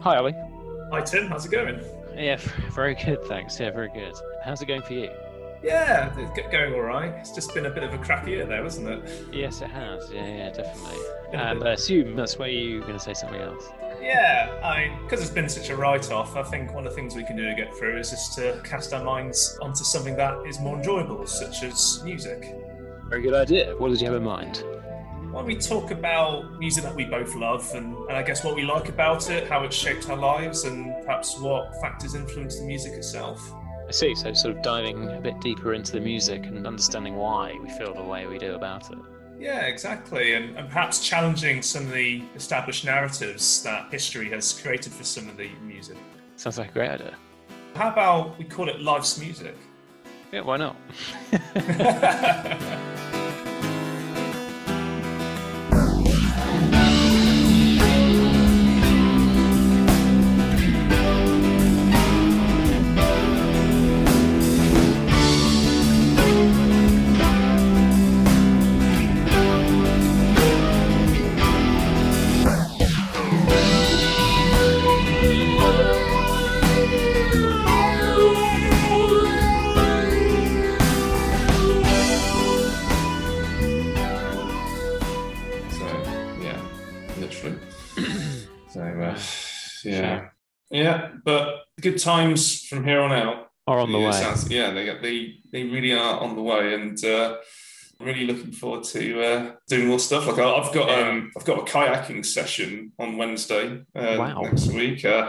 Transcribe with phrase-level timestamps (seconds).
[0.00, 0.34] Hi, Ollie.
[0.92, 1.78] Hi Tim, how's it going?
[2.16, 2.36] Yeah,
[2.74, 3.60] very good, thanks.
[3.60, 4.14] Yeah, very good.
[4.44, 5.10] How's it going for you?
[5.62, 7.12] Yeah, it's going all right.
[7.18, 9.26] It's just been a bit of a crap year there, hasn't it?
[9.32, 10.10] Yes, it has.
[10.10, 10.98] Yeah, yeah, definitely.
[11.32, 13.68] And um, I assume that's why you're going to say something else.
[14.02, 17.14] Yeah, I mean, because it's been such a write-off, I think one of the things
[17.14, 20.44] we can do to get through is just to cast our minds onto something that
[20.44, 22.52] is more enjoyable, such as music.
[23.08, 23.76] Very good idea.
[23.76, 24.64] What did you have in mind?
[25.32, 28.62] When we talk about music that we both love, and, and I guess what we
[28.62, 32.94] like about it, how it shaped our lives, and perhaps what factors influence the music
[32.94, 33.52] itself.
[33.86, 34.14] I see.
[34.16, 37.94] So, sort of diving a bit deeper into the music and understanding why we feel
[37.94, 38.98] the way we do about it.
[39.38, 40.34] Yeah, exactly.
[40.34, 45.28] And, and perhaps challenging some of the established narratives that history has created for some
[45.28, 45.96] of the music.
[46.34, 47.14] Sounds like a great idea.
[47.76, 49.56] How about we call it Life's Music?
[50.32, 50.76] Yeah, why not?
[91.80, 93.46] good times from here on out.
[93.66, 94.12] Or on the yeah, way.
[94.12, 97.36] sounds- yeah, they they they really are on the way, and uh,
[98.00, 100.26] really looking forward to uh, doing more stuff.
[100.26, 104.40] Like I- I've got um I've got a kayaking session on Wednesday uh, Wow.
[104.42, 105.28] next week, uh,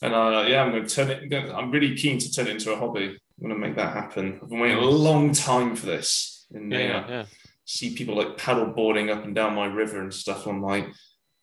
[0.00, 1.32] and uh, yeah, I'm going to turn it.
[1.54, 3.06] I'm really keen to turn it into a hobby.
[3.40, 4.38] I'm going to make that happen.
[4.42, 6.46] I've been waiting a long time for this.
[6.54, 7.24] And, Yeah, uh, yeah, yeah.
[7.64, 10.46] see people like paddle boarding up and down my river and stuff.
[10.46, 10.86] I'm like,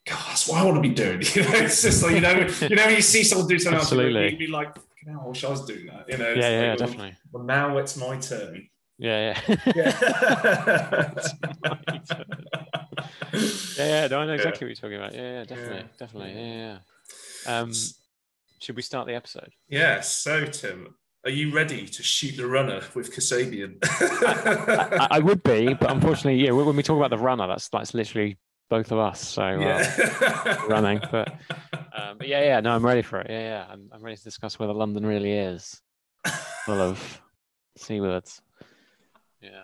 [0.07, 1.21] God, that's what I want to be doing.
[1.35, 3.85] You know, it's just like you know, you know, you see someone do something else,
[3.91, 4.29] Absolutely.
[4.31, 6.05] you'd be like, "Fucking hell, I wish I was doing that.
[6.09, 7.15] You know, Yeah, yeah, like, yeah, well, definitely.
[7.31, 8.67] Well, now it's my turn.
[8.97, 9.55] Yeah, yeah.
[9.75, 11.11] Yeah.
[13.33, 14.35] yeah, yeah, no, I know Yeah.
[14.35, 15.13] exactly what you're talking about.
[15.13, 15.83] Yeah, yeah, definitely, Yeah.
[15.97, 16.33] definitely.
[16.33, 16.77] Yeah,
[17.45, 17.59] yeah.
[17.59, 17.71] Um,
[18.61, 19.51] should we start the episode?
[19.69, 23.77] yeah, so Tim, are you ready to shoot the runner with Kasabian?
[23.83, 27.93] I, I would be, but unfortunately, yeah, when we talk about the runner, that's that's
[27.93, 28.37] literally
[28.69, 29.19] both of us.
[29.19, 30.65] So uh, yeah.
[30.67, 31.29] running, but
[31.93, 33.27] um, but yeah, yeah, no, I'm ready for it.
[33.29, 35.81] Yeah, yeah, I'm, I'm ready to discuss whether London really is
[36.65, 37.21] full of
[37.77, 38.41] seawords.
[39.41, 39.63] Yeah,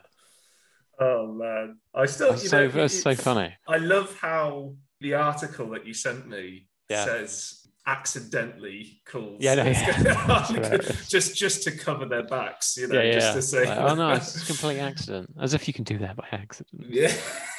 [1.00, 2.32] oh man, I still.
[2.32, 3.54] that's you so know, that's so funny.
[3.68, 7.06] I love how the article that you sent me Yeah.
[7.06, 9.38] says accidentally calls.
[9.40, 10.78] Yeah, no, yeah.
[11.08, 13.20] just just to cover their backs, you know, Yeah, yeah.
[13.20, 13.66] just to say.
[13.66, 15.34] Like, oh no, it's a complete accident.
[15.40, 16.86] As if you can do that by accident.
[16.90, 17.14] Yeah,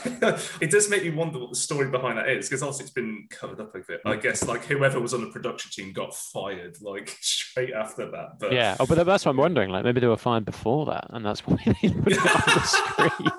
[0.60, 3.26] it does make me wonder what the story behind that is because also it's been
[3.30, 4.00] covered up a bit.
[4.04, 8.38] I guess like whoever was on the production team got fired like straight after that.
[8.40, 8.76] But Yeah.
[8.80, 9.70] Oh, but that's what I'm wondering.
[9.70, 12.60] Like maybe they were fired before that, and that's why they put it on the
[12.64, 13.30] screen.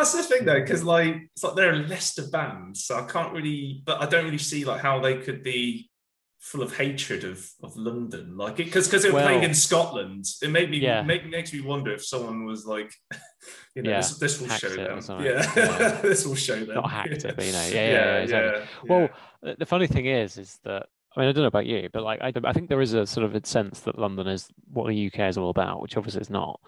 [0.00, 3.32] That's the thing though, because like it's like they're a Leicester band, so I can't
[3.32, 5.90] really, but I don't really see like how they could be
[6.38, 10.24] full of hatred of of London, like because because they were Well- playing in Scotland.
[10.42, 11.02] It made me Yeah.
[11.02, 12.90] make, makes me wonder if someone was like,
[13.74, 15.00] you know, Yeah, this, this will hacked show them.
[15.22, 16.00] Yeah, Yeah.
[16.02, 16.76] this will show them.
[16.76, 18.60] Not hacked it, but you know, yeah, yeah, yeah, exactly.
[18.62, 19.08] yeah, Well,
[19.42, 22.04] the the funny thing is, is that I mean, I don't know about you, but
[22.04, 24.86] like I, I think there is a sort of a sense that London is what
[24.88, 26.58] the UK is all about, which obviously it's not,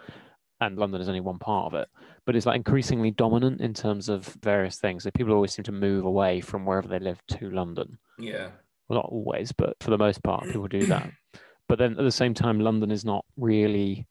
[0.66, 1.88] and London is only one part of it.
[2.24, 5.04] But it's like increasingly dominant in terms of various things.
[5.04, 7.98] So people always seem to move away from wherever they live to London.
[8.18, 8.50] yeah,
[8.88, 11.10] Well, not always, but for the most part, people do that.
[11.68, 14.06] But then at the same time, London is not really.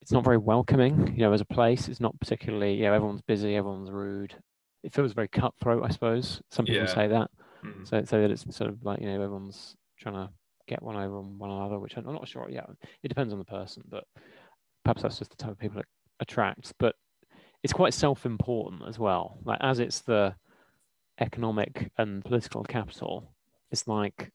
[0.00, 1.88] It's not very welcoming, you know, as a place.
[1.88, 4.34] It's not particularly, you know, everyone's busy, everyone's rude.
[4.82, 6.42] It feels very cutthroat, I suppose.
[6.50, 6.94] Some people Yeah.
[6.94, 7.30] say that.
[7.62, 7.86] Mhm.
[7.86, 10.30] So, so that it's sort of like you know everyone's trying to
[10.66, 12.48] get one over on one another, which I'm not sure.
[12.50, 12.66] Yeah,
[13.04, 14.04] it depends on the person, but
[14.84, 15.86] perhaps that's just the type of people it
[16.20, 16.72] attracts.
[16.78, 16.94] But
[17.62, 19.38] it's quite self-important as well.
[19.44, 20.34] Like as it's the
[21.20, 23.32] economic and political capital,
[23.70, 24.30] it's like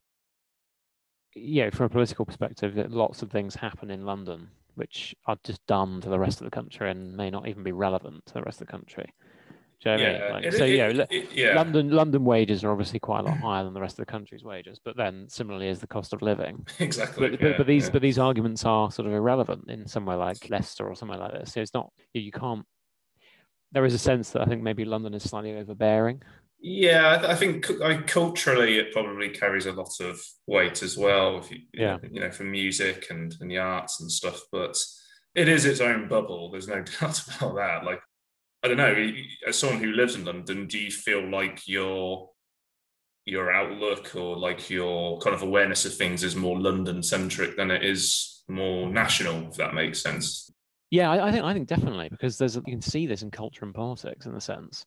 [1.36, 6.00] yeah, from a political perspective, lots of things happen in London which are just done
[6.02, 8.62] to the rest of the country and may not even be relevant to the rest
[8.62, 9.12] of the country.
[9.84, 10.32] Do you know what I mean?
[10.32, 11.56] Like, It- so it- yeah, it- yeah.
[11.56, 14.44] London London wages are obviously quite a lot higher than the rest of the country's
[14.44, 16.66] wages, but then similarly is the cost of living.
[16.80, 17.30] exactly.
[17.30, 17.92] But, but, yeah, but these yeah.
[17.92, 21.54] but these arguments are sort of irrelevant in somewhere like Leicester or somewhere like this.
[21.54, 22.66] So it's not you, can't.
[23.72, 26.22] There is a sense that I think maybe London is slightly overbearing.
[26.60, 30.98] Yeah, I th- I think I, culturally it probably carries a lot of weight as
[30.98, 31.38] well.
[31.38, 31.98] If you, you Yeah.
[32.12, 34.42] you know, for music and, and the arts and stuff.
[34.52, 34.76] But
[35.36, 36.50] it is its own bubble.
[36.50, 37.84] There's no doubt about that.
[37.84, 38.00] Like
[38.64, 39.14] I don't know.
[39.48, 42.30] As someone who lives in London, do you feel like your
[43.26, 47.72] your outlook or like your kind of awareness of things is more London centric than
[47.72, 49.50] it is more national?
[49.50, 50.52] If that makes sense.
[50.90, 53.66] Yeah, I, I think I think definitely because there's you can see this in culture
[53.66, 54.86] and politics in the sense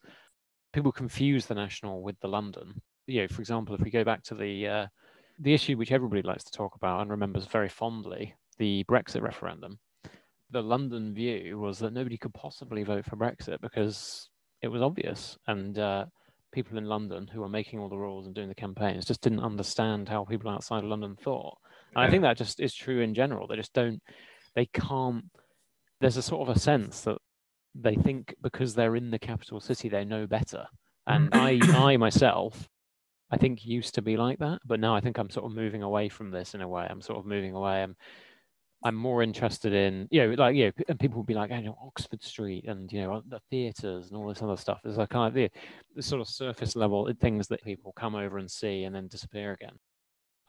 [0.73, 2.81] people confuse the national with the London.
[3.06, 4.87] You know, for example, if we go back to the uh,
[5.38, 9.78] the issue which everybody likes to talk about and remembers very fondly, the Brexit referendum.
[10.52, 14.29] The London view was that nobody could possibly vote for Brexit because
[14.62, 16.06] it was obvious, and uh,
[16.52, 19.41] people in London who were making all the rules and doing the campaigns just didn't
[19.41, 21.56] understand how people outside of London thought.
[21.94, 22.08] And yeah.
[22.08, 23.47] I think that just is true in general.
[23.47, 24.00] They just don't,
[24.55, 25.25] they can't.
[26.00, 27.19] There's a sort of a sense that
[27.75, 30.67] they think because they're in the capital city they know better.
[31.06, 32.69] And I, I myself,
[33.31, 35.82] I think used to be like that, but now I think I'm sort of moving
[35.82, 36.87] away from this in a way.
[36.88, 37.82] I'm sort of moving away.
[37.82, 37.97] I'm,
[38.82, 41.60] I'm more interested in, you know, like, you know, and people would be like, I
[41.60, 44.80] know Oxford Street and, you know, the theatres and all this other stuff.
[44.82, 45.50] There's like kind of the,
[45.94, 49.08] the sort of surface level eh, things that people come over and see and then
[49.08, 49.78] disappear again.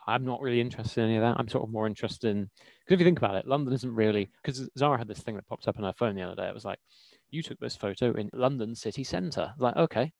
[0.07, 1.35] I'm not really interested in any of that.
[1.37, 2.49] I'm sort of more interested in,
[2.79, 5.47] because if you think about it, London isn't really, because Zara had this thing that
[5.47, 6.47] popped up on her phone the other day.
[6.47, 6.79] It was like,
[7.31, 9.53] you took this photo in London city centre.
[9.57, 10.11] Like, okay,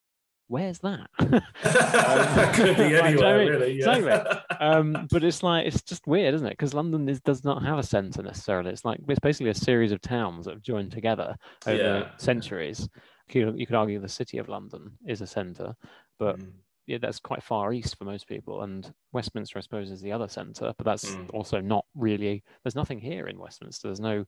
[0.47, 1.07] where's that?
[1.19, 3.73] um, Could be anywhere, like, really.
[3.79, 3.95] Yeah.
[3.95, 4.37] Exactly.
[4.61, 6.51] Um, but it's like it's just weird, isn't it?
[6.51, 8.69] Because London is, does not have a centre necessarily.
[8.69, 11.35] It's like it's basically a series of towns that have joined together
[11.65, 12.11] over yeah.
[12.17, 12.87] centuries.
[13.31, 15.73] You, you could argue the city of London is a centre,
[16.19, 16.51] but mm.
[16.85, 18.61] yeah, that's quite far east for most people.
[18.61, 21.27] And Westminster, I suppose, is the other centre, but that's mm.
[21.33, 22.43] also not really.
[22.63, 23.87] There's nothing here in Westminster.
[23.87, 24.25] There's no.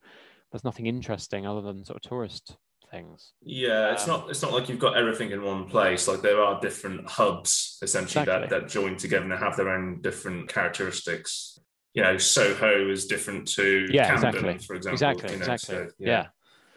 [0.50, 2.56] There's nothing interesting other than sort of tourist
[2.94, 3.32] things.
[3.42, 6.06] Yeah, it's um, not it's not like you've got everything in one place.
[6.08, 8.48] Like there are different hubs essentially exactly.
[8.48, 11.58] that, that join together and have their own different characteristics.
[11.92, 14.66] You know, Soho is different to yeah, Camden, exactly.
[14.66, 14.94] for example.
[14.94, 15.76] Exactly, you know, exactly.
[15.76, 16.08] So, yeah.
[16.08, 16.26] yeah.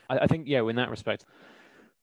[0.09, 1.25] I, I think yeah, in that respect,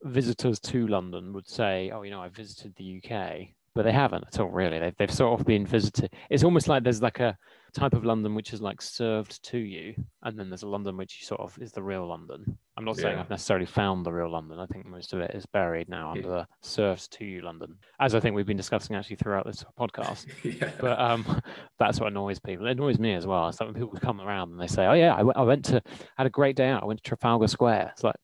[0.02, 4.24] visitors to London would say, "Oh, you know, I visited the UK," but they haven't
[4.26, 4.48] at all.
[4.48, 6.12] Really, they've they've sort of been visited.
[6.30, 7.36] It's almost like there's like a
[7.74, 11.26] type of London which is like served to you, and then there's a London which
[11.26, 12.56] sort of is the real London.
[12.76, 13.20] I'm not saying yeah.
[13.20, 14.60] I've necessarily found the real London.
[14.60, 16.28] I think most of it is buried now under yeah.
[16.28, 20.26] the served to you London, as I think we've been discussing actually throughout this podcast.
[20.44, 20.70] yeah.
[20.80, 21.42] But um,
[21.78, 22.66] that's what annoys people.
[22.66, 23.48] It annoys me as well.
[23.48, 25.64] It's like when people come around and they say, "Oh yeah, I, w- I went
[25.66, 25.82] to
[26.16, 26.82] had a great day out.
[26.82, 28.16] I went to Trafalgar Square." It's like,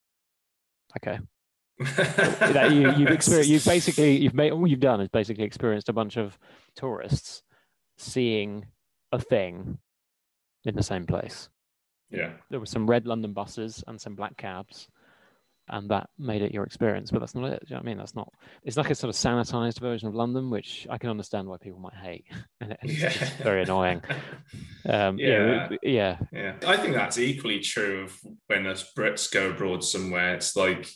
[0.99, 1.19] okay.
[1.80, 5.92] That you, you've experienced, you've basically, you've made all you've done is basically experienced a
[5.92, 6.38] bunch of
[6.76, 7.42] tourists
[7.98, 8.66] seeing
[9.12, 9.78] a thing
[10.64, 11.48] in the same place.
[12.10, 12.32] Yeah.
[12.50, 14.88] There were some red London buses and some black cabs,
[15.68, 17.10] and that made it your experience.
[17.10, 17.60] But that's not it.
[17.60, 17.98] Do you know what I mean?
[17.98, 18.32] That's not.
[18.64, 21.78] It's like a sort of sanitized version of London, which I can understand why people
[21.78, 22.24] might hate,
[22.60, 23.30] and it's yeah.
[23.42, 24.02] very annoying.
[24.88, 25.68] Um, yeah.
[25.70, 26.54] yeah, yeah, yeah.
[26.66, 28.18] I think that's equally true of
[28.48, 30.34] when us Brits go abroad somewhere.
[30.34, 30.88] It's like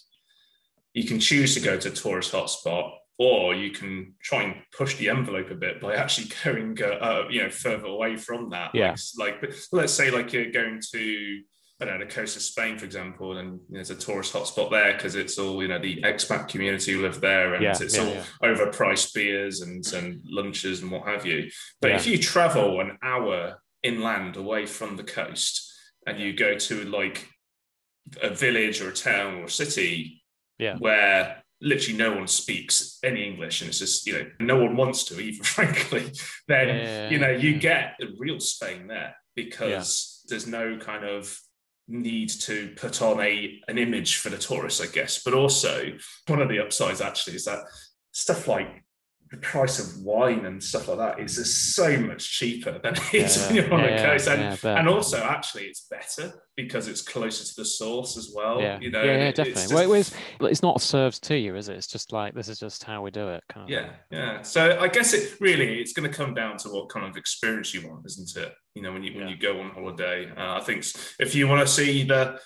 [0.94, 4.96] you can choose to go to a tourist hotspot or you can try and push
[4.96, 8.70] the envelope a bit by actually going, uh, uh, you know, further away from that.
[8.74, 8.96] Yeah.
[9.18, 11.42] Like, like, let's say, like you're going to,
[11.80, 14.92] I don't know, the coast of Spain, for example, and there's a tourist hotspot there
[14.92, 18.02] because it's all, you know, the expat community who live there, and yeah, it's yeah,
[18.02, 18.24] all yeah.
[18.42, 21.50] overpriced beers and and lunches and what have you.
[21.80, 25.72] But if you travel an hour inland away from the coast
[26.06, 27.28] and you go to like
[28.22, 30.23] a village or a town or a city,
[30.58, 34.76] yeah, where literally no one speaks any English, and it's just you know no one
[34.76, 35.44] wants to either.
[35.44, 36.12] Frankly,
[36.48, 37.58] then yeah, you know you yeah.
[37.58, 40.30] get the real Spain there because yeah.
[40.30, 41.38] there's no kind of
[41.86, 45.22] need to put on a an image for the tourists, I guess.
[45.22, 45.92] But also
[46.26, 47.60] one of the upsides actually is that
[48.12, 48.83] stuff like
[49.34, 53.14] the price of wine and stuff like that is just so much cheaper than it
[53.14, 54.28] is yeah, when you're on yeah, the coast.
[54.28, 58.60] And, yeah, and also, actually, it's better because it's closer to the source as well.
[58.60, 59.52] Yeah, you know, yeah, definitely.
[59.52, 59.74] It's, just...
[59.74, 61.76] well, it's, it's, not served to you, is it?
[61.76, 63.42] It's just like this is just how we do it.
[63.48, 63.70] Kind of.
[63.70, 64.42] Yeah, yeah.
[64.42, 67.74] So I guess it really it's going to come down to what kind of experience
[67.74, 68.54] you want, isn't it?
[68.74, 70.84] You know, when you when you go on holiday, uh, I think
[71.18, 72.38] if you want to see the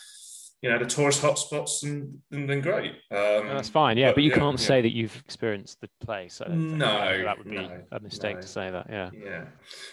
[0.62, 4.24] you know the tourist hotspots and, and then great um, that's fine yeah but, but
[4.24, 4.66] you yeah, can't yeah.
[4.66, 8.40] say that you've experienced the place no that would be no, a mistake no.
[8.40, 9.44] to say that yeah yeah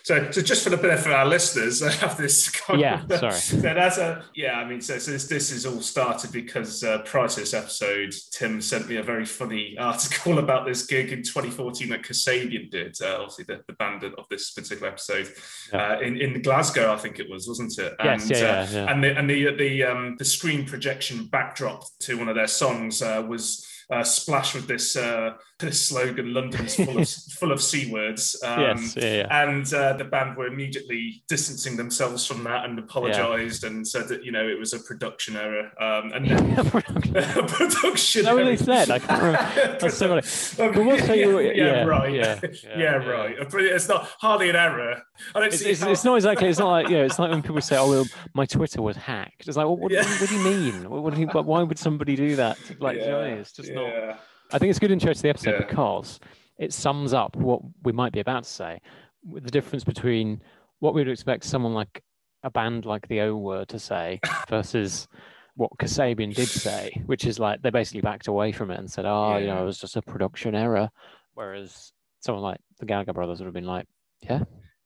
[0.03, 3.33] so, so just for the benefit of our listeners i have this yeah of, sorry
[3.33, 6.99] so that's a yeah i mean so, so this, this is all started because uh,
[6.99, 11.21] prior to this episode tim sent me a very funny article about this gig in
[11.21, 15.31] 2014 that kasabian did uh, obviously the, the band of this particular episode
[15.71, 15.91] yeah.
[15.91, 18.91] uh, in, in glasgow i think it was wasn't it and, yes, yeah, yeah, yeah.
[18.91, 23.01] and the and the the um the screen projection backdrop to one of their songs
[23.01, 27.91] uh, was uh, splashed with this uh, this slogan, London's full of full of c
[27.91, 28.35] words.
[28.43, 29.43] Um, yes, yeah, yeah.
[29.43, 33.69] And uh, the band were immediately distancing themselves from that and apologised yeah.
[33.69, 35.71] and said that you know it was a production error.
[35.79, 36.55] Um, and then
[37.47, 38.15] production.
[38.25, 38.89] No, really said.
[38.89, 39.77] I can't remember.
[39.79, 40.73] That's so funny.
[40.73, 42.13] But what's yeah, yeah, right.
[42.13, 42.39] Yeah,
[42.75, 43.35] yeah, right.
[43.37, 45.01] It's not hardly an error.
[45.33, 45.69] I don't it's, see.
[45.69, 46.49] It's, it's, not exactly.
[46.49, 47.05] It's not like you know.
[47.05, 49.91] It's like when people say, "Oh, well, my Twitter was hacked." It's like, well, what,
[49.91, 50.89] what, what, do you mean?
[50.89, 52.57] What, do you, why would somebody do that?
[52.79, 54.19] Like, you know, it's just not.
[54.51, 55.65] I think it's good intro to the episode yeah.
[55.65, 56.19] because
[56.57, 58.79] it sums up what we might be about to say,
[59.27, 60.41] with the difference between
[60.79, 62.03] what we would expect someone like
[62.43, 65.07] a band like the O word to say versus
[65.55, 69.05] what Kasabian did say, which is like they basically backed away from it and said,
[69.05, 69.37] "Oh, yeah.
[69.37, 70.89] you know, it was just a production error,"
[71.33, 73.87] whereas someone like the Gallagher brothers would have been like,
[74.21, 74.43] "Yeah,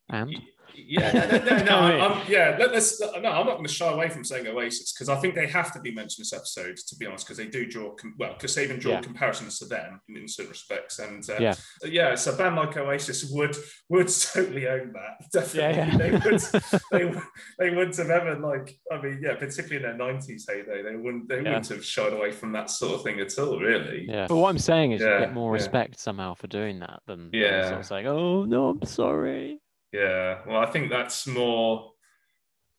[0.10, 0.36] and."
[0.76, 1.12] Yeah,
[1.46, 2.56] no, no, no I'm, yeah.
[2.60, 5.36] Let, us no, I'm not going to shy away from saying Oasis because I think
[5.36, 8.34] they have to be mentioned this episode, to be honest, because they do draw well,
[8.34, 9.02] because they even draw yeah.
[9.02, 12.16] comparisons to them in, in certain respects, and uh, yeah, yeah.
[12.16, 13.56] So a band like Oasis would
[13.90, 15.32] would totally own that.
[15.32, 15.98] Definitely, yeah, yeah.
[15.98, 16.42] they would
[16.92, 17.22] they,
[17.60, 18.80] they wouldn't have ever like.
[18.92, 22.32] I mean, yeah, particularly in their '90s heyday, they wouldn't they wouldn't have shied away
[22.32, 24.06] from that sort of thing at all, really.
[24.08, 27.30] Yeah, but what I'm saying is, you get more respect somehow for doing that than
[27.34, 29.60] yeah, sort of saying, "Oh no, I'm sorry."
[29.92, 31.92] Yeah, well, I think that's more.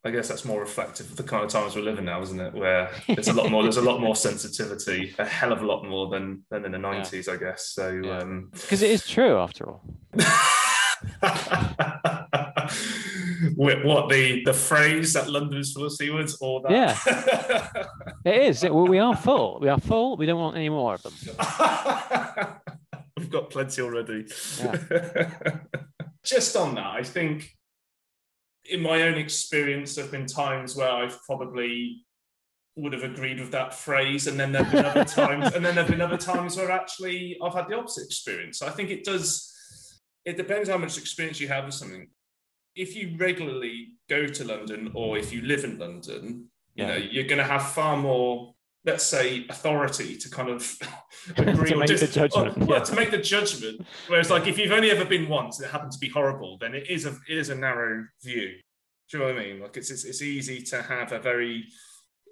[0.03, 2.55] I guess that's more reflective of the kind of times we're living now, isn't it?
[2.55, 5.85] Where there's a lot more, there's a lot more sensitivity, a hell of a lot
[5.85, 7.35] more than than in the '90s, yeah.
[7.35, 7.69] I guess.
[7.69, 8.01] So,
[8.53, 8.87] because um...
[8.87, 9.83] it is true after all.
[13.57, 16.71] what the the phrase that London is full of seawards, or that?
[16.73, 17.83] Yeah,
[18.25, 18.65] it is.
[18.65, 19.59] It, we are full.
[19.61, 20.17] We are full.
[20.17, 21.13] We don't want any more of them.
[23.19, 24.27] We've got plenty already.
[24.59, 25.29] Yeah
[26.25, 27.51] just on that, I think
[28.69, 32.05] in my own experience, there have been times where I've probably
[32.77, 35.89] would have agreed with that phrase, and then there've been other times, and then there've
[35.89, 38.63] been other times where actually I've had the opposite experience.
[38.63, 39.47] I think it does.
[40.25, 42.09] It depends how much experience you have with something.
[42.77, 46.89] If you regularly go to London, or if you live in London, you yeah.
[46.89, 50.77] know you're going to have far more let's say authority to kind of
[51.37, 52.81] agree to or just, the judgment or, yeah.
[52.81, 53.87] to make the judgment.
[54.09, 56.75] Whereas like if you've only ever been once and it happened to be horrible then
[56.75, 58.55] it is a it is a narrow view.
[59.11, 59.61] Do you know what i mean?
[59.61, 61.65] Like it's it's, it's easy to have a very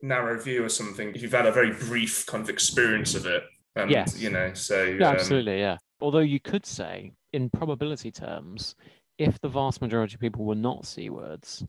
[0.03, 3.43] narrow view of something if you've had a very brief kind of experience of it
[3.75, 4.17] and yes.
[4.21, 5.77] you know so yeah, um, absolutely yeah.
[6.01, 8.77] Although you could say in probability terms
[9.19, 11.65] if the vast majority of people were not c words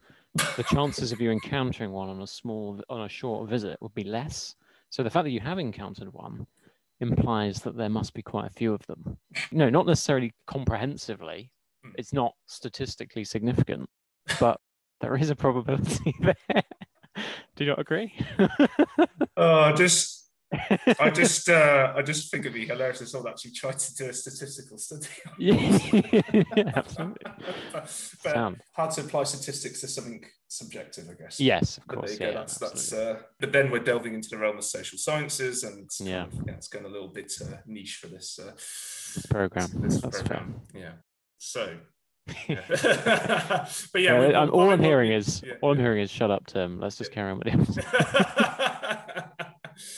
[0.55, 4.03] the chances of you encountering one on a small on a short visit would be
[4.03, 4.55] less
[4.89, 6.47] so the fact that you have encountered one
[6.99, 9.17] implies that there must be quite a few of them.
[9.51, 11.51] No, not necessarily comprehensively.
[11.83, 11.91] Hmm.
[11.97, 13.89] It's not statistically significant,
[14.39, 14.59] but
[15.01, 16.63] there is a probability there.
[17.55, 18.13] Do you not agree?
[19.37, 20.18] oh, just
[20.51, 24.09] I just uh, I just think it'd be hilarious if someone actually tried to do
[24.09, 25.07] a statistical study.
[25.37, 25.53] yeah,
[26.75, 27.31] absolutely.
[27.73, 31.39] but, but hard to apply statistics to something subjective, I guess.
[31.39, 32.19] Yes, of course.
[32.19, 32.91] Yeah, that's that's.
[32.91, 36.67] Uh, but then we're delving into the realm of social sciences, and yeah, yeah it's
[36.67, 39.69] going a little bit uh, niche for this, uh, this program.
[39.75, 40.81] This, this program, fair.
[40.81, 40.91] yeah.
[41.37, 41.77] So
[42.47, 43.67] yeah.
[43.93, 46.79] but yeah, all I'm hearing is yeah, all I'm hearing is shut up, Tim.
[46.79, 48.45] Let's just carry on with it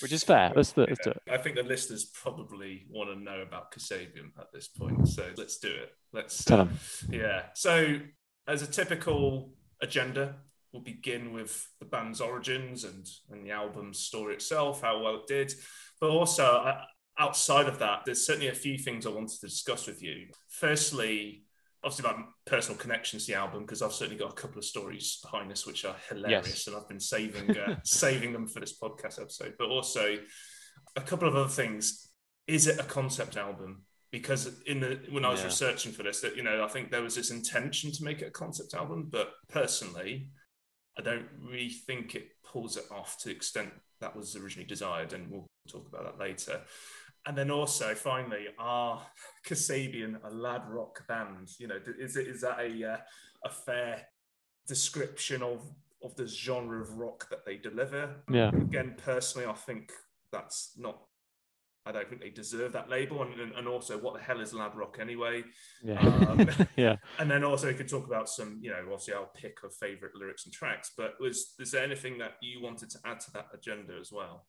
[0.01, 0.51] which is fair.
[0.55, 1.21] Let's, do, let's do it.
[1.29, 5.57] I think the listeners probably want to know about Kasabian at this point, so let's
[5.57, 5.91] do it.
[6.13, 6.79] Let's tell uh, them.
[7.09, 7.43] Yeah.
[7.53, 7.99] So,
[8.47, 10.35] as a typical agenda,
[10.71, 15.27] we'll begin with the band's origins and and the album's story itself, how well it
[15.27, 15.53] did,
[15.99, 16.45] but also.
[16.45, 16.81] Uh,
[17.19, 20.27] outside of that, there's certainly a few things I wanted to discuss with you.
[20.47, 21.43] Firstly,
[21.83, 25.19] obviously my personal connections to the album because I've certainly got a couple of stories
[25.23, 26.67] behind this which are hilarious yes.
[26.67, 29.55] and I've been saving uh, saving them for this podcast episode.
[29.57, 30.17] But also
[30.95, 32.09] a couple of other things.
[32.47, 33.83] Is it a concept album?
[34.11, 35.47] Because in the when I was yeah.
[35.47, 38.27] researching for this, that you know, I think there was this intention to make it
[38.27, 40.29] a concept album, but personally,
[40.97, 43.71] I don't really think it pulls it off to the extent
[44.01, 46.61] that was originally desired, and we'll talk about that later.
[47.27, 49.01] And then also, finally, are
[49.47, 51.49] Kasabian a lad rock band?
[51.59, 52.97] You know, is it is that a uh,
[53.45, 54.07] a fair
[54.67, 55.63] description of
[56.03, 58.15] of the genre of rock that they deliver?
[58.31, 58.49] Yeah.
[58.49, 59.91] Again, personally, I think
[60.31, 60.99] that's not.
[61.83, 64.75] I don't think they deserve that label, and, and also, what the hell is lad
[64.75, 65.43] rock anyway?
[65.83, 66.97] Yeah, um, yeah.
[67.17, 70.15] And then also, we could talk about some, you know, obviously our pick of favorite
[70.15, 70.91] lyrics and tracks.
[70.95, 74.45] But was is there anything that you wanted to add to that agenda as well?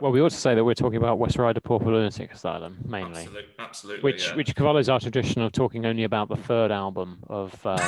[0.00, 3.22] Well, we ought to say that we're talking about West Ryder Pauper Lunatic Asylum mainly.
[3.22, 4.36] Absolutely, absolutely which yeah.
[4.36, 7.78] which follows our tradition of talking only about the third album of um,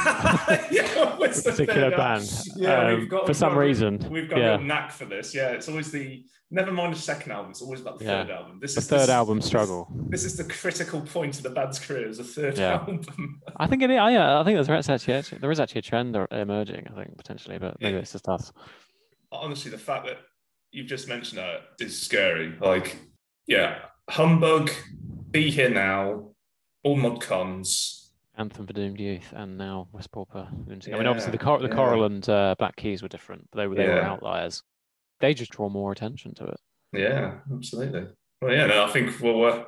[0.70, 2.30] yeah, a particular band.
[2.56, 4.06] Yeah, um, we've got for some got reason.
[4.10, 5.34] We've got yeah, a knack for this.
[5.34, 7.50] Yeah, it's always the never mind the second album.
[7.50, 8.24] It's always about the Yeah.
[8.24, 8.58] third album.
[8.60, 9.88] This is the is third this, album struggle.
[10.08, 12.74] This is the critical point of the band's career as a third Yeah.
[12.74, 13.02] album.
[13.56, 13.90] I think it.
[13.90, 16.86] Yeah, I think there's actually, there is actually a trend emerging.
[16.90, 18.52] I think potentially, but maybe it's just us.
[19.32, 20.18] Honestly, the fact that
[20.76, 22.54] you've just mentioned that is scary.
[22.60, 22.98] Like,
[23.46, 23.78] yeah,
[24.10, 24.70] humbug,
[25.30, 26.30] be here now,
[26.84, 28.12] all mod cons.
[28.36, 30.92] Anthem for Doomed Youth and now West Pauper Lunatic.
[30.92, 31.74] I mean, obviously the Yeah, Cor- the yeah.
[31.74, 33.48] Coral and uh, Black Keys were different.
[33.50, 34.62] But they were they were outliers.
[35.20, 36.60] They just draw more attention to it.
[36.92, 38.08] Yeah, absolutely.
[38.42, 39.44] Well, yeah, no, I think we'll.
[39.46, 39.64] Uh,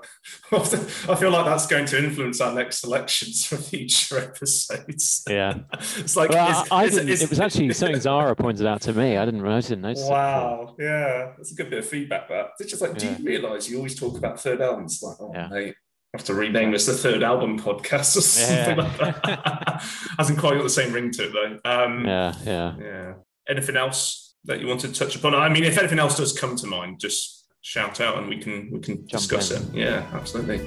[0.53, 5.23] I feel like that's going to influence our next selections for future episodes.
[5.29, 5.55] Yeah.
[5.73, 8.67] it's like Well, is- I, I is- didn't, is- it was actually something Zara pointed
[8.67, 9.17] out to me.
[9.17, 10.07] I didn't, I didn't notice it.
[10.07, 10.11] before.
[10.11, 12.29] Wow, yeah, that's a good bit of feedback.
[12.29, 15.01] That it's just like, do you realise you always talk about third albums?
[15.03, 15.49] Like, oh, Yeah.
[15.49, 15.75] mate,
[16.15, 18.85] I have to rename this the third album podcast or something Yeah.
[18.85, 19.83] like that.
[20.19, 21.71] Hasn't quite got the same ring to it though.
[21.71, 22.75] Um, Yeah, yeah.
[22.79, 23.13] yeah.
[23.49, 25.35] Anything else that you want to touch upon?
[25.35, 27.38] I mean, if anything else does come to mind, just
[27.69, 29.63] shout out and we can we can Jump discuss in.
[29.63, 29.75] it.
[29.75, 30.59] Yeah, absolutely.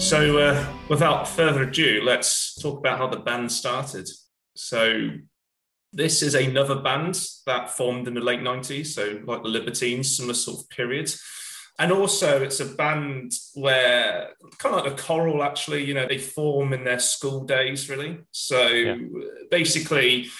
[0.00, 4.08] So, uh, without further ado, let's talk about how the band started.
[4.54, 5.10] So,
[5.92, 10.34] this is another band that formed in the late 90s, so like the Libertines, similar
[10.34, 11.12] sort of period.
[11.78, 16.18] And also, it's a band where, kind of like a Coral, actually, you know, they
[16.18, 18.18] form in their school days, really.
[18.30, 18.96] So, Yeah.
[19.50, 20.30] basically,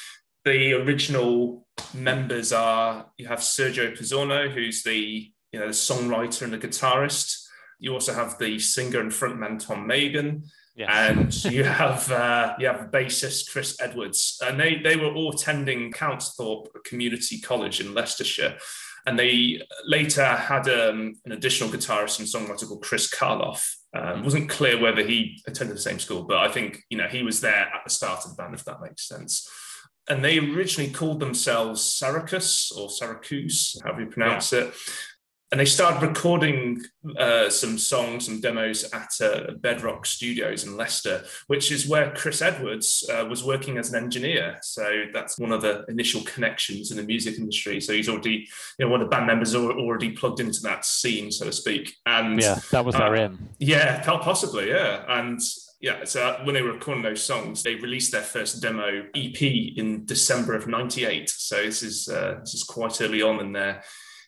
[0.44, 6.52] the original members are you have Sergio Pizzorno, who's the you know the songwriter and
[6.52, 7.47] the guitarist.
[7.78, 10.42] You also have the singer and frontman Tom Meighan,
[10.75, 11.45] Yes.
[11.45, 15.93] and you have uh, you have bassist Chris Edwards, and they they were all attending
[15.93, 18.57] Countesthorpe Community College in Leicestershire,
[19.07, 23.62] and they later had um, an additional guitarist and songwriter called Chris Karloff.
[23.95, 27.07] Um, it wasn't clear whether he attended the same school, but I think you know
[27.07, 29.47] he was there at the start of the band, if that makes sense.
[30.09, 34.75] And they originally called themselves Saracuse or Saracuse, however you pronounce it
[35.53, 36.83] and they started recording
[37.19, 42.41] uh, some songs, some demos at uh, Bedrock Studios in Leicester, which is where Chris
[42.41, 44.57] Edwards uh, was working as an engineer.
[44.62, 47.83] So that's one of the initial connections in the music industry.
[47.83, 51.31] So he's already, you know, one of the band members already plugged into that scene,
[51.31, 51.97] so to speak.
[52.07, 53.49] And yeah, that was their uh, in.
[53.59, 55.05] yeah, possibly, yeah.
[55.07, 55.38] And
[55.83, 60.07] yeah, so when they were recording those songs, they released their first demo EP in
[60.07, 61.29] December of '98.
[61.29, 63.83] So this is uh, this is quite early on in their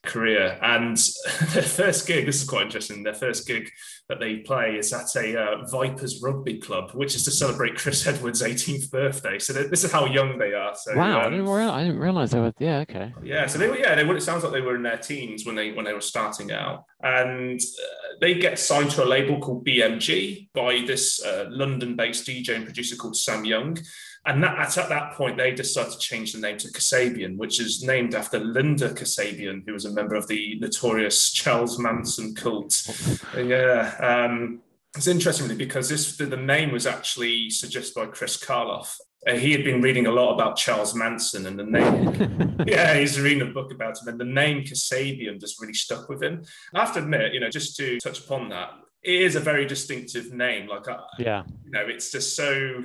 [0.04, 0.58] career.
[0.62, 0.96] And
[1.52, 3.02] their first gig, this is quite interesting.
[3.02, 3.70] Their first gig
[4.08, 8.06] that they play is at a uh, Vipers Rugby Club, which is to celebrate Chris
[8.06, 9.38] Edwards' 18th birthday.
[9.38, 10.74] So th- this is how young they are.
[10.74, 12.52] So Wow, I um, didn't, realize, I didn't realize they were.
[12.58, 13.14] Yeah, okay.
[13.22, 13.78] yeah, so they were.
[13.78, 14.16] Yeah, they were.
[14.16, 16.84] It sounds like they were in their teens when they when they were starting out,
[17.02, 22.56] and uh, they get signed to a label called BMG by this uh, London-based DJ
[22.56, 23.78] and producer called Sam Young.
[24.26, 27.60] And that, at, at that point, they decided to change the name to Kasabian, which
[27.60, 32.88] is named after Linda Kasabian, who was a member of the notorious Charles Manson cult.
[33.34, 34.60] Yeah, um,
[34.96, 38.96] it's interesting really because this the, the name was actually suggested by Chris Karloff.
[39.26, 43.20] Uh, he had been reading a lot about Charles Manson, and the name yeah, he's
[43.20, 46.44] reading a book about him, and the name Kasabian just really stuck with him.
[46.74, 48.70] I have to admit, you know, just to touch upon that,
[49.02, 50.68] it is a very distinctive name.
[50.68, 52.84] Like, I, yeah, you know, it's just so,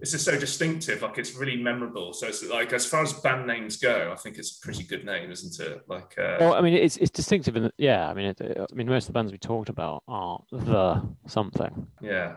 [0.00, 1.02] it's just so distinctive.
[1.02, 2.12] Like, it's really memorable.
[2.12, 5.04] So it's like, as far as band names go, I think it's a pretty good
[5.04, 5.82] name, isn't it?
[5.88, 8.08] Like, uh, Well, I mean, it's it's distinctive, in the, yeah.
[8.08, 11.86] I mean, it, I mean, most of the bands we talked about are the something.
[12.00, 12.36] yeah.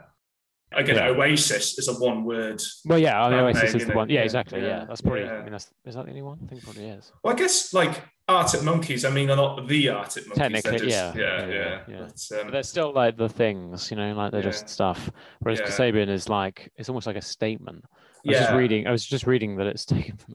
[0.71, 1.09] Again, Yeah.
[1.09, 2.61] Oasis is a one-word.
[2.85, 4.09] Well, yeah, I mean, Oasis name, is the one.
[4.09, 4.59] Yeah, exactly.
[4.61, 5.21] Yeah, yeah, that's probably.
[5.21, 5.33] yeah.
[5.35, 6.39] I mean, that's is that the only one?
[6.43, 7.11] I think it probably is.
[7.23, 9.05] Well, I guess like Arctic Monkeys.
[9.05, 10.37] I mean, they're not the Arctic Monkeys.
[10.63, 11.97] Technically, just- yeah, yeah, yeah, yeah.
[12.07, 14.49] But, um, But they're still like the things, you know, like they're Yeah.
[14.49, 15.11] just stuff.
[15.39, 15.67] Whereas Yeah.
[15.67, 17.83] Kasabian is like it's almost like a statement.
[17.85, 18.57] I was just Yeah.
[18.57, 18.87] reading.
[18.87, 20.33] I was just reading that it's taken from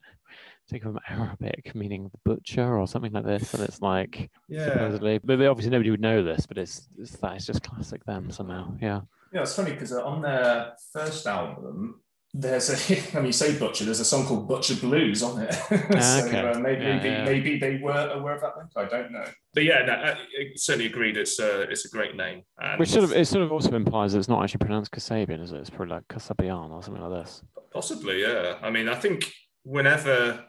[0.68, 4.66] taken from Arabic, meaning the butcher or something like this, and it's like yeah.
[4.66, 5.18] supposedly.
[5.18, 8.72] But obviously nobody would know this, but it's it's that it's just classic them somehow.
[8.80, 9.00] Yeah.
[9.32, 12.00] Yeah, it's funny because on their first album,
[12.32, 15.54] there's a, I mean, you say Butcher, there's a song called Butcher Blues on it.
[15.70, 16.40] Ah, so okay.
[16.40, 17.24] uh, maybe, Yeah, maybe, yeah.
[17.24, 18.70] maybe they were aware of that link.
[18.76, 19.24] I don't know.
[19.54, 21.16] But yeah, no, I, I certainly agreed.
[21.16, 22.42] It's a, it's a great name.
[22.60, 25.42] And Which sort of it sort of also implies that it's not actually pronounced Kasabian,
[25.42, 25.58] is it?
[25.58, 27.42] It's probably like Kasabian or something like this.
[27.72, 28.58] possibly, yeah.
[28.62, 29.32] I mean, I think
[29.64, 30.44] whenever,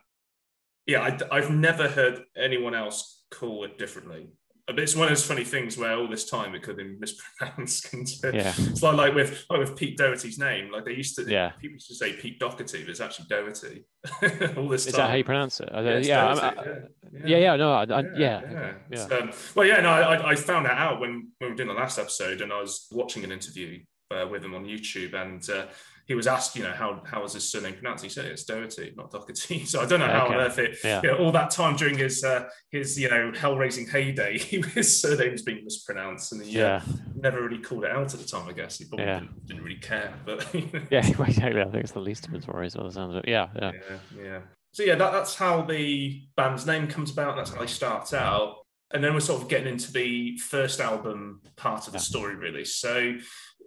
[0.86, 4.30] yeah, I, I've never heard anyone else call it differently.
[4.68, 7.00] But it's one of those funny things where all this time it could have been
[7.00, 7.94] mispronounced.
[8.24, 8.54] yeah.
[8.58, 10.72] It's like, like with like with Pete Doherty's name.
[10.72, 11.50] Like they used to, yeah.
[11.60, 13.86] people used to say Pete Doherty, but it's actually Doherty.
[14.58, 15.02] all this Is time.
[15.02, 15.70] that how you pronounce it?
[15.74, 18.74] Yeah, yeah, I, Doherty, I, yeah, yeah, yeah, no, I, I, yeah, yeah, yeah.
[18.90, 19.08] yeah.
[19.08, 21.70] So, um, well, yeah, no, I, I found that out when, when we were doing
[21.70, 23.80] the last episode, and I was watching an interview
[24.12, 25.66] uh, with him on YouTube, and uh,
[26.12, 28.04] he was asked, you know, how how was his surname pronounced?
[28.04, 29.64] He said it's Doherty, not Doherty.
[29.72, 30.34] So I don't know how Okay.
[30.36, 30.78] on earth it.
[30.84, 31.00] Yeah.
[31.02, 35.02] You know, all that time during his uh, his you know hell raising heyday, his
[35.02, 36.82] surname was being mispronounced, and he uh, yeah,
[37.16, 38.46] never really called it out at the time.
[38.50, 39.20] I guess he probably Yeah.
[39.20, 40.46] didn't, didn't really care, but
[40.92, 41.62] yeah, exactly.
[41.62, 42.76] I think it's the least of his worries.
[42.76, 43.30] By the sounds of it.
[43.30, 44.40] Yeah, yeah, yeah, yeah.
[44.74, 47.38] So yeah, that, that's how the band's name comes about.
[47.38, 48.56] That's how they start out,
[48.94, 52.66] and then we're sort of getting into the first album part of the story, really.
[52.66, 53.14] So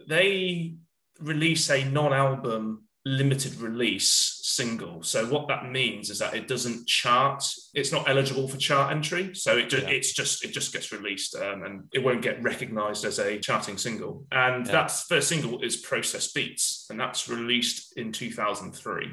[0.08, 0.74] they
[1.20, 5.02] release a non-album limited release single.
[5.02, 7.44] So what that means is that it doesn't chart.
[7.74, 9.34] It's not eligible for chart entry.
[9.34, 9.90] So it just, Yeah.
[9.90, 13.76] it's just it just gets released um, and it won't get recognised as a charting
[13.76, 14.26] single.
[14.32, 14.72] And Yeah.
[14.72, 19.12] that first single is Process Beats, and that's released in 2003.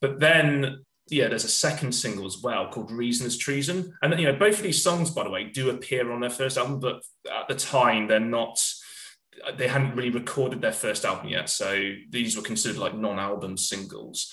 [0.00, 3.94] But then yeah, there's a second single as well called Reason is Treason.
[4.02, 6.58] And you know, both of these songs, by the way, do appear on their first
[6.58, 8.58] album, but at the time they're not
[9.56, 11.48] they hadn't really recorded their first album yet.
[11.48, 14.32] So these were considered like non-album singles.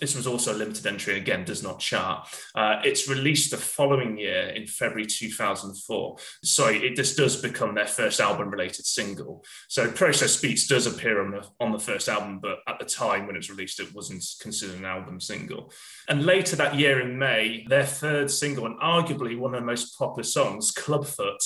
[0.00, 2.26] This was also a limited entry, again, does not chart.
[2.54, 6.16] Uh, it's released the following year in February 2004.
[6.42, 9.44] Sorry, it just does become their first album related single.
[9.68, 13.26] So Process Beats does appear on the, on the first album, but at the time
[13.26, 15.72] when it was released, it wasn't considered an album single.
[16.08, 19.96] And later that year in May, their third single, and arguably one of the most
[19.96, 21.40] popular songs, Clubfoot,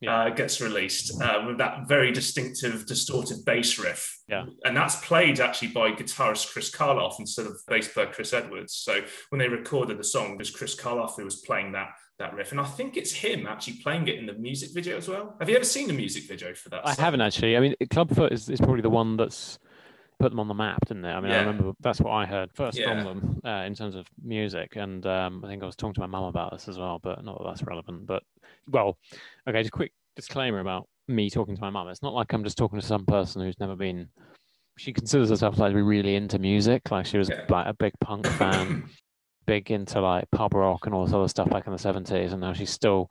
[0.00, 0.16] Yeah.
[0.16, 4.16] uh, gets released uh, with that very distinctive distorted bass riff.
[4.28, 4.46] Yeah.
[4.64, 8.74] And that's played actually by guitarist Chris Karloff instead of bass player Chris Edwards.
[8.74, 12.34] So when they recorded the song, it was Chris Karloff who was playing that that
[12.34, 12.50] riff.
[12.52, 15.36] And I think it's him actually playing it in the music video as well.
[15.38, 16.86] Have you ever seen the music video for that?
[16.86, 17.04] I song?
[17.04, 17.56] haven't actually.
[17.56, 19.58] I mean, Clubfoot is, is probably the one that's
[20.18, 21.10] put them on the map, didn't they?
[21.10, 22.84] I mean, I remember that's what I heard first Yeah.
[22.84, 26.00] from them uh, in terms of music, and um, I think I was talking to
[26.00, 28.06] my mum about this as well, but not that that's relevant.
[28.06, 28.22] But
[28.70, 28.98] well,
[29.48, 31.88] okay, just a quick disclaimer about me talking to my mum.
[31.88, 34.08] It's not like I'm just talking to some person who's never been.
[34.76, 36.90] She considers herself like to be really into music.
[36.90, 37.44] Like she was Yeah.
[37.48, 38.90] like a big punk fan,
[39.46, 42.40] big into like pub rock and all this other stuff back in the seventies, and
[42.40, 43.10] now she's still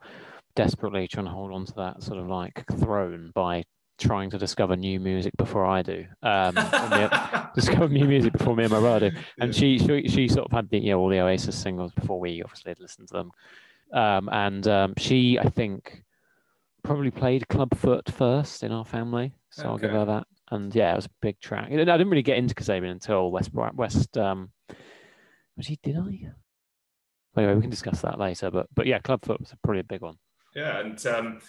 [0.56, 3.62] desperately trying to hold on to that sort of like throne by
[3.98, 6.06] trying to discover new music before I do.
[6.22, 9.16] Um, the- discover new music before me and my brother do.
[9.40, 12.20] And she, she she sort of had the you know all the Oasis singles before
[12.20, 13.30] we obviously had listened to them.
[13.92, 16.02] Um, and um, she I think
[16.82, 20.26] probably played Clubfoot first in our family, so I'll give her that.
[20.50, 21.68] And yeah, it was a big track.
[21.70, 24.16] And I didn't really get into Kasabian until West West.
[24.16, 24.50] Um,
[25.56, 25.78] was he?
[25.82, 26.30] Did I?
[27.36, 28.50] Anyway, we can discuss that later.
[28.50, 30.16] But but yeah, Clubfoot was probably a big one.
[30.54, 31.40] Yeah, and um,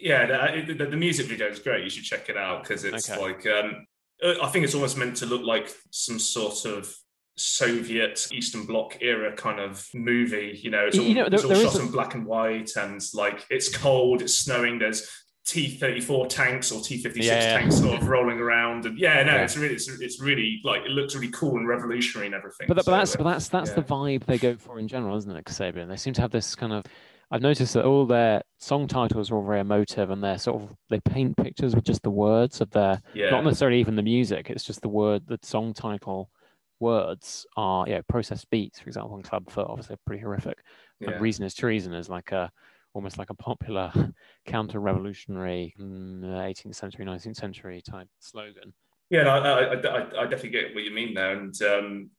[0.00, 1.84] yeah, the, the, the music video is great.
[1.84, 3.20] You should check it out because it's Okay.
[3.20, 3.86] like um,
[4.24, 6.94] uh, I think it's almost meant to look like some sort of
[7.36, 10.58] Soviet Eastern Bloc era kind of movie.
[10.62, 12.70] You know, it's all, You know, there- it's all shot a- in black and white,
[12.76, 14.78] and like it's cold, it's snowing.
[14.78, 15.08] There's
[15.46, 17.58] T thirty four tanks or T fifty six Yeah, yeah.
[17.60, 19.42] tanks sort of rolling around, and yeah, no, Yeah.
[19.44, 22.66] it's really, it's, it's really like it looks really cool and revolutionary and everything.
[22.68, 25.16] But, that, but that's uh, but that's that's the vibe they go for in general,
[25.18, 25.44] isn't it?
[25.44, 25.88] Kasabian.
[25.88, 26.84] They seem to have this kind of.
[27.30, 30.76] I've noticed that all their song titles are all very emotive, and they're sort of
[30.90, 34.48] they paint pictures with just the words of their yeah, not necessarily even the music.
[34.48, 36.30] It's just the word, the song title
[36.78, 38.00] words are yeah.
[38.08, 40.58] Process beats, for example, and Clubfoot, obviously pretty horrific.
[41.00, 41.18] yeah.
[41.18, 42.50] Reason is Treason is like a
[42.94, 43.92] almost like a popular
[44.46, 48.72] counter-revolutionary mm, 18th century, 19th century type slogan.
[49.10, 52.10] Yeah, no, I, I, I, I definitely get what you mean there, and um,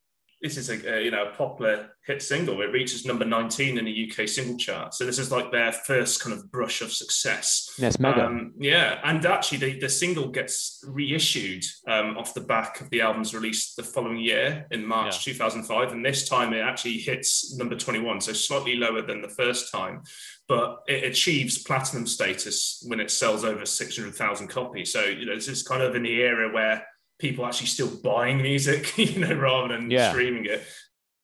[0.41, 2.61] this is a, a you know a popular hit single.
[2.61, 6.21] It reaches number nineteen in the UK single chart, so this is like their first
[6.21, 7.73] kind of brush of success.
[7.77, 8.25] Yeah, it's mega.
[8.25, 13.01] Um, yeah, and actually the, the single gets reissued um, off the back of the
[13.01, 17.75] album's release the following year in March 2005, and this time it actually hits number
[17.75, 20.03] 21, so slightly lower than the first time,
[20.47, 24.93] but it achieves platinum status when it sells over 600,000 copies.
[24.93, 26.85] So you know this is kind of in the era where
[27.19, 30.11] people actually still buying music, you know, rather than Yeah.
[30.11, 30.63] streaming it.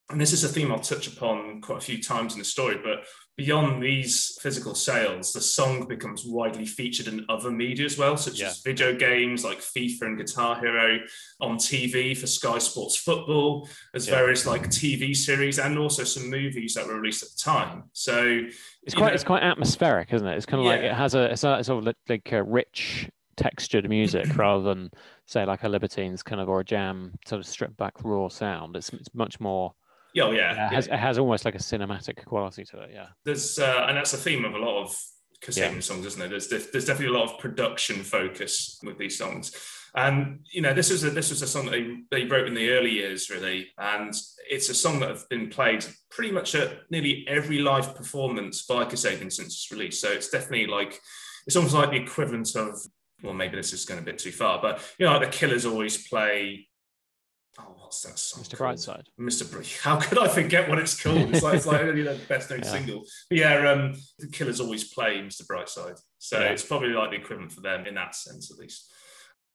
[0.09, 2.77] And this is a theme I'll touch upon quite a few times in the story,
[2.83, 3.05] but
[3.37, 8.39] beyond these physical sales, the song becomes widely featured in other media as well, such
[8.39, 8.47] Yeah.
[8.49, 10.99] as video games like FIFA and Guitar Hero,
[11.41, 14.15] on TV for Sky Sports Football, as Yeah.
[14.15, 17.83] various like TV series, and also some movies that were released at the time.
[17.93, 18.41] So
[18.83, 20.35] It's quite know- it's quite atmospheric, isn't it?
[20.37, 23.87] It's kind of like it has a it's a sort of like a rich textured
[23.89, 24.91] music rather than
[25.25, 28.75] say like a Libertines kind of or a Jam sort of stripped back raw sound.
[28.75, 29.73] It's it's much more
[30.13, 30.53] Yeah, oh, yeah.
[30.53, 32.91] yeah, it, has, it has almost like a cinematic quality to it.
[32.93, 33.07] Yeah.
[33.25, 34.97] There's uh, and that's a theme of a lot of
[35.43, 35.79] Kasabian yeah.
[35.81, 36.29] songs, isn't it?
[36.29, 39.53] There's there's definitely a lot of production focus with these songs.
[39.95, 42.55] And you know, this was a this was a song that they, they wrote in
[42.55, 44.13] the early years, really, and
[44.49, 48.85] it's a song that has been played pretty much at nearly every live performance by
[48.85, 50.01] Kasabian since its release.
[50.01, 50.99] So it's definitely like
[51.45, 52.79] it's almost like the equivalent of
[53.23, 55.65] well, maybe this is going a bit too far, but you know, like the Killers
[55.65, 56.67] always play
[57.59, 58.43] Oh, what's that song?
[58.43, 58.57] Mr.
[58.57, 58.77] Called?
[58.77, 59.05] Brightside.
[59.19, 59.51] Mr.
[59.51, 61.29] Br- How could I forget what it's called?
[61.29, 62.71] It's like it's like you know, the best known yeah.
[62.71, 63.03] single.
[63.29, 65.45] But yeah, um, the Killers always play Mr.
[65.45, 66.47] Brightside, so yeah.
[66.47, 68.91] it's probably like the equivalent for them in that sense, at least.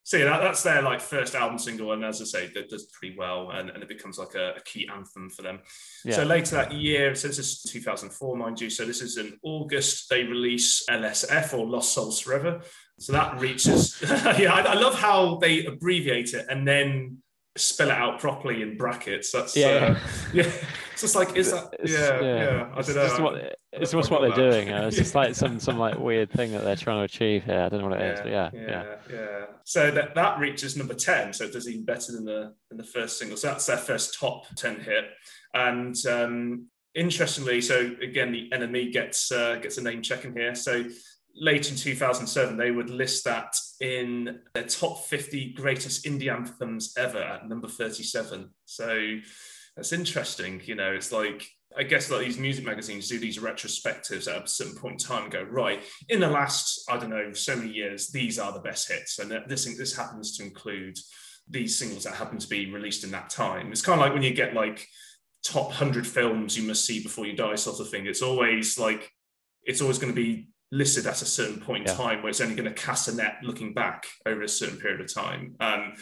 [0.04, 2.86] So yeah, that, that's their like first album single, and as I say, that does
[2.86, 5.58] pretty well, and, and it becomes like a, a key anthem for them.
[6.04, 6.14] Yeah.
[6.14, 10.08] So later that year, since this is 2004, mind you, so this is in August,
[10.08, 12.62] they release LSF or Lost Souls Forever.
[12.98, 14.00] So that reaches,
[14.38, 17.18] yeah, I, I love how they abbreviate it and then
[17.56, 19.32] spell it out properly in brackets.
[19.32, 19.98] That's yeah, uh,
[20.32, 20.50] yeah.
[20.92, 22.68] It's just like is that it's, yeah, yeah, yeah.
[22.74, 23.08] I don't know.
[23.08, 24.50] Just what, it's just what they're that.
[24.64, 24.68] doing.
[24.68, 27.60] it's just like some some like weird thing that they're trying to achieve here.
[27.60, 30.76] I don't know what it yeah, is, but yeah, yeah, yeah, So that that reaches
[30.76, 31.32] number ten.
[31.32, 33.36] So it does even better than the than the first single.
[33.36, 35.04] So that's their first top ten hit.
[35.54, 40.54] And um, interestingly, so again, the NME gets uh, gets a name check in here.
[40.54, 40.84] So
[41.40, 47.18] late in 2007, they would list that in their top 50 greatest indie anthems ever
[47.18, 48.50] at number 37.
[48.64, 49.16] So
[49.76, 50.60] that's interesting.
[50.64, 51.46] You know, it's like,
[51.76, 55.24] I guess like these music magazines do these retrospectives at a certain point in time
[55.24, 58.60] and go, right, in the last, I don't know, so many years, these are the
[58.60, 59.18] best hits.
[59.18, 60.98] And this, this happens to include
[61.48, 63.70] these singles that happen to be released in that time.
[63.70, 64.86] It's kind of like when you get like
[65.44, 68.06] top 100 films you must see before you die sort of thing.
[68.06, 69.10] It's always like,
[69.62, 71.98] it's always going to be listed at a certain point in yeah.
[71.98, 75.00] time where it's only going to cast a net looking back over a certain period
[75.00, 75.54] of time.
[75.60, 75.94] Um,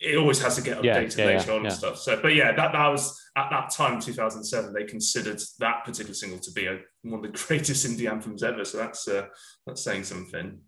[0.00, 1.98] it always has to get updated yeah, yeah, later on and stuff.
[1.98, 6.38] So, but yeah, that, that was at that time, 2007, they considered that particular single
[6.38, 8.64] to be a, one of the greatest indie anthems ever.
[8.64, 9.26] So that's uh,
[9.66, 10.60] that's saying something.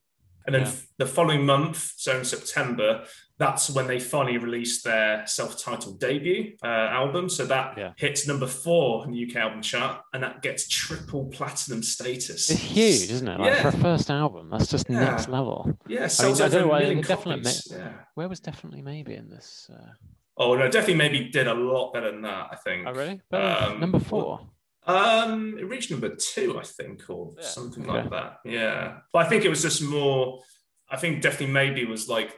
[0.46, 0.72] And then yeah.
[0.98, 3.04] the following month, so in September,
[3.40, 7.26] that's when they finally released their self-titled debut uh, album.
[7.30, 7.92] So that yeah.
[7.96, 12.50] hits number four in the UK album chart, and that gets triple platinum status.
[12.50, 13.40] It's huge, isn't it?
[13.40, 13.62] Like yeah.
[13.62, 15.00] for a first album, that's just yeah.
[15.00, 15.74] next level.
[15.88, 17.52] Yeah, I, mean, I don't know why definitely.
[17.70, 17.92] yeah.
[18.14, 19.70] Where was definitely maybe in this?
[19.72, 19.88] Uh...
[20.36, 22.48] Oh no, definitely maybe did a lot better than that.
[22.52, 22.86] I think.
[22.86, 23.22] Oh really?
[23.32, 24.40] Um, number four.
[24.86, 28.02] Um, it reached number two, I think, or something okay.
[28.02, 28.40] like that.
[28.44, 30.42] Yeah, but I think it was just more.
[30.90, 32.34] I think definitely maybe was like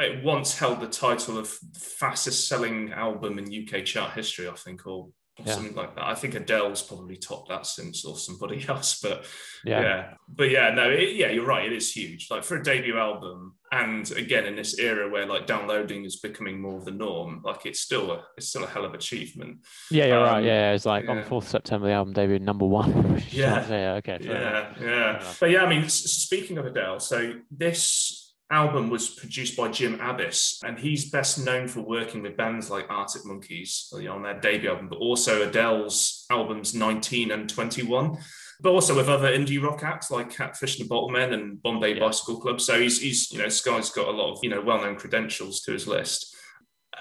[0.00, 4.86] it once held the title of fastest selling album in UK chart history, I think,
[4.86, 5.10] or
[5.44, 5.54] yeah.
[5.54, 6.04] something like that.
[6.04, 9.00] I think Adele's probably topped that since, or somebody else.
[9.00, 9.26] But
[9.64, 10.14] yeah, yeah.
[10.28, 11.66] but yeah, no, it, yeah, you're right.
[11.66, 12.28] It is huge.
[12.30, 16.60] Like for a debut album, and again in this era where like downloading is becoming
[16.60, 19.58] more of the norm, like it's still a it's still a hell of achievement.
[19.90, 20.44] Yeah, you're um, right.
[20.44, 21.10] Yeah, it's like yeah.
[21.12, 23.22] on fourth September the album debuted number one.
[23.30, 25.32] yeah, yeah, okay, yeah, yeah.
[25.38, 30.62] But yeah, I mean, speaking of Adele, so this album was produced by Jim Abbiss,
[30.64, 34.88] and he's best known for working with bands like Arctic Monkeys on their debut album,
[34.88, 38.18] but also Adele's albums 19 and 21,
[38.60, 42.00] but also with other indie rock acts like Catfish and the Bottlemen and Bombay yeah.
[42.00, 42.60] Bicycle Club.
[42.60, 45.72] So he's, he's, you know, guy's got a lot of, you know, well-known credentials to
[45.72, 46.34] his list.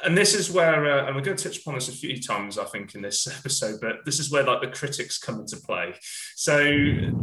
[0.03, 2.57] And this is where, uh, and we're going to touch upon this a few times,
[2.57, 5.95] I think, in this episode, but this is where like the critics come into play.
[6.35, 6.57] So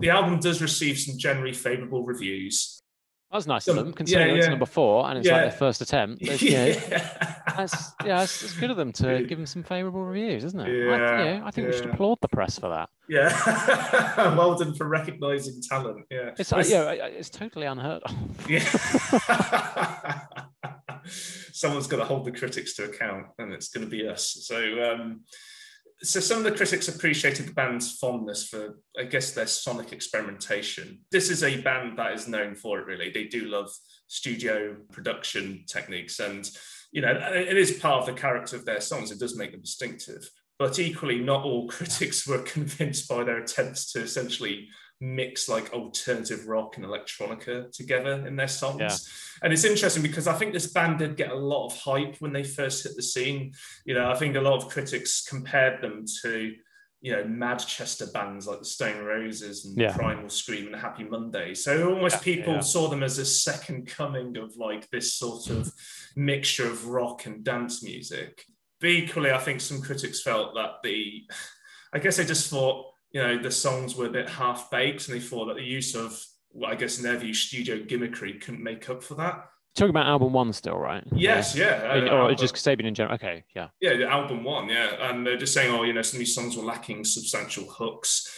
[0.00, 2.75] the album does receive some generally favourable reviews,
[3.30, 4.38] that was nice of them, considering yeah, yeah.
[4.38, 5.34] it's number four and it's yeah.
[5.34, 6.22] like their first attempt.
[6.22, 6.72] You know,
[7.56, 10.68] that's, yeah, it's, it's, good of them to give them some favourable reviews, isn't it?
[10.68, 12.88] Yeah, I, yeah, I think we should applaud the press for that.
[13.08, 13.28] Yeah,
[14.36, 16.06] well done for recognising talent.
[16.08, 18.50] Yeah, it's like, yeah, it's totally unheard of.
[18.50, 18.64] Yeah.
[21.52, 24.38] Someone's got to hold the critics to account, and it's going to be us.
[24.42, 25.22] So, um,
[26.02, 31.00] so some of the critics appreciated the band's fondness for, I guess, their sonic experimentation.
[31.10, 32.86] This is a band that is known for it.
[32.86, 33.70] Really, they do love
[34.06, 36.48] studio production techniques, and
[36.92, 39.10] you know, it is part of the character of their songs.
[39.10, 40.28] It does make them distinctive.
[40.58, 44.68] But equally, not all critics were convinced by their attempts to essentially
[45.00, 48.80] mix like alternative rock and electronica together in their songs.
[48.80, 48.96] Yeah.
[49.42, 52.32] And it's interesting because I think this band did get a lot of hype when
[52.32, 53.52] they first hit the scene.
[53.84, 56.54] You know, I think a lot of critics compared them to,
[57.02, 59.94] you know, Manchester bands like the Stone Roses and yeah.
[59.94, 61.54] Primal Scream and Happy Monday.
[61.54, 62.60] So almost people yeah.
[62.60, 65.70] saw them as a second coming of like this sort of
[66.16, 68.44] mixture of rock and dance music.
[68.80, 71.24] But equally, I think some critics felt that the,
[71.92, 75.16] I guess they just thought, you know, the songs were a bit half baked, and
[75.16, 78.62] they thought that the use of, well, I guess in their view, studio gimmickry couldn't
[78.62, 79.46] make up for that.
[79.74, 81.02] Talking about album one still, right?
[81.14, 81.82] Yes, yeah.
[81.82, 82.10] yeah.
[82.10, 83.14] Uh, or album, just Kasabian in general.
[83.14, 83.68] Okay, yeah.
[83.80, 85.08] Yeah, the album one, yeah.
[85.08, 88.30] And they're just saying, oh, you know, some of these songs were lacking substantial hooks.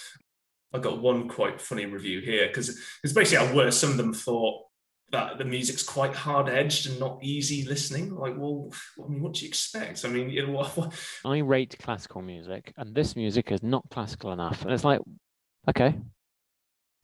[0.72, 4.62] I got one quite funny review here because it's basically where some of them thought
[5.10, 8.14] that the music's quite hard edged and not easy listening.
[8.14, 8.70] Like, well,
[9.02, 10.04] I mean, what do you expect?
[10.04, 10.92] I mean, you know, what, what...
[11.24, 14.62] I rate classical music, and this music is not classical enough.
[14.62, 15.00] And it's like,
[15.68, 15.94] okay,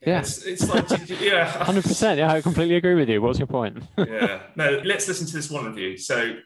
[0.06, 0.86] yeah, it's, it's like
[1.20, 2.18] yeah, hundred percent.
[2.18, 3.22] Yeah, I completely agree with you.
[3.22, 3.82] What's your point?
[3.96, 4.80] yeah, no.
[4.84, 5.96] Let's listen to this one review.
[5.96, 6.36] So,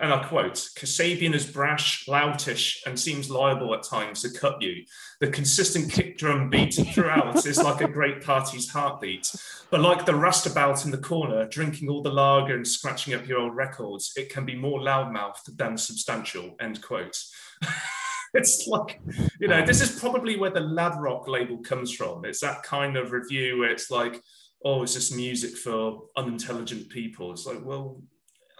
[0.00, 4.84] and I quote: "Kasabian is brash, loutish, and seems liable at times to cut you.
[5.20, 9.34] The consistent kick drum beat throughout is like a great party's heartbeat.
[9.70, 13.38] But like the rustabout in the corner, drinking all the lager and scratching up your
[13.38, 17.18] old records, it can be more loudmouthed than substantial." End quote.
[18.34, 19.00] it's like,
[19.40, 22.24] you know, this is probably where the lad rock label comes from.
[22.24, 24.22] It's that kind of review where it's like,
[24.64, 27.32] oh, it's just music for unintelligent people.
[27.32, 28.00] It's like, well,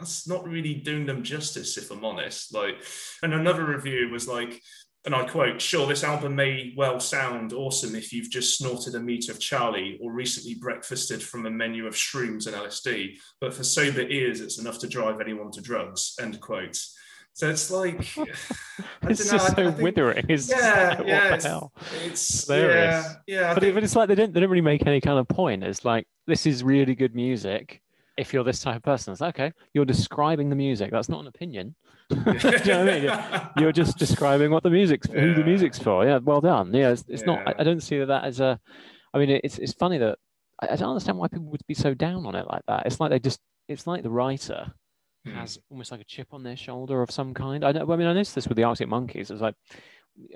[0.03, 2.55] that's not really doing them justice, if I'm honest.
[2.55, 2.83] Like,
[3.23, 4.61] and another review was like,
[5.05, 9.01] and I quote, sure, this album may well sound awesome if you've just snorted a
[9.01, 13.65] meter of Charlie or recently breakfasted from a menu of shrooms and LSD, but for
[13.65, 16.79] sober ears, it's enough to drive anyone to drugs, end quote.
[17.35, 17.99] So it's like
[19.03, 20.27] it's just know, so think, withering.
[20.29, 21.47] It's yeah, like, yeah, it's,
[22.05, 23.55] it's yeah, yeah.
[23.55, 25.65] But, think, but it's like they don't they don't really make any kind of point.
[25.65, 27.82] It's like this is really good music.
[28.17, 29.53] If you're this type of person, it's like, okay.
[29.73, 30.91] You're describing the music.
[30.91, 31.75] That's not an opinion.
[32.11, 33.03] you know what I mean?
[33.05, 35.21] You're, you're, just describing what the music's yeah.
[35.21, 36.05] who the music's for.
[36.05, 36.75] Yeah, well done.
[36.75, 37.27] Yeah, it's, it's yeah.
[37.27, 37.49] not.
[37.49, 38.61] I, I, don't see that, that as a.
[39.15, 40.19] I mean, it's it's funny that
[40.61, 42.87] I, I don't understand why people would be so down on it like that.
[42.87, 43.41] It's like they just.
[43.69, 44.73] It's like the writer
[45.27, 45.35] mm.
[45.35, 47.65] has almost like a chip on their shoulder of some kind.
[47.65, 49.31] I, I mean, I noticed this with the Arctic Monkeys.
[49.31, 49.55] It's like,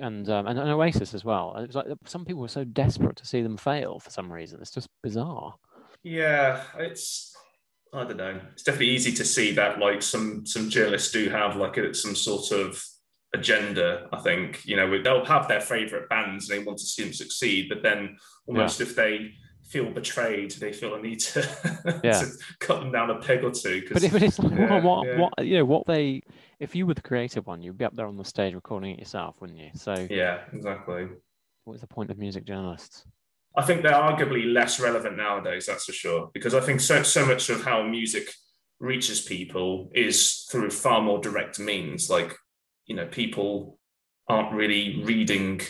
[0.01, 1.57] and um, and, and Oasis as well.
[1.57, 4.61] It was like some people were so desperate to see them fail for some reason.
[4.61, 5.55] It's just bizarre.
[6.03, 7.36] Yeah, it's
[7.93, 8.41] I don't know.
[8.53, 12.15] It's definitely easy to see that like some some journalists do have like a, some
[12.15, 12.85] sort of
[13.35, 14.09] agenda.
[14.13, 17.13] I think you know they'll have their favorite bands and they want to see them
[17.13, 18.87] succeed, but then almost yeah.
[18.87, 19.33] if they
[19.67, 22.21] feel betrayed, they feel a need to, yeah.
[22.21, 22.27] to
[22.61, 23.83] cut them down a peg or two.
[23.93, 25.19] But if it is like, yeah, what, yeah.
[25.19, 26.23] what, you know, what they,
[26.61, 28.99] if you were the creative one, you'd be up there on the stage recording it
[29.01, 29.71] yourself, wouldn't you?
[29.75, 31.09] So yeah, exactly.
[31.65, 33.05] What's the point of music journalists?
[33.57, 35.67] I think they're arguably less relevant nowadays.
[35.67, 38.29] That's for sure, because I think so so much of how music
[38.79, 42.11] reaches people is through far more direct means.
[42.11, 42.37] Like
[42.85, 43.79] you know, people
[44.29, 45.61] aren't really reading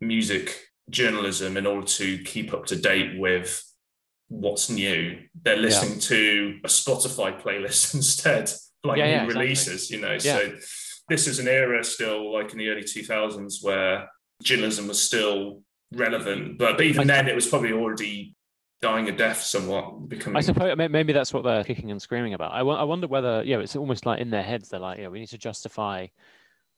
[0.00, 0.58] music
[0.90, 3.62] journalism in order to keep up to date with
[4.28, 5.18] what's new.
[5.42, 6.00] They're listening yeah.
[6.00, 8.50] to a Spotify playlist instead,
[8.84, 9.96] like yeah, new yeah, releases, exactly.
[9.96, 10.18] you know.
[10.18, 10.52] So
[11.08, 14.08] this is an era still like in the early 2000s where
[14.42, 15.62] journalism was still
[15.96, 18.34] relevant, but, even then it was probably already
[18.80, 22.52] dying a death somewhat becoming i suppose maybe that's what they're kicking and screaming about
[22.52, 25.20] I, I wonder whether yeah it's almost like in their heads they're like yeah we
[25.20, 26.08] need to justify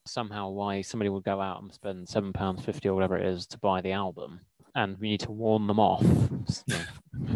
[0.06, 3.46] somehow why somebody would go out and spend seven pounds fifty or whatever it is
[3.46, 4.40] to buy the album,
[4.74, 6.04] and we need to warn them off,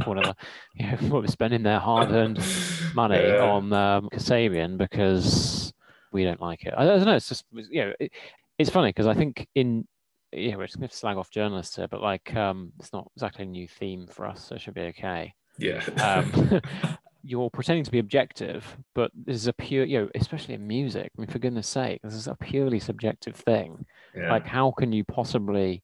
[0.05, 0.35] whatever,
[0.75, 2.41] you know, we're spending their hard-earned
[2.95, 3.41] money yeah.
[3.41, 5.73] on um, Kasabian because
[6.13, 6.75] we don't like it.
[6.77, 7.17] I, don't know.
[7.17, 8.13] It's just you know, it,
[8.59, 9.87] it's funny because I think in
[10.33, 13.45] yeah, we're just going to slag off journalists here, but like um, it's not exactly
[13.45, 15.35] a new theme for us, so it should be okay.
[15.59, 15.85] Yeah.
[16.03, 16.61] um,
[17.23, 21.11] you're pretending to be objective, but this is a pure, you know, especially in music.
[21.17, 23.85] I mean, for goodness sake, this is a purely subjective thing.
[24.17, 24.31] Yeah.
[24.31, 25.83] Like, how can you possibly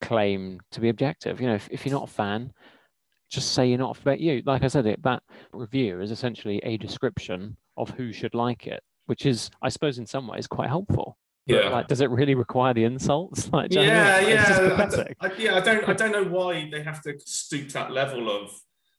[0.00, 1.40] claim to be objective?
[1.40, 2.52] You know, if, if you're not a fan,
[3.30, 4.18] just say you're not a fan.
[4.18, 5.22] You, like I said, it, that
[5.52, 10.06] review is essentially a description of who should like it, which is, I suppose, in
[10.06, 11.16] some ways, quite helpful.
[11.46, 11.62] Yeah.
[11.62, 13.48] But, like, does it really require the insults?
[13.52, 14.86] Like, yeah, yeah.
[15.20, 18.30] I, I, yeah, I don't, I don't know why they have to stoop that level
[18.30, 18.52] of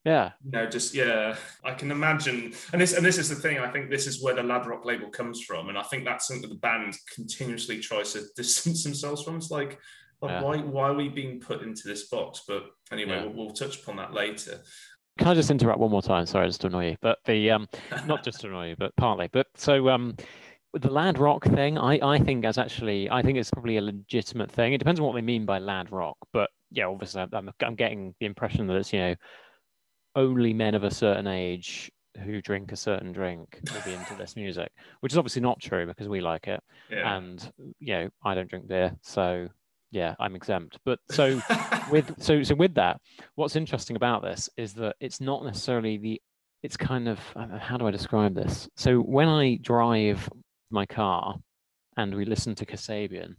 [0.05, 0.31] yeah.
[0.43, 2.53] You know, just yeah, I can imagine.
[2.73, 3.59] And this and this is the thing.
[3.59, 6.27] I think this is where the lad rock label comes from, and I think that's
[6.27, 9.37] something the band continuously tries to distance themselves from.
[9.37, 9.79] It's like,
[10.21, 10.41] like yeah.
[10.41, 12.41] why why are we being put into this box?
[12.45, 13.25] But anyway, yeah.
[13.25, 14.59] we'll, we'll touch upon that later.
[15.19, 16.25] Can I just interrupt one more time?
[16.25, 17.69] Sorry, just to annoy you, but the um,
[18.05, 19.29] not just to annoy you, but partly.
[19.31, 20.17] But so um,
[20.73, 24.51] the lad rock thing, I I think as actually, I think it's probably a legitimate
[24.51, 24.73] thing.
[24.73, 28.15] It depends on what they mean by lad rock, but yeah, obviously, I'm, I'm getting
[28.19, 29.15] the impression that it's you know
[30.15, 31.91] only men of a certain age
[32.23, 35.85] who drink a certain drink will be into this music, which is obviously not true
[35.85, 36.61] because we like it.
[36.89, 37.17] Yeah.
[37.17, 39.47] And you know, I don't drink beer, so
[39.91, 40.79] yeah, I'm exempt.
[40.85, 41.41] But so
[41.91, 42.99] with so so with that,
[43.35, 46.21] what's interesting about this is that it's not necessarily the
[46.63, 48.67] it's kind of uh, how do I describe this?
[48.75, 50.29] So when I drive
[50.73, 51.35] my car
[51.95, 53.35] and we listen to Kasabian,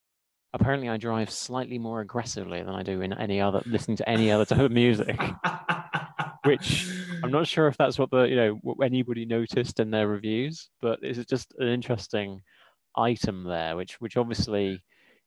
[0.52, 4.30] apparently I drive slightly more aggressively than I do in any other listening to any
[4.30, 5.18] other type of music.
[6.44, 6.88] which
[7.22, 10.68] I'm not sure if that's what the you know what anybody noticed in their reviews,
[10.80, 12.42] but it's just an interesting
[12.96, 14.82] item there, which which obviously,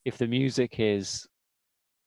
[0.06, 1.28] if the music is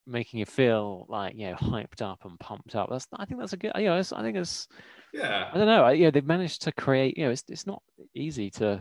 [0.07, 3.53] making you feel like you know hyped up and pumped up, that's I think that's
[3.53, 4.69] a good you know I think it's
[5.13, 7.83] yeah I don't know you know they've managed to create you know it's it's not
[8.15, 8.81] easy to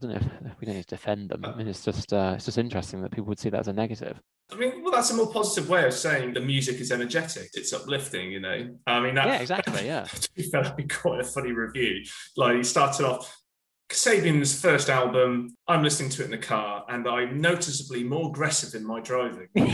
[0.00, 1.44] I don't know if we don't need to defend them.
[1.44, 3.72] I mean, it's just uh, it's just interesting that people would see that as a
[3.72, 4.20] negative.
[4.52, 7.50] I mean, well, that's a more positive way of saying the music is energetic.
[7.54, 8.76] It's uplifting, you know.
[8.86, 10.06] I mean, that, yeah, exactly, yeah.
[10.52, 12.04] That would be quite a funny review.
[12.36, 13.36] Like he started off
[13.88, 15.56] Kasabian's first album.
[15.66, 19.48] I'm listening to it in the car, and I'm noticeably more aggressive in my driving.
[19.56, 19.64] okay,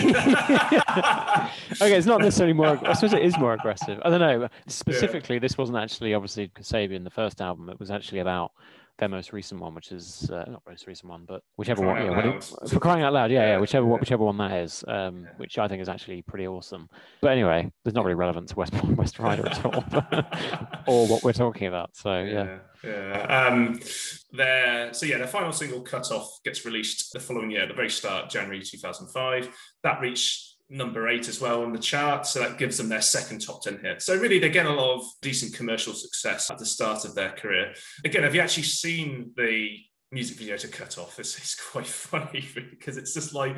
[1.80, 2.80] it's not necessarily more.
[2.86, 4.00] I suppose it is more aggressive.
[4.04, 4.48] I don't know.
[4.68, 5.40] Specifically, yeah.
[5.40, 7.68] this wasn't actually obviously Kasabian, the first album.
[7.68, 8.52] It was actually about
[8.98, 12.40] their most recent one, which is uh, not most recent one, but whichever one, yeah,
[12.40, 13.94] for crying out loud, yeah, yeah, whichever yeah.
[13.94, 15.30] whichever one that is, um, yeah.
[15.36, 16.88] which I think is actually pretty awesome.
[17.20, 19.84] But anyway, it's not really relevant to West West Ryder at all,
[20.86, 21.96] or what we're talking about.
[21.96, 23.46] So yeah, yeah.
[23.48, 23.80] Um,
[24.32, 27.74] their so yeah, their final single, "Cut Off," gets released the following year, at the
[27.74, 29.48] very start, January 2005.
[29.82, 32.26] That reached number eight as well on the chart.
[32.26, 34.02] So that gives them their second top 10 hit.
[34.02, 37.30] So really, they get a lot of decent commercial success at the start of their
[37.30, 37.72] career.
[38.04, 39.78] Again, have you actually seen the
[40.10, 41.18] music video to cut off?
[41.18, 43.56] It's, it's quite funny because it's just like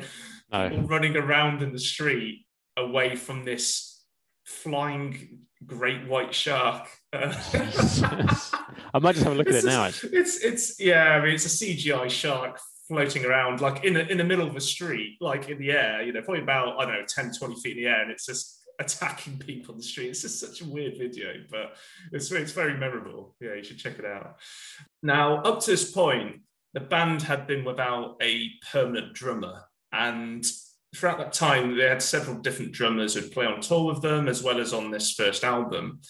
[0.51, 0.69] no.
[0.69, 2.45] people running around in the street
[2.77, 4.03] away from this
[4.45, 6.87] flying great white shark.
[7.13, 9.85] I might just have a look it's at it now.
[9.85, 14.17] It's it's yeah, I mean it's a CGI shark floating around like in, a, in
[14.17, 16.93] the middle of the street, like in the air, you know, probably about, I don't
[16.93, 18.01] know, 10, 20 feet in the air.
[18.01, 20.09] And it's just attacking people on the street.
[20.09, 21.75] It's just such a weird video, but
[22.11, 23.35] it's, it's very memorable.
[23.39, 24.37] Yeah, you should check it out.
[25.03, 26.41] Now, up to this point,
[26.73, 29.63] the band had been without a permanent drummer.
[29.91, 30.45] And
[30.95, 34.43] throughout that time, they had several different drummers who'd play on tour with them, as
[34.43, 36.01] well as on this first album.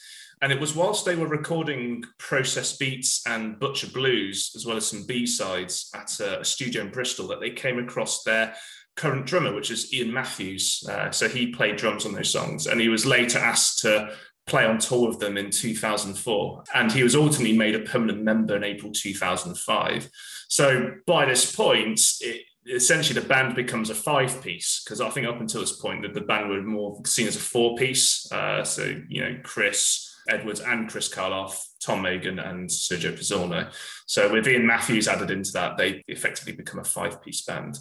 [0.41, 4.85] And it was whilst they were recording Processed Beats and Butcher Blues, as well as
[4.85, 8.53] some B sides at a, studio in Bristol, that they came across their
[8.95, 10.83] current drummer, which is Ian Matthews.
[10.89, 14.11] Uh, so he played drums on those songs, and he was later asked to
[14.45, 16.63] play on tour with them in 2004.
[16.73, 20.09] And he was ultimately made a permanent member in April 2005.
[20.47, 25.27] So by this point, it, essentially the band becomes a five piece because I think
[25.27, 28.29] up until this point that the band were more seen as a four piece.
[28.31, 33.71] Uh, so you know Chris, Edwards and Chris Karloff, Tom Meighan, and Sergio Pizzorno.
[34.05, 37.77] So with Ian Matthews added into that, they effectively become a five-piece band.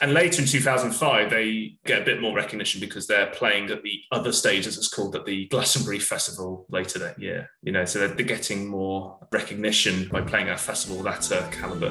[0.00, 4.00] And later in 2005, they get a bit more recognition because they're playing at the
[4.10, 7.50] other stage, as it's called, at the Glastonbury Festival later that year.
[7.62, 11.50] You know, so they're, getting more recognition by playing at a festival of that uh,
[11.50, 11.90] caliber.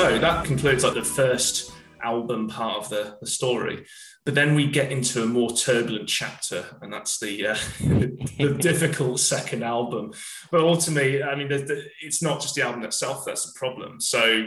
[0.00, 1.72] So that concludes like the first
[2.02, 3.84] album part of the, the story.
[4.24, 9.20] But then we get into a more turbulent chapter, and that's the uh, the difficult
[9.20, 10.12] second album.
[10.50, 14.00] But ultimately, I mean, the, it's not just the album itself that's the problem.
[14.00, 14.46] So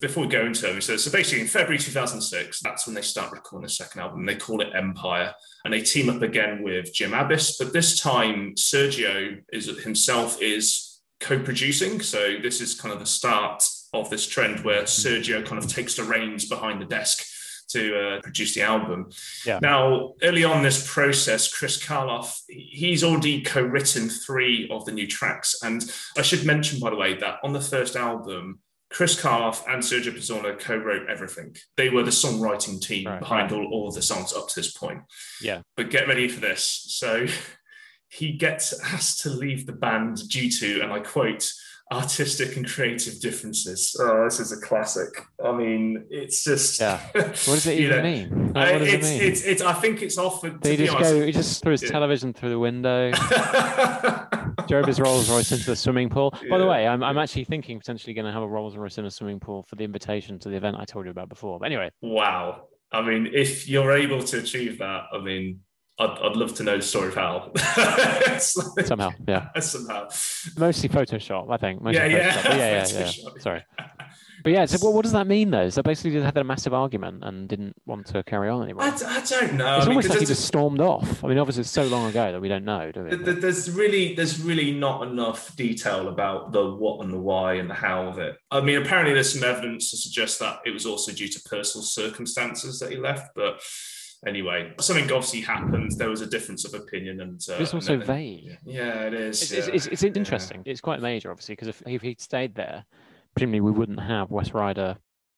[0.00, 3.32] before we go into it, so, so basically in February 2006, that's when they start
[3.32, 4.24] recording the second album.
[4.24, 5.34] They call it Empire,
[5.64, 7.56] and they team up again with Jim Abbiss.
[7.58, 12.00] But this time, Sergio is himself is co-producing.
[12.02, 15.96] So this is kind of the start of this trend where Sergio kind of takes
[15.96, 17.24] the reins behind the desk
[17.72, 19.10] to uh, produce the album.
[19.46, 19.58] Yeah.
[19.62, 25.56] Now, early on this process, Chris Karloff, he's already co-written three of the new tracks.
[25.62, 25.82] And
[26.16, 30.14] I should mention, by the way, that on the first album, Chris Karloff and Sergio
[30.14, 31.56] Pizzorno co-wrote everything.
[31.76, 33.50] They were the songwriting team right, behind.
[33.52, 35.00] All, all of the songs up to this point.
[35.40, 35.62] Yeah.
[35.76, 36.84] But get ready for this.
[36.88, 37.26] So
[38.08, 41.50] he gets asked to leave the band due to, and I quote,
[41.92, 43.96] artistic and creative differences.
[44.00, 45.08] Oh, this is a classic.
[45.44, 47.00] I mean, it's just yeah.
[47.14, 48.52] What does it even know, mean?
[48.52, 49.22] Like, what does it's, it mean?
[49.22, 50.62] It's, it's, I think it's offered.
[50.62, 51.26] They just honest, go.
[51.26, 51.90] He just threw his yeah.
[51.90, 53.12] television through the window.
[54.68, 56.34] drove his Rolls Royce into the swimming pool.
[56.42, 56.50] Yeah.
[56.50, 59.04] By the way, I'm, I'm actually thinking potentially going to have a Rolls Royce in
[59.04, 61.58] a swimming pool for the invitation to the event I told you about before.
[61.58, 62.68] But anyway, wow.
[62.90, 65.60] I mean, if you're able to achieve that, I mean,
[66.02, 67.52] I'd, I'd love to know the story of how.
[68.38, 69.52] Somehow, yeah.
[69.60, 70.08] Somehow.
[70.56, 71.82] Mostly Photoshop, I think.
[71.82, 72.56] Mostly yeah, yeah.
[72.56, 73.30] yeah, yeah, yeah.
[73.38, 73.64] Sorry.
[74.42, 75.68] But yeah, so what, what does that mean though?
[75.68, 78.82] So basically, they had a massive argument and didn't want to carry on anymore.
[78.82, 79.76] I, I don't know.
[79.76, 81.22] It's I almost like he just stormed off.
[81.22, 83.16] I mean, obviously, it's so long ago that we don't know, do we?
[83.16, 87.74] There's really, there's really not enough detail about the what and the why and the
[87.74, 88.36] how of it.
[88.50, 91.84] I mean, apparently, there's some evidence to suggest that it was also due to personal
[91.84, 93.60] circumstances that he left, but
[94.26, 94.72] anyway.
[94.80, 95.92] Something obviously happened.
[95.92, 98.58] There was a difference of opinion, and uh, it's also and, vague.
[98.64, 99.42] Yeah, it is.
[99.42, 99.74] It's, yeah.
[99.74, 100.62] it's, it's, it's interesting.
[100.64, 100.72] Yeah.
[100.72, 102.84] It's quite major, obviously, because if, if he'd stayed there,
[103.34, 104.96] presumably we wouldn't have West Ryder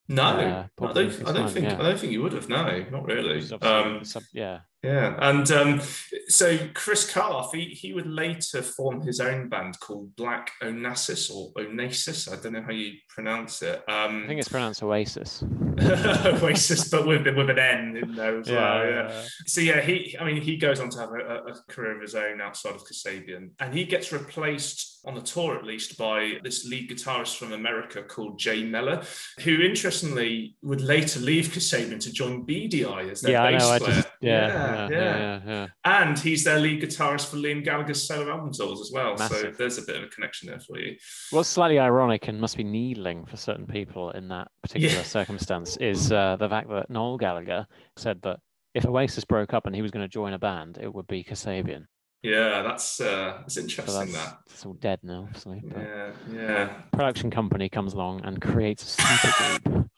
[0.08, 1.28] no, uh, I don't.
[1.28, 1.64] I don't think.
[1.64, 1.78] Yeah.
[1.78, 2.48] I don't think you would have.
[2.48, 3.42] No, not really.
[3.62, 5.16] Um, sub, yeah, yeah.
[5.18, 5.80] And um,
[6.28, 11.52] so Chris Karloff, he, he would later form his own band called Black Onassis or
[11.54, 12.30] Onasis.
[12.30, 13.82] I don't know how you pronounce it.
[13.88, 15.42] Um, I think it's pronounced Oasis.
[15.80, 18.86] Oasis, but with with an N in there as yeah, well.
[18.86, 19.08] Yeah.
[19.08, 19.24] yeah.
[19.46, 20.16] So yeah, he.
[20.20, 22.84] I mean, he goes on to have a, a career of his own outside of
[22.84, 27.52] Kasabian, and he gets replaced on the tour at least by this lead guitarist from
[27.52, 29.04] America called Jay Mehler,
[29.40, 33.78] who interestingly would later leave Kasabian to join Beady Eye as their yeah, bass I
[33.78, 33.96] know, player.
[33.96, 38.52] Just, yeah, yeah, yeah, yeah, And he's their lead guitarist for Liam Gallagher's solo album
[38.52, 39.16] tours as well.
[39.16, 40.96] So there's a bit of a connection there for you.
[41.30, 46.12] What's slightly ironic and must be needling for certain people in that particular circumstance is
[46.12, 47.66] uh, the fact that Noel Gallagher
[47.96, 48.38] said that
[48.74, 51.22] if Oasis broke up and he was going to join a band, it would be
[51.22, 51.84] Kasabian.
[52.24, 53.86] Yeah, that's uh, that's interesting.
[53.86, 55.62] So that's, that it's all dead now, obviously.
[55.76, 56.66] yeah, yeah.
[56.90, 59.90] Production company comes along and creates a super group,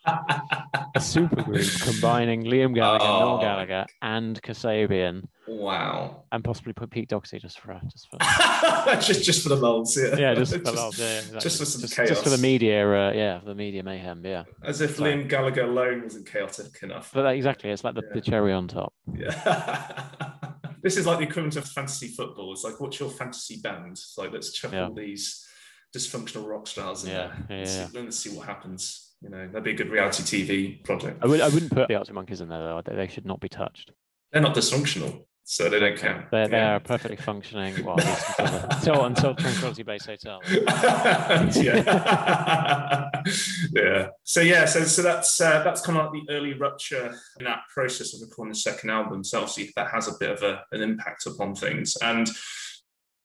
[0.97, 3.21] a super group combining Liam Gallagher, oh.
[3.21, 5.29] Noel Gallagher, and Kasabian.
[5.47, 6.25] Wow.
[6.33, 8.19] And possibly put Pete Doherty just for just for
[9.01, 10.17] just just for the molds, yeah.
[10.17, 11.19] Yeah, just for the molds, yeah.
[11.19, 11.41] Exactly.
[11.41, 12.09] Just for some just, chaos.
[12.09, 14.43] Just for the media, uh, yeah, for the media mayhem, yeah.
[14.65, 17.13] As if Liam Gallagher alone wasn't chaotic enough.
[17.15, 18.15] But that, exactly, it's like the, yeah.
[18.15, 18.93] the cherry on top.
[19.15, 20.33] Yeah.
[20.87, 22.53] This is like the equivalent of fantasy football.
[22.53, 23.91] It's like, what's your fantasy band?
[23.91, 24.85] It's like, let's chuck yeah.
[24.85, 25.45] all these
[25.93, 27.45] dysfunctional rock stars in yeah, there.
[27.51, 29.15] Yeah, let's, see, let's see what happens.
[29.21, 31.19] You know, that'd be a good reality TV project.
[31.25, 32.83] I, would, I wouldn't put the Arctic Monkeys in there though.
[32.87, 33.91] They should not be touched.
[34.31, 36.29] They're not dysfunctional so they don't count.
[36.33, 37.85] They're, they are perfectly functioning.
[37.85, 37.99] Well,
[38.41, 40.41] until, until Tranquility Base Hotel.
[40.51, 41.53] yeah.
[43.73, 44.09] yeah.
[44.25, 47.61] So yeah, so so that's uh, that's kind of like the early rupture in that
[47.73, 49.23] process of recording the second album.
[49.23, 51.97] So obviously that has a bit of a, an impact upon things.
[52.03, 52.29] And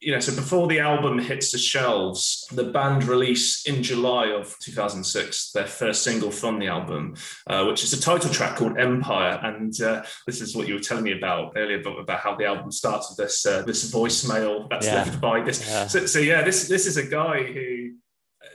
[0.01, 4.57] you know, so before the album hits the shelves, the band release in July of
[4.59, 7.13] 2006 their first single from the album,
[7.45, 9.39] uh, which is a title track called Empire.
[9.43, 12.45] And uh, this is what you were telling me about earlier about, about how the
[12.45, 14.95] album starts with this uh, this voicemail that's yeah.
[14.95, 15.67] left by this.
[15.67, 15.85] Yeah.
[15.85, 17.93] So, so, yeah, this this is a guy who.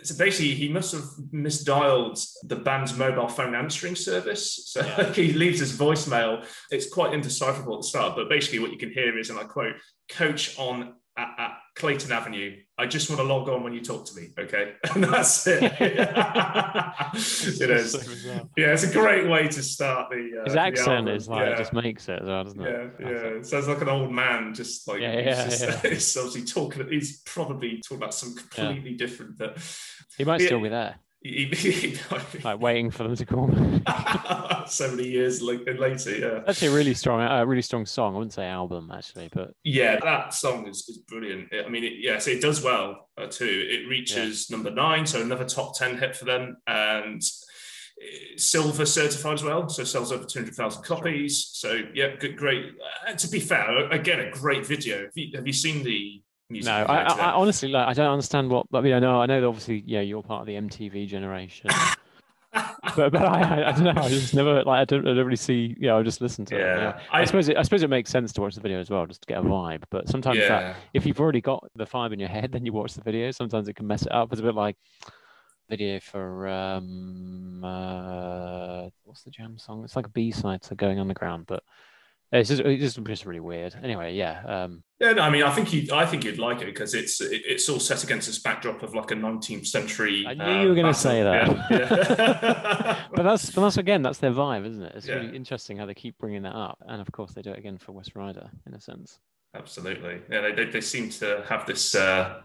[0.02, 4.66] So basically, he must have misdialed the band's mobile phone answering service.
[4.66, 5.12] So yeah.
[5.12, 6.44] he leaves his voicemail.
[6.70, 9.44] It's quite indecipherable at the start, but basically, what you can hear is, and I
[9.44, 9.74] quote,
[10.08, 12.56] "Coach on at, at, Clayton Avenue.
[12.78, 14.72] I just want to log on when you talk to me, okay?
[14.94, 15.62] And that's it.
[15.80, 17.92] it is.
[17.92, 18.00] So
[18.56, 20.40] yeah, it's a great way to start the.
[20.40, 21.56] Uh, His accent is like yeah.
[21.56, 22.92] just makes it, well, doesn't it?
[22.98, 23.16] Yeah, yeah.
[23.38, 25.90] It sounds like an old man, just like yeah, yeah, just, yeah.
[25.90, 26.88] he's obviously talking.
[26.88, 28.96] He's probably talking about some completely yeah.
[28.96, 29.36] different.
[29.36, 29.58] But
[30.16, 30.96] he might still be there.
[32.44, 33.48] Like waiting for them to call.
[34.66, 36.40] so many years later, yeah.
[36.46, 38.14] Actually, a really strong, a uh, really strong song.
[38.14, 41.52] I wouldn't say album actually, but yeah, that song is, is brilliant.
[41.52, 43.66] I mean, it, yes, it does well uh, too.
[43.68, 44.56] It reaches yeah.
[44.56, 47.22] number nine, so another top ten hit for them, and
[48.36, 49.68] silver certified as well.
[49.68, 51.50] So sells over two hundred thousand copies.
[51.52, 52.66] So yeah, good, great.
[53.08, 55.04] Uh, to be fair, again, a great video.
[55.04, 57.88] Have you, have you seen the no, I, I, I, honestly like.
[57.88, 58.66] I don't understand what.
[58.70, 59.40] But I know, I know.
[59.40, 61.70] That obviously, yeah, you're part of the MTV generation.
[62.52, 64.02] but but I, I don't know.
[64.02, 64.80] I just never like.
[64.80, 65.76] I don't, I don't really see.
[65.78, 66.78] Yeah, I just listen to yeah, it.
[66.78, 67.00] Yeah.
[67.10, 67.56] I, I, suppose it.
[67.56, 69.42] I suppose it makes sense to watch the video as well, just to get a
[69.42, 69.84] vibe.
[69.90, 70.48] But sometimes yeah.
[70.48, 73.30] that, if you've already got the vibe in your head, then you watch the video.
[73.32, 74.32] Sometimes it can mess it up.
[74.32, 74.76] It's a bit like
[75.68, 79.82] video for um uh what's the jam song?
[79.84, 81.62] It's like a B side to Going Underground, but
[82.38, 83.74] it's just, it's just really weird.
[83.82, 84.42] Anyway, yeah.
[84.44, 87.20] Um, yeah, no, I mean, I think you, I think you'd like it because it's
[87.20, 90.24] it, it's all set against this backdrop of like a 19th century.
[90.26, 91.48] I knew uh, you were going to say that.
[91.70, 91.76] Yeah.
[91.78, 93.02] Yeah.
[93.14, 94.92] but that's but that's again that's their vibe, isn't it?
[94.96, 95.16] It's yeah.
[95.16, 97.78] really interesting how they keep bringing that up, and of course they do it again
[97.78, 99.18] for West Ryder in a sense.
[99.54, 100.40] Absolutely, yeah.
[100.40, 102.40] They they, they seem to have this uh,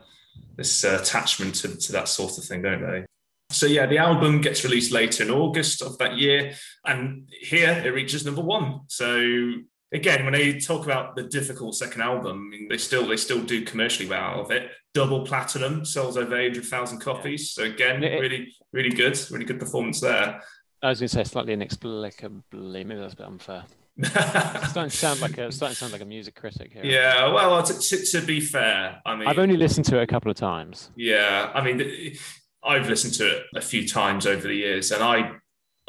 [0.58, 3.06] this uh, attachment to, to that sort of thing, don't they?
[3.52, 6.54] So yeah, the album gets released later in August of that year,
[6.86, 8.82] and here it reaches number one.
[8.88, 9.54] So
[9.94, 13.42] again, when they talk about the difficult second album, I mean, they still they still
[13.42, 14.72] do commercially well out of it.
[14.94, 17.52] Double platinum, sells over eight hundred thousand copies.
[17.52, 20.42] So again, it, really really good, really good performance there.
[20.84, 23.66] I was going to say slightly inexplicably, maybe that's a bit unfair.
[24.04, 26.84] starting to sound like a starting to sound like a music critic here.
[26.84, 30.08] Yeah, well, to, to, to, be fair, I mean, I've only listened to it a
[30.08, 30.90] couple of times.
[30.96, 32.16] Yeah, I mean,
[32.64, 35.34] I've listened to it a few times over the years, and I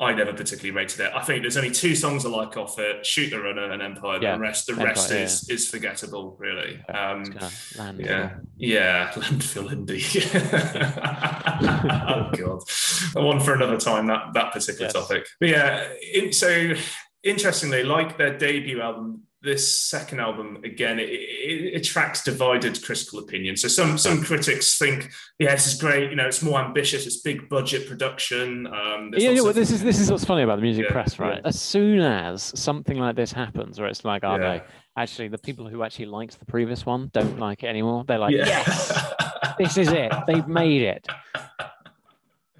[0.02, 1.12] I never particularly rated it.
[1.14, 4.18] I think there's only two songs I like off it: "Shoot the Runner" and "Empire."
[4.20, 4.34] Yeah.
[4.34, 5.18] The rest, the Empire, rest yeah.
[5.18, 6.82] is is forgettable, really.
[6.88, 7.24] Um,
[7.98, 10.02] yeah, yeah, landfill indie.
[12.08, 14.08] oh god, one for another time.
[14.08, 14.92] That that particular yes.
[14.92, 15.26] topic.
[15.38, 16.74] But yeah, it, so
[17.22, 23.56] interestingly, like their debut album, this second album again it, it, divided critical opinion.
[23.56, 26.10] So some some critics think, yeah, this is great.
[26.10, 27.06] You know, it's more ambitious.
[27.06, 28.66] It's big budget production.
[28.66, 31.18] Um, yeah, yeah well, this is this is what's funny about the music yeah, press,
[31.18, 31.40] right?
[31.42, 31.48] Yeah.
[31.48, 34.38] As soon as something like this happens, where it's like, oh yeah.
[34.38, 34.60] no,
[34.96, 38.04] actually, the people who actually liked the previous one don't like it anymore.
[38.06, 39.12] They're like, yes,
[39.58, 40.12] this is it.
[40.26, 41.06] They've made it.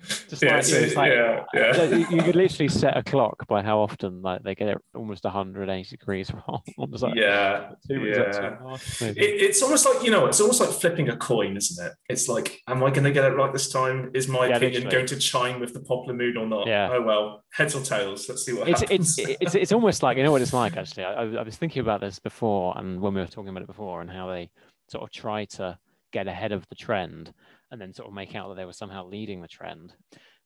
[0.09, 1.95] Just yeah, like, like, yeah, yeah.
[2.11, 5.97] you could literally set a clock by how often like they get it almost 180
[5.97, 6.63] degrees wrong.
[6.77, 8.77] Like, yeah, yeah.
[9.01, 11.93] It, it's almost like you know, it's almost like flipping a coin, isn't it?
[12.09, 14.11] It's like, am I going to get it right this time?
[14.15, 14.97] Is my yeah, opinion literally.
[14.97, 16.67] going to chime with the popular mood or not?
[16.67, 16.91] Yeah.
[16.93, 18.29] Oh well, heads or tails.
[18.29, 19.19] Let's see what it's, happens.
[19.19, 20.77] It's, it's it's almost like you know what it's like.
[20.83, 23.69] Actually, I, I was thinking about this before, and when we were talking about it
[23.69, 24.51] before, and how they
[24.89, 25.79] sort of try to
[26.13, 27.33] get ahead of the trend
[27.73, 29.93] and then sort of make out that they were somehow leading the trend.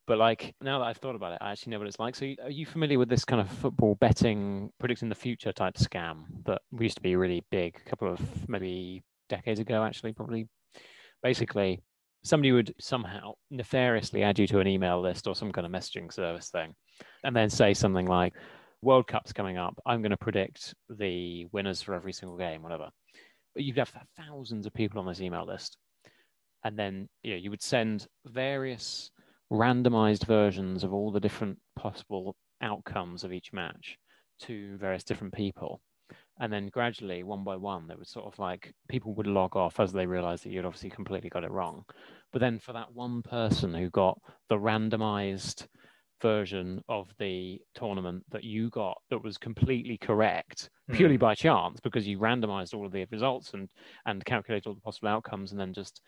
[0.06, 2.14] But like now that I've thought about it, I actually know what it's like.
[2.14, 6.22] So are you familiar with this kind of football betting, predicting the future type scam
[6.46, 10.48] that used to be really big a couple of maybe decades ago, actually, probably.
[11.22, 11.82] Basically,
[12.22, 16.12] somebody would somehow nefariously add you to an email list or some kind of messaging
[16.12, 16.74] service thing,
[17.24, 18.32] and then say something like,
[18.82, 19.76] World Cup's coming up.
[19.84, 22.90] I'm going to predict the winners for every single game, whatever.
[23.54, 25.78] But you'd have thousands of people on this email list
[26.66, 29.10] and then you know, you would send various
[29.52, 33.96] randomized versions of all the different possible outcomes of each match
[34.40, 35.80] to various different people
[36.40, 39.78] and then gradually one by one there was sort of like people would log off
[39.78, 41.84] as they realized that you'd obviously completely got it wrong
[42.32, 45.68] but then for that one person who got the randomized
[46.22, 50.96] version of the tournament that you got that was completely correct mm.
[50.96, 53.68] purely by chance because you randomized all of the results and
[54.06, 56.00] and calculated all the possible outcomes and then just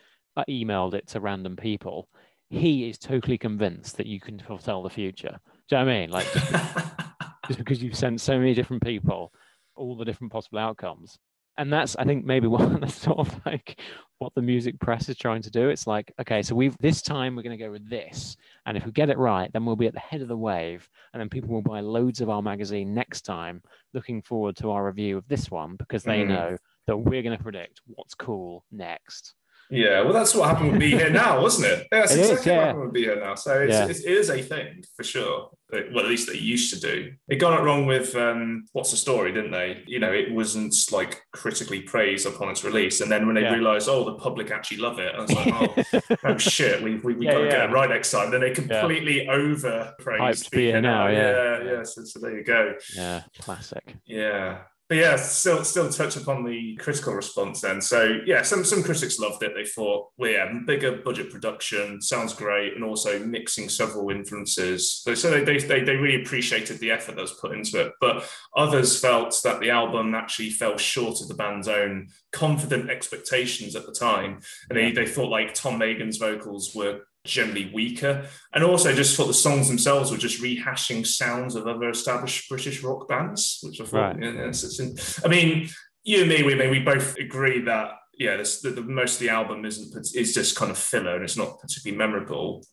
[0.48, 2.08] emailed it to random people,
[2.50, 5.38] he is totally convinced that you can foretell the future.
[5.68, 6.10] Do you know what I mean?
[6.10, 6.52] Like just,
[7.46, 9.32] just because you've sent so many different people
[9.78, 11.18] all the different possible outcomes.
[11.56, 13.80] And that's, I think, maybe one that's sort of like
[14.18, 15.68] what the music press is trying to do.
[15.68, 18.36] It's like, okay, so we've this time we're going to go with this,
[18.66, 20.88] and if we get it right, then we'll be at the head of the wave,
[21.12, 23.62] and then people will buy loads of our magazine next time,
[23.94, 26.28] looking forward to our review of this one because they mm.
[26.28, 29.34] know that we're going to predict what's cool next.
[29.70, 31.88] Yeah, well, that's what happened with Be Here Now, wasn't it?
[31.92, 32.56] Yeah, that's it exactly is, yeah.
[32.56, 33.34] what happened with Be Here Now.
[33.34, 33.86] So it's, yeah.
[33.88, 35.50] it's, it is a thing for sure.
[35.70, 37.12] Well, at least they used to do.
[37.28, 39.82] They got it wrong with um, What's the Story, didn't they?
[39.86, 43.02] You know, it wasn't like critically praised upon its release.
[43.02, 43.52] And then when they yeah.
[43.52, 47.14] realized, oh, the public actually love it, I was like, oh, oh shit, we, we,
[47.14, 48.30] we got to get it right next time.
[48.30, 51.08] Then they completely over praised Be Here Now.
[51.08, 51.82] Yeah, yeah.
[51.82, 52.74] So, so there you go.
[52.94, 53.96] Yeah, classic.
[54.06, 57.80] Yeah but yeah, still still touch upon the critical response then.
[57.82, 59.52] So yeah, some some critics loved it.
[59.54, 64.90] They thought, well, yeah, bigger budget production sounds great, and also mixing several influences.
[64.90, 67.92] So, so they, they they really appreciated the effort that was put into it.
[68.00, 68.26] But
[68.56, 73.84] others felt that the album actually fell short of the band's own confident expectations at
[73.84, 78.26] the time, and they, they thought like Tom Meighan's vocals were generally weaker.
[78.54, 82.82] And also just thought the songs themselves were just rehashing sounds of other established British
[82.82, 84.22] rock bands, which I thought, right.
[84.22, 85.68] yeah, it's, it's, I mean,
[86.04, 89.28] you and me, we, we both agree that yeah, this, the, the, most of the
[89.28, 92.64] album isn't is just kind of filler and it's not particularly memorable.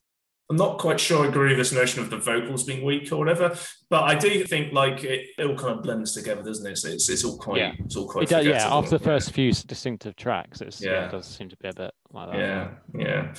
[0.50, 3.18] I'm not quite sure I agree with this notion of the vocals being weak or
[3.18, 3.56] whatever,
[3.90, 6.84] but I do think like it, it all kind of blends together, doesn't it?
[6.86, 7.74] it's, it's all quite, yeah.
[7.80, 8.28] it's all quite.
[8.28, 10.92] Does, yeah, after the first few distinctive tracks, it's, yeah.
[10.92, 11.06] yeah.
[11.06, 12.38] it does seem to be a bit like that.
[12.38, 13.34] Yeah, yeah.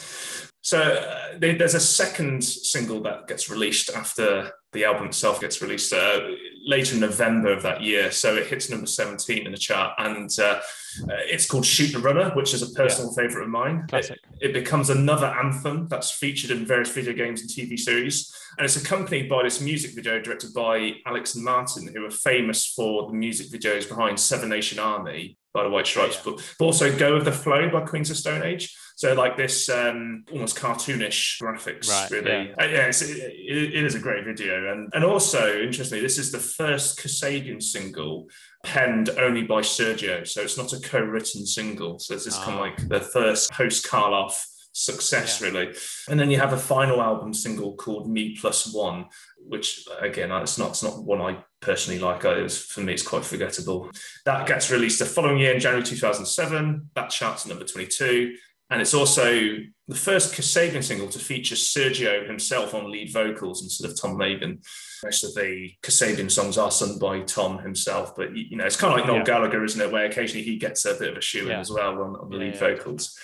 [0.67, 5.93] So uh, there's a second single that gets released after the album itself gets released
[5.93, 6.21] uh,
[6.67, 8.11] later in November of that year.
[8.11, 10.61] So it hits number 17 in the chart, and uh,
[11.03, 13.23] uh, it's called Shoot the Runner, which is a personal yeah.
[13.23, 13.87] favorite of mine.
[13.89, 14.19] Classic.
[14.41, 18.35] It, it, becomes another anthem that's featured in various video games and TV series.
[18.59, 22.67] And it's accompanied by this music video directed by Alex and Martin, who are famous
[22.67, 26.23] for the music videos behind Seven Nation Army by the White Stripes, yeah.
[26.33, 28.77] but, but also Go of the Flow by Queens of Stone Age.
[28.97, 32.31] So like this um, almost cartoonish graphics, right, really.
[32.31, 36.33] Yeah, uh, yeah it, it is a great video, and and also interestingly, this is
[36.33, 38.29] the first Kasabian single
[38.65, 41.99] penned only by Sergio, so it's not a co-written single.
[41.99, 42.43] So this is oh.
[42.43, 44.35] kind of like the first post Karloff
[44.79, 45.49] success yeah.
[45.49, 45.75] really
[46.11, 49.07] and then you have a final album single called me plus one
[49.49, 53.07] which again it's not it's not one i personally like it was, for me it's
[53.07, 53.91] quite forgettable
[54.25, 58.37] that gets released the following year in january 2007 that charts number 22
[58.71, 63.89] and it's also the first Kasabian single to feature Sergio himself on lead vocals instead
[63.89, 64.59] of Tom Meighan.
[65.05, 68.93] Most of the Kasabian songs are sung by Tom himself, but you know, it's kind
[68.93, 69.25] of like Noel yeah.
[69.25, 69.93] Gallagher, isn't it?
[69.93, 71.55] Where occasionally he gets a bit of a shoe yeah.
[71.55, 73.17] in as well on, on the lead yeah, vocals.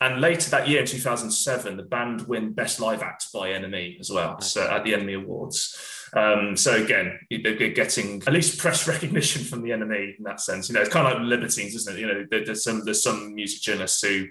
[0.00, 4.10] And later that year, in 2007, the band win Best Live Act by NME as
[4.10, 5.76] well, so at the NME Awards.
[6.14, 10.68] Um, so again, you're getting at least press recognition from the NME in that sense.
[10.68, 12.00] You know, it's kind of like Libertines, isn't it?
[12.00, 14.26] You know, there's some there's some music journalists who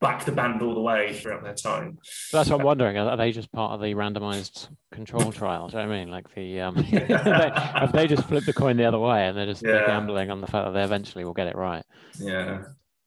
[0.00, 1.98] back the band all the way throughout their time.
[2.32, 2.98] That's what I'm wondering.
[2.98, 5.68] Are they just part of the randomized control trial?
[5.68, 6.10] Do you know what I mean?
[6.10, 9.62] Like the um, they, they just flip the coin the other way and they're just
[9.62, 9.72] yeah.
[9.72, 11.84] they're gambling on the fact that they eventually will get it right.
[12.18, 12.64] Yeah.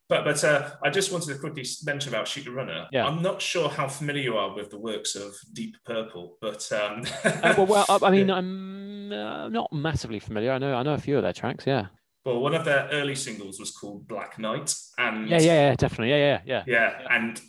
[0.10, 2.88] But but uh, I just wanted to quickly mention about Shoot the Runner.
[2.92, 3.06] Yeah.
[3.06, 7.04] I'm not sure how familiar you are with the works of Deep Purple, but um...
[7.24, 10.52] uh, well, well, I mean, I'm uh, not massively familiar.
[10.52, 11.66] I know I know a few of their tracks.
[11.68, 11.88] Yeah.
[12.26, 16.10] Well, one of their early singles was called Black Knight, and yeah, yeah, yeah, definitely,
[16.10, 17.40] yeah, yeah, yeah, yeah, and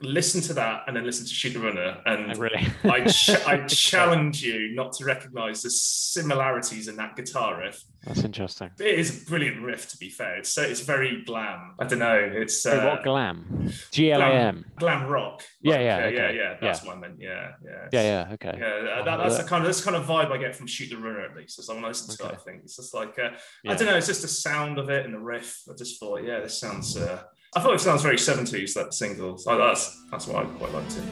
[0.00, 3.30] listen to that and then listen to Shoot the Runner, and oh, really, I, ch-
[3.46, 7.82] I challenge you not to recognise the similarities in that guitar riff.
[8.04, 8.70] That's interesting.
[8.78, 10.36] It is a brilliant riff, to be fair.
[10.36, 11.74] It's so it's very glam.
[11.78, 12.16] I don't know.
[12.16, 13.70] It's uh, what glam?
[13.90, 14.64] G L A M.
[14.76, 15.42] Glam rock.
[15.60, 16.14] Yeah, yeah, okay.
[16.14, 16.56] yeah, yeah.
[16.60, 16.88] That's yeah.
[16.88, 17.16] what I meant.
[17.18, 17.88] Yeah, yeah.
[17.92, 18.34] Yeah, yeah.
[18.34, 18.58] Okay.
[18.58, 20.90] Yeah, that, that's the kind of that's the kind of vibe I get from Shoot
[20.90, 21.58] the Runner at least.
[21.58, 22.34] As I listen to okay.
[22.34, 23.30] it, I think it's just like uh,
[23.64, 23.72] yeah.
[23.72, 23.96] I don't know.
[23.96, 25.62] It's just the sound of it and the riff.
[25.68, 26.96] I just thought, yeah, this sounds.
[26.96, 27.22] Uh,
[27.56, 29.38] I thought it sounds very 70s, that single.
[29.38, 31.04] So that's, that's why I quite liked it.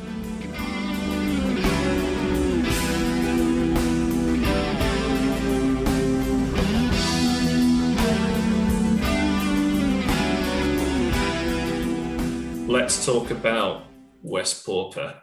[12.68, 13.84] Let's talk about
[14.22, 15.14] West Pauper,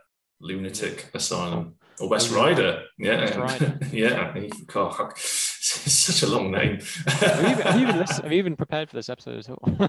[0.42, 1.76] Lunatic Asylum.
[2.00, 3.80] Or West Ryder, oh, yeah, West Ryder.
[3.92, 4.34] yeah.
[4.74, 5.10] Oh,
[5.64, 6.80] it's such a long name.
[7.08, 9.50] have, you even, have, you even listened, have you even prepared for this episode at
[9.50, 9.64] all?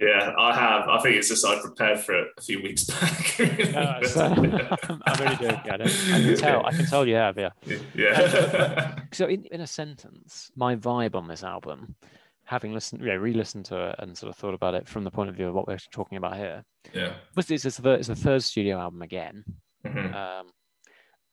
[0.00, 0.88] yeah, I have.
[0.88, 3.26] I think it's just I prepared for it a few weeks back.
[4.06, 5.70] so, I'm really joking.
[5.70, 6.66] I, I, can tell.
[6.66, 7.38] I can tell you have.
[7.38, 7.50] Yeah.
[7.94, 8.98] Yeah.
[9.12, 11.94] so, in, in a sentence, my vibe on this album
[12.42, 15.30] having listened, yeah, re-listened to it and sort of thought about it from the point
[15.30, 16.64] of view of what we're talking about here.
[16.92, 19.44] Yeah, it's, it's, the, it's the third studio album again,
[19.86, 20.12] mm-hmm.
[20.12, 20.50] um,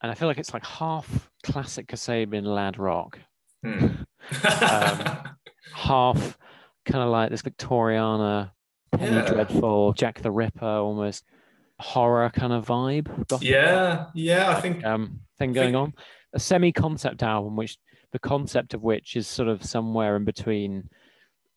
[0.01, 3.19] and I feel like it's like half classic Kasabian lad rock,
[3.65, 4.05] mm.
[4.43, 5.35] um,
[5.73, 6.37] half
[6.85, 8.51] kind of like this Victoriana,
[8.91, 9.25] Penny yeah.
[9.25, 11.23] Dreadful, Jack the Ripper, almost
[11.79, 13.41] horror kind of vibe.
[13.41, 15.77] Yeah, yeah, I think um, thing going think...
[15.77, 15.93] on.
[16.33, 17.77] A semi-concept album, which
[18.11, 20.89] the concept of which is sort of somewhere in between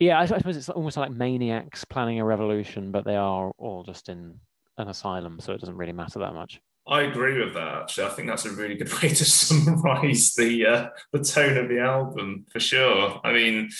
[0.00, 4.08] yeah, I, suppose it's almost like maniacs planning a revolution, but they are all just
[4.08, 4.34] in
[4.78, 6.58] an asylum, so it doesn't really matter that much.
[6.90, 7.82] I agree with that.
[7.82, 11.68] Actually, I think that's a really good way to summarize the uh, the tone of
[11.68, 13.20] the album for sure.
[13.24, 13.70] I mean,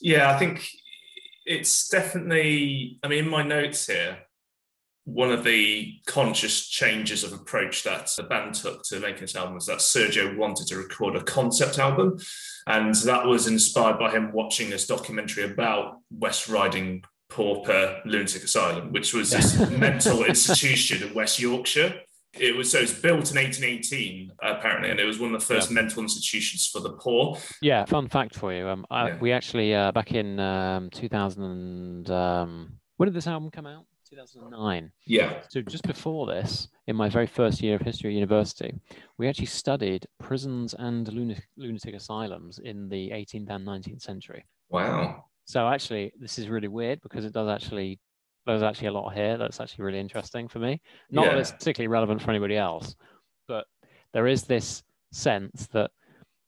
[0.00, 0.66] yeah, I think
[1.44, 2.98] it's definitely.
[3.02, 4.18] I mean, in my notes here,
[5.06, 9.54] one of the conscious changes of approach that the band took to making this album
[9.54, 12.18] was that Sergio wanted to record a concept album.
[12.66, 18.90] And that was inspired by him watching this documentary about West Riding Pauper Lunatic Asylum,
[18.92, 22.00] which was this mental institution in West Yorkshire.
[22.38, 25.46] It was so it was built in 1818 apparently, and it was one of the
[25.46, 25.74] first yeah.
[25.74, 27.38] mental institutions for the poor.
[27.62, 28.68] Yeah, fun fact for you.
[28.68, 29.18] Um, I, yeah.
[29.18, 31.42] we actually uh, back in um, 2000.
[31.42, 33.84] And, um, when did this album come out?
[34.08, 34.92] 2009.
[35.06, 35.40] Yeah.
[35.48, 38.74] So just before this, in my very first year of history at university,
[39.18, 44.44] we actually studied prisons and lunatic, lunatic asylums in the 18th and 19th century.
[44.68, 45.24] Wow.
[45.44, 48.00] So actually, this is really weird because it does actually
[48.46, 50.80] there's actually a lot here that's actually really interesting for me.
[51.10, 51.32] Not yeah.
[51.32, 52.94] that it's particularly relevant for anybody else,
[53.48, 53.66] but
[54.12, 54.82] there is this
[55.12, 55.90] sense that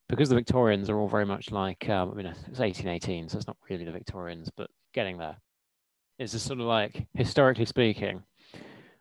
[0.08, 3.46] because the Victorians are all very much like, um, I mean, it's 1818, so it's
[3.46, 5.36] not really the Victorians, but getting there
[6.18, 8.22] is a sort of like historically speaking,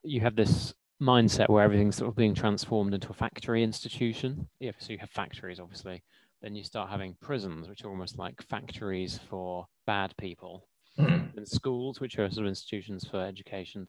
[0.04, 4.48] you have this mindset where everything's sort of being transformed into a factory institution.
[4.60, 6.04] Yeah, so you have factories, obviously.
[6.41, 10.68] Then you start having prisons, which are almost like factories for bad people,
[11.00, 11.36] mm.
[11.36, 13.88] and schools, which are sort of institutions for education.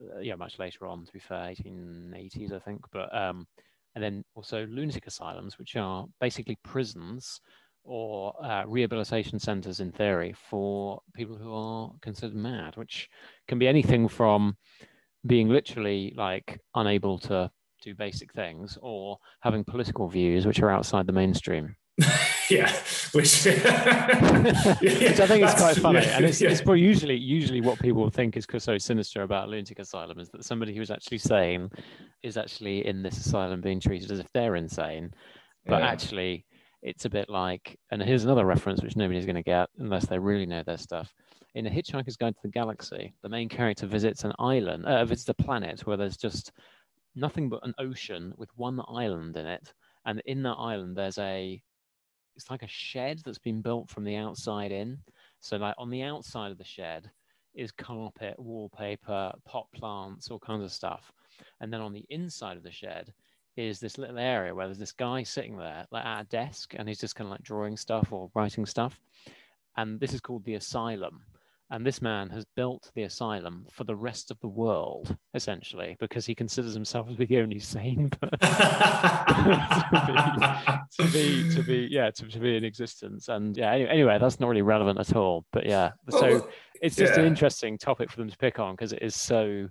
[0.00, 2.80] Uh, yeah, much later on, to be fair, 1880s, I think.
[2.92, 3.46] But um,
[3.94, 7.40] and then also lunatic asylums, which are basically prisons
[7.82, 13.08] or uh, rehabilitation centers in theory for people who are considered mad, which
[13.48, 14.56] can be anything from
[15.26, 17.50] being literally like unable to
[17.82, 21.74] do basic things or having political views which are outside the mainstream.
[22.56, 22.72] yeah,
[23.12, 26.50] which, which I think is quite funny, yeah, and it's, yeah.
[26.50, 30.74] it's usually usually what people think is so sinister about lunatic asylum is that somebody
[30.74, 31.70] who's actually sane
[32.22, 35.12] is actually in this asylum being treated as if they're insane,
[35.66, 36.44] but actually
[36.82, 40.18] it's a bit like, and here's another reference which nobody's going to get unless they
[40.18, 41.12] really know their stuff.
[41.54, 45.28] In A Hitchhiker's Guide to the Galaxy, the main character visits an island, uh, visits
[45.28, 46.52] a planet where there's just
[47.14, 49.72] nothing but an ocean with one island in it,
[50.06, 51.60] and in that island there's a,
[52.40, 54.98] it's like a shed that's been built from the outside in.
[55.40, 57.10] So like on the outside of the shed
[57.54, 61.12] is carpet, wallpaper, pot plants, all kinds of stuff,
[61.60, 63.12] and then on the inside of the shed
[63.56, 66.88] is this little area where there's this guy sitting there like at a desk and
[66.88, 68.98] he's just kind of like drawing stuff or writing stuff.
[69.76, 71.20] And this is called the asylum.
[71.72, 76.26] And this man has built the asylum for the rest of the world, essentially, because
[76.26, 78.38] he considers himself to be the only sane person
[80.90, 83.28] to, be, to, be, to be, yeah, to, to, be in existence.
[83.28, 85.44] And yeah, anyway, anyway, that's not really relevant at all.
[85.52, 86.48] But yeah, so
[86.82, 87.20] it's just yeah.
[87.20, 89.68] an interesting topic for them to pick on because it is so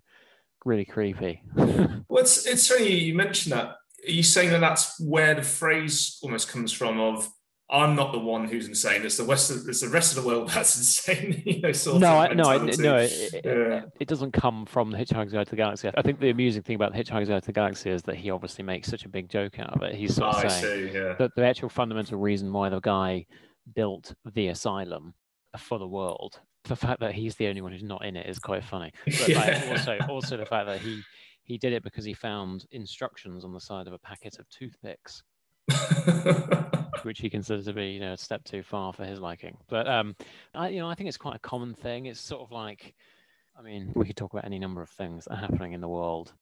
[0.64, 1.42] really creepy.
[1.56, 3.76] well, it's, it's funny you mentioned that.
[4.08, 7.30] Are you saying that that's where the phrase almost comes from of
[7.72, 9.06] I'm not the one who's insane.
[9.06, 11.44] It's the rest of it's the rest of the world that's insane.
[11.46, 12.98] you know, sort no, of no, no.
[12.98, 13.82] It, yeah.
[14.00, 15.90] it, doesn't come from the Hitchhiker's Guide to the Galaxy.
[15.96, 18.32] I think the amusing thing about the Hitchhiker's Guide to the Galaxy is that he
[18.32, 19.94] obviously makes such a big joke out of it.
[19.94, 21.14] He's sort of oh, saying see, yeah.
[21.20, 23.26] that the actual fundamental reason why the guy
[23.76, 25.14] built the asylum
[25.58, 28.40] for the world, the fact that he's the only one who's not in it is
[28.40, 28.92] quite funny.
[29.06, 29.40] But yeah.
[29.40, 31.04] like, also, also the fact that he
[31.44, 35.24] he did it because he found instructions on the side of a packet of toothpicks.
[37.04, 39.58] which he considers to be, you know, a step too far for his liking.
[39.68, 40.16] But um,
[40.54, 42.06] I, you know, I think it's quite a common thing.
[42.06, 42.94] It's sort of like,
[43.58, 45.88] I mean, we could talk about any number of things that are happening in the
[45.88, 46.34] world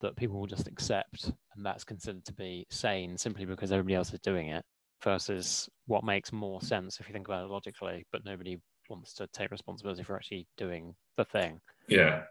[0.00, 4.12] that people will just accept, and that's considered to be sane simply because everybody else
[4.12, 4.64] is doing it.
[5.02, 8.58] Versus what makes more sense if you think about it logically, but nobody
[8.90, 11.58] wants to take responsibility for actually doing the thing.
[11.88, 12.24] Yeah.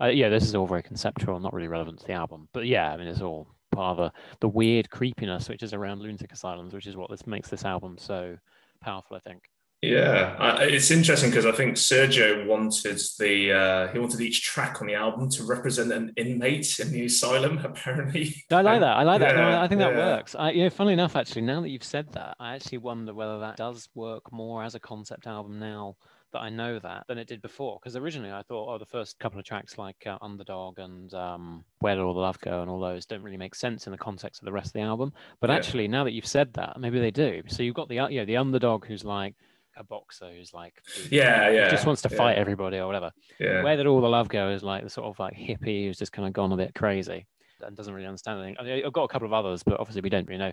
[0.00, 2.48] Uh, yeah, this is all very conceptual, not really relevant to the album.
[2.54, 6.32] But yeah, I mean, it's all part of the, weird creepiness which is around lunatic
[6.32, 8.36] asylums, which is what this makes this album so
[8.82, 9.42] powerful, I think.
[9.82, 14.82] Yeah, uh, it's interesting because I think Sergio wanted the uh, he wanted each track
[14.82, 17.56] on the album to represent an inmate in the asylum.
[17.64, 18.98] Apparently, I like that.
[18.98, 19.40] I like yeah, that.
[19.40, 19.96] No, I think that yeah.
[20.16, 20.34] works.
[20.34, 23.38] I, you know, funnily enough, actually, now that you've said that, I actually wonder whether
[23.38, 25.96] that does work more as a concept album now
[26.32, 27.78] that I know that than it did before.
[27.80, 31.64] Because originally I thought, oh, the first couple of tracks like uh, Underdog and um,
[31.80, 33.98] Where Did All the Love Go and all those don't really make sense in the
[33.98, 35.12] context of the rest of the album.
[35.40, 35.56] But yeah.
[35.56, 37.42] actually, now that you've said that, maybe they do.
[37.48, 39.34] So you've got the uh, you know the Underdog who's like
[39.76, 40.74] a boxer who's like
[41.10, 43.10] yeah yeah just wants to fight everybody or whatever.
[43.38, 43.62] Yeah.
[43.62, 46.12] Where did all the love go is like the sort of like hippie who's just
[46.12, 47.26] kind of gone a bit crazy
[47.62, 48.56] and doesn't really understand anything.
[48.58, 50.52] I mean, I've got a couple of others, but obviously we don't really know.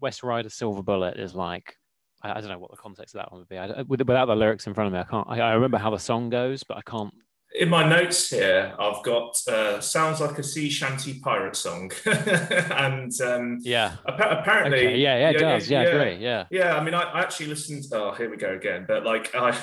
[0.00, 1.76] West Ryder Silver Bullet is like
[2.26, 3.58] I, I, don't know what the context of that one would be.
[3.58, 5.26] I, without the lyrics in front of me, I can't.
[5.28, 7.12] I, I, remember how the song goes, but I can't.
[7.54, 13.12] In my notes here, I've got uh, sounds like a sea shanty pirate song, and
[13.22, 14.96] um, yeah, apparently, okay.
[14.98, 15.70] yeah, yeah, it yeah, does.
[15.70, 16.20] Yeah, yeah, great.
[16.20, 16.76] Yeah, yeah.
[16.76, 17.84] I mean, I, actually listened.
[17.92, 18.84] Oh, here we go again.
[18.86, 19.58] But like, I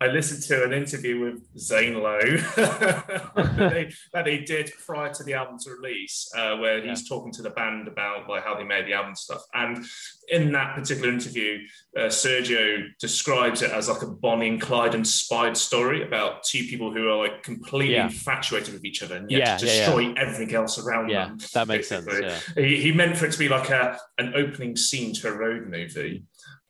[0.00, 2.20] I listened to an interview with Zane Lowe
[2.56, 7.16] that, he that, did prior to the album's release, uh, where he's yeah.
[7.16, 9.42] talking to the band about like how they made the album stuff.
[9.54, 9.86] And
[10.28, 11.60] in that particular interview,
[11.96, 16.92] uh, Sergio describes it as like a Bonnie and Clyde inspired story about two people
[16.92, 18.04] who are like completely yeah.
[18.04, 21.10] infatuated with each other and yet yeah, destroy everything else around them.
[21.10, 21.38] yeah, them.
[21.54, 22.28] That makes basically.
[22.28, 22.52] sense.
[22.54, 25.68] He, he meant for it to be like a an opening scene to a road
[25.68, 26.24] movie.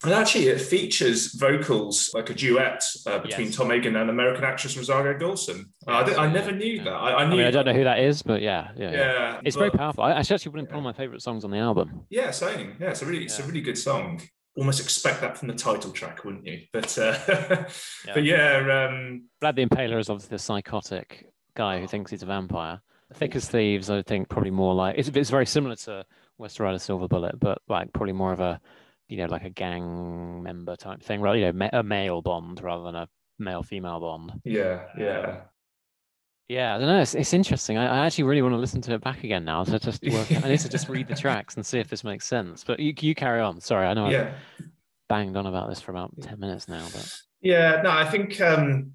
[0.04, 3.56] And actually, it features vocals like a duet uh, between yes.
[3.56, 5.72] Tom Meighan and American actress Rosario Dawson.
[5.86, 6.84] Uh, I, I, never knew yeah.
[6.84, 6.92] that.
[6.92, 9.40] I, I, knew I, mean, I, don't know who that is, but yeah, yeah, yeah.
[9.42, 10.04] it's but, very powerful.
[10.04, 12.02] I actually, actually one of my favorite songs on the album.
[12.10, 12.76] Yeah, same.
[12.78, 14.20] Yeah, it's a really, it's a really good song.
[14.58, 16.60] Almost expect that from the title track, wouldn't you?
[16.74, 17.18] But, uh,
[18.14, 22.26] but yeah, um, Vlad the Impaler is obviously the psychotic guy who thinks he's a
[22.26, 22.82] vampire.
[23.14, 26.04] Thick as Thieves, I think, probably more like it's, it's very similar to
[26.38, 28.60] West Ryder Silver Bullet, but like probably more of a
[29.08, 31.38] you know, like a gang member type thing, right?
[31.38, 34.32] You know, a male bond rather than a male female bond.
[34.44, 35.40] Yeah, yeah.
[36.48, 37.00] Yeah, I don't know.
[37.00, 37.76] It's, it's interesting.
[37.76, 39.64] I, I, actually really want to listen to it back again now.
[39.64, 42.24] So just work, I need to just read the tracks and see if this makes
[42.24, 42.62] sense.
[42.62, 43.60] But you, you carry on.
[43.60, 44.32] Sorry, I know yeah.
[44.60, 44.66] I've
[45.08, 46.86] banged on about this for about ten minutes now.
[46.92, 48.92] But yeah, no, I think um,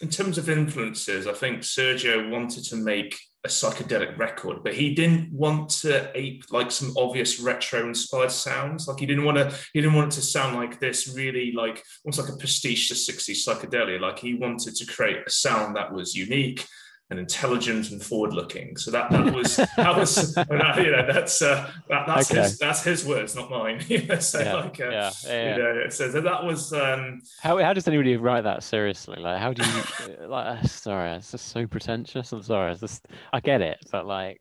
[0.00, 4.94] in terms of influences, I think Sergio wanted to make a psychedelic record, but he
[4.94, 8.88] didn't want to ape like some obvious retro inspired sounds.
[8.88, 11.82] Like he didn't want to, he didn't want it to sound like this really like
[12.04, 14.00] almost like a pastiche to 60s psychedelia.
[14.00, 16.66] Like he wanted to create a sound that was unique
[17.10, 18.76] and intelligent and forward looking.
[18.76, 22.42] So that that was that was you know that's uh, that, that's okay.
[22.42, 23.80] his that's his words, not mine.
[24.20, 27.88] so yeah, like uh, yeah, yeah, you know, so, that was um, how how does
[27.88, 29.20] anybody write that seriously?
[29.20, 30.46] Like how do you like?
[30.46, 32.32] Uh, sorry, it's just so pretentious.
[32.32, 32.72] I'm sorry.
[32.72, 34.40] It's just I get it, but like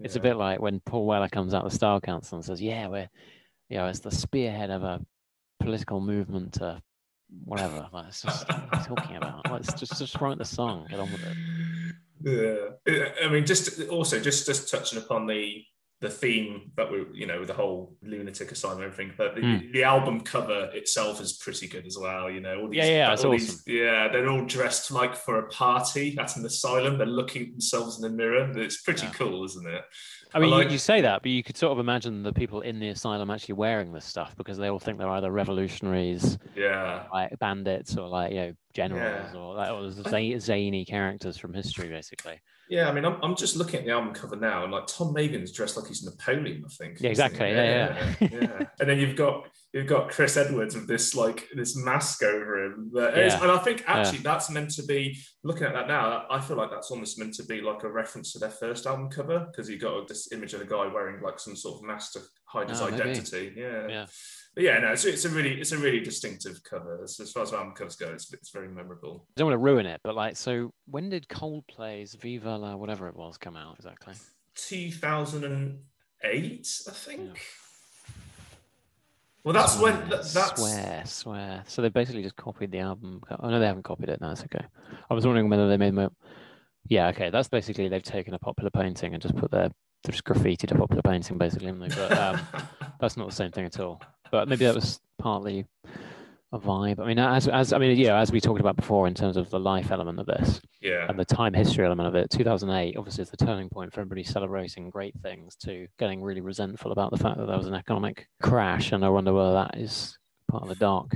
[0.00, 2.62] it's a bit like when Paul Weller comes out of the Style Council and says,
[2.62, 3.08] "Yeah, we're
[3.68, 5.04] you know it's the spearhead of a
[5.58, 6.80] political movement to."
[7.46, 9.50] Whatever, like, it's just what are you talking about?
[9.50, 11.36] Like, just just write the song, get on with it.
[12.24, 15.62] Yeah, I mean, just also just just touching upon the
[16.00, 19.14] the theme that we, you know, the whole lunatic asylum and everything.
[19.16, 19.72] But the, mm.
[19.72, 22.30] the album cover itself is pretty good as well.
[22.30, 23.30] You know, all these, yeah, yeah, all awesome.
[23.30, 26.98] these, yeah, they're all dressed like for a party at an asylum.
[26.98, 28.52] They're looking at themselves in the mirror.
[28.58, 29.12] It's pretty yeah.
[29.12, 29.82] cool, isn't it?
[30.34, 32.60] I mean, like, you, you, say that, but you could sort of imagine the people
[32.62, 37.04] in the asylum actually wearing this stuff because they all think they're either revolutionaries, yeah,
[37.12, 39.38] like bandits, or like you know generals, yeah.
[39.38, 39.90] or like or
[40.40, 42.40] zany characters from history, basically.
[42.68, 45.14] Yeah, I mean, I'm, I'm just looking at the album cover now, and like Tom
[45.14, 47.00] Meighan's dressed like he's Napoleon, I think.
[47.00, 47.50] Yeah, exactly.
[47.50, 47.64] Yeah,
[47.94, 48.28] yeah, yeah.
[48.32, 48.66] yeah.
[48.80, 52.90] and then you've got you've got Chris Edwards with this like this mask over him.
[52.94, 56.24] That is, and I think actually that's meant to be looking at that now.
[56.30, 59.10] I feel like that's almost meant to be like a reference to their first album
[59.10, 62.12] cover because you got this image of a guy wearing like some sort of mask
[62.12, 63.52] to hide his oh, identity.
[63.56, 63.88] Yeah.
[63.88, 64.06] Yeah
[64.54, 67.42] but yeah, no, it's, it's a really it's a really distinctive cover as, as far
[67.42, 68.12] as album covers go.
[68.12, 69.26] It's, it's very memorable.
[69.30, 73.08] I don't want to ruin it, but like, so when did Coldplay's Viva La whatever
[73.08, 74.14] it was come out exactly?
[74.54, 75.80] Two thousand and
[76.22, 77.20] eight, I think.
[77.20, 77.40] Yeah.
[79.44, 81.62] Well, that's swear, when that, that's swear, swear.
[81.66, 83.22] So they basically just copied the album.
[83.38, 84.20] Oh no, they haven't copied it.
[84.20, 84.64] No, it's okay.
[85.10, 85.94] I was wondering whether they made.
[85.94, 86.12] Mo-
[86.86, 87.30] yeah, okay.
[87.30, 89.70] That's basically they've taken a popular painting and just put their
[90.10, 91.72] just graffitied a popular painting, basically.
[91.72, 92.40] But um,
[93.00, 94.00] that's not the same thing at all
[94.34, 95.64] but maybe that was partly
[96.62, 97.00] vibe.
[97.00, 99.50] I mean, as as I mean, yeah, as we talked about before in terms of
[99.50, 102.30] the life element of this, yeah, and the time history element of it.
[102.30, 106.92] 2008 obviously is the turning point for everybody celebrating great things to getting really resentful
[106.92, 110.18] about the fact that there was an economic crash, and I wonder whether that is
[110.48, 111.12] part of the dark.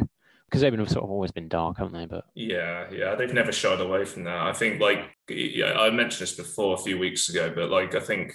[0.47, 2.07] Because they've been sort of always been dark, haven't they?
[2.07, 4.47] But yeah, yeah, they've never shied away from that.
[4.47, 8.01] I think, like, yeah, I mentioned this before a few weeks ago, but like, I
[8.01, 8.33] think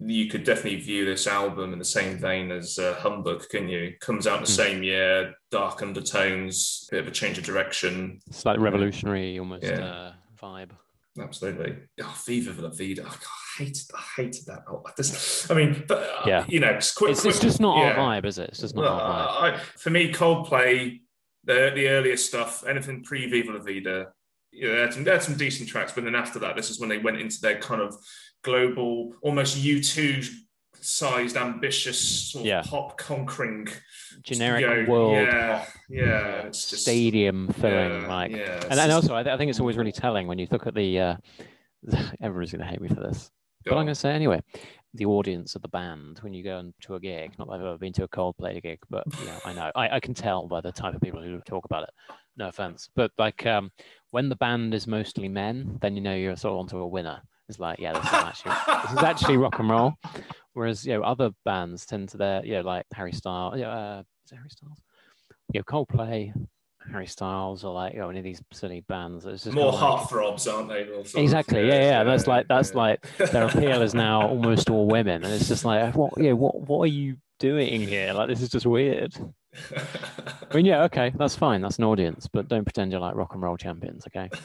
[0.00, 3.94] you could definitely view this album in the same vein as uh, Humbug, can you?
[4.00, 4.56] Comes out in the mm.
[4.56, 8.20] same year, dark undertones, bit of a change of direction.
[8.30, 9.80] Slightly revolutionary, almost yeah.
[9.80, 10.70] uh, vibe.
[11.20, 11.76] Absolutely.
[12.00, 13.02] Oh, Viva La Vida.
[13.04, 14.60] Oh, God, I hated, I hated that.
[14.70, 17.60] Oh, this, I mean, but, uh, yeah, you know, it's, quick, it's, quick, it's just
[17.60, 17.94] not yeah.
[17.94, 18.50] our vibe, is it?
[18.50, 19.54] It's just not our vibe.
[19.54, 21.00] I, for me, Coldplay,
[21.42, 24.12] the the earlier stuff, anything pre Viva La Vida,
[24.52, 26.70] you know, they had, some, they had some decent tracks, but then after that, this
[26.70, 27.96] is when they went into their kind of
[28.42, 30.28] global, almost U2
[30.80, 32.60] sized, ambitious sort yeah.
[32.60, 33.68] of pop conquering
[34.22, 38.92] generic you know, world yeah, yeah, it's just stadium filling yeah, like yeah, and, and
[38.92, 41.16] also I, th- I, think it's always really telling when you look at the uh
[42.20, 43.30] everyone's gonna hate me for this
[43.64, 44.42] but I'm gonna say anyway
[44.94, 47.78] the audience of the band when you go into a gig not that I've ever
[47.78, 50.72] been to a Coldplay gig but yeah I know I, I can tell by the
[50.72, 51.90] type of people who talk about it
[52.36, 53.70] no offense but like um
[54.10, 57.20] when the band is mostly men then you know you're sort of onto a winner
[57.48, 59.94] it's like, yeah, this is actually this is actually rock and roll.
[60.52, 64.02] Whereas you know other bands tend to their you know like Harry Styles, yeah, uh,
[64.24, 64.78] is Harry Styles?
[65.52, 66.32] You know, Coldplay,
[66.90, 69.24] Harry Styles, or like you know, any of these silly bands.
[69.24, 71.20] It's just more heartthrobs, like, aren't they?
[71.20, 71.66] Exactly.
[71.66, 72.04] Yeah, yeah, yeah.
[72.04, 72.76] That's like that's yeah.
[72.76, 76.14] like their appeal is now almost all women, and it's just like, what?
[76.18, 76.60] Yeah, what?
[76.60, 78.12] What are you doing here?
[78.12, 79.14] Like this is just weird.
[80.50, 81.62] I mean, yeah, okay, that's fine.
[81.62, 84.28] That's an audience, but don't pretend you're like rock and roll champions, okay?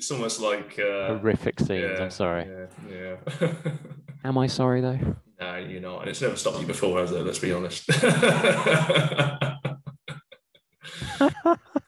[0.00, 1.98] it's almost like uh, horrific scenes.
[1.98, 2.48] Yeah, I'm sorry.
[2.90, 3.16] Yeah.
[3.38, 3.52] yeah.
[4.24, 4.98] Am I sorry though?
[5.38, 7.22] No, you're not, and it's never stopped you before, has it?
[7.22, 7.84] Let's be honest.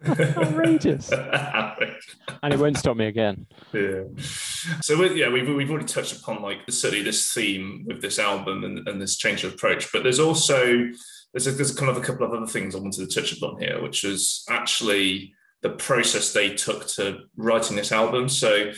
[0.05, 1.11] Outrageous.
[2.43, 3.47] and it won't stop me again.
[3.73, 4.03] Yeah.
[4.83, 8.65] So we, yeah, we've we've already touched upon like certainly this theme with this album
[8.65, 10.91] and, and this change of approach, but there's also
[11.33, 13.59] there's a, there's kind of a couple of other things I wanted to touch upon
[13.59, 15.33] here, which is actually
[15.63, 18.29] the process they took to writing this album.
[18.29, 18.73] So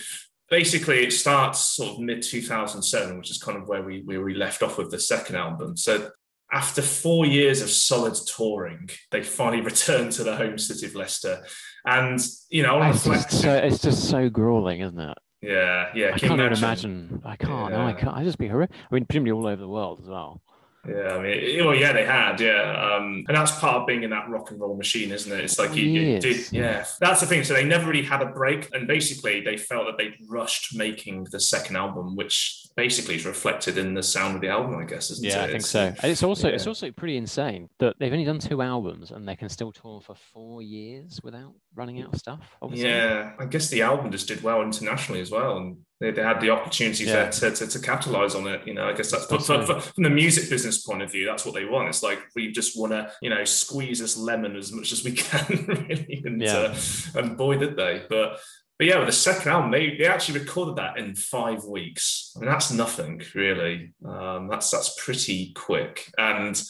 [0.51, 4.35] basically, it starts sort of mid 2007, which is kind of where we, where we
[4.35, 5.77] left off with the second album.
[5.77, 6.11] So
[6.53, 11.45] after four years of solid touring, they finally returned to the home city of Leicester.
[11.87, 12.19] And,
[12.49, 15.19] you know, it's just, so, it's just so grueling, isn't it?
[15.43, 16.13] Yeah, yeah.
[16.15, 16.65] I can't imagine?
[16.65, 17.23] imagine.
[17.25, 17.73] I can't.
[17.73, 17.87] Yeah.
[17.87, 18.17] I can't.
[18.17, 18.75] I just be horrific.
[18.91, 20.41] I mean, presumably all over the world as well.
[20.89, 24.11] Yeah, I mean, well, yeah, they had, yeah, um, and that's part of being in
[24.11, 25.41] that rock and roll machine, isn't it?
[25.41, 26.85] It's like you, you did, yeah.
[27.01, 27.43] That's the thing.
[27.45, 31.27] So they never really had a break, and basically they felt that they rushed making
[31.31, 35.11] the second album, which basically is reflected in the sound of the album, I guess,
[35.11, 35.37] isn't yeah, it?
[35.37, 35.81] Yeah, I think so.
[35.81, 36.55] And it's also yeah.
[36.55, 40.01] it's also pretty insane that they've only done two albums and they can still tour
[40.01, 42.41] for four years without running out of stuff.
[42.63, 42.89] Obviously.
[42.89, 46.41] Yeah, I guess the album just did well internationally as well, and they, they had
[46.41, 47.31] the opportunities yeah.
[47.31, 48.67] there to, to, to, capitalize on it.
[48.67, 51.45] You know, I guess that's, that's for, from the music business point of view, that's
[51.45, 51.89] what they want.
[51.89, 55.13] It's like we just want to, you know, squeeze this lemon as much as we
[55.13, 56.23] can, really.
[56.25, 56.53] And, yeah.
[56.57, 56.77] uh,
[57.17, 58.03] and boy, did they.
[58.09, 58.39] But
[58.79, 62.33] but yeah, with the second album, they, they actually recorded that in five weeks.
[62.37, 63.93] I mean, that's nothing really.
[64.05, 66.11] Um, that's that's pretty quick.
[66.19, 66.61] And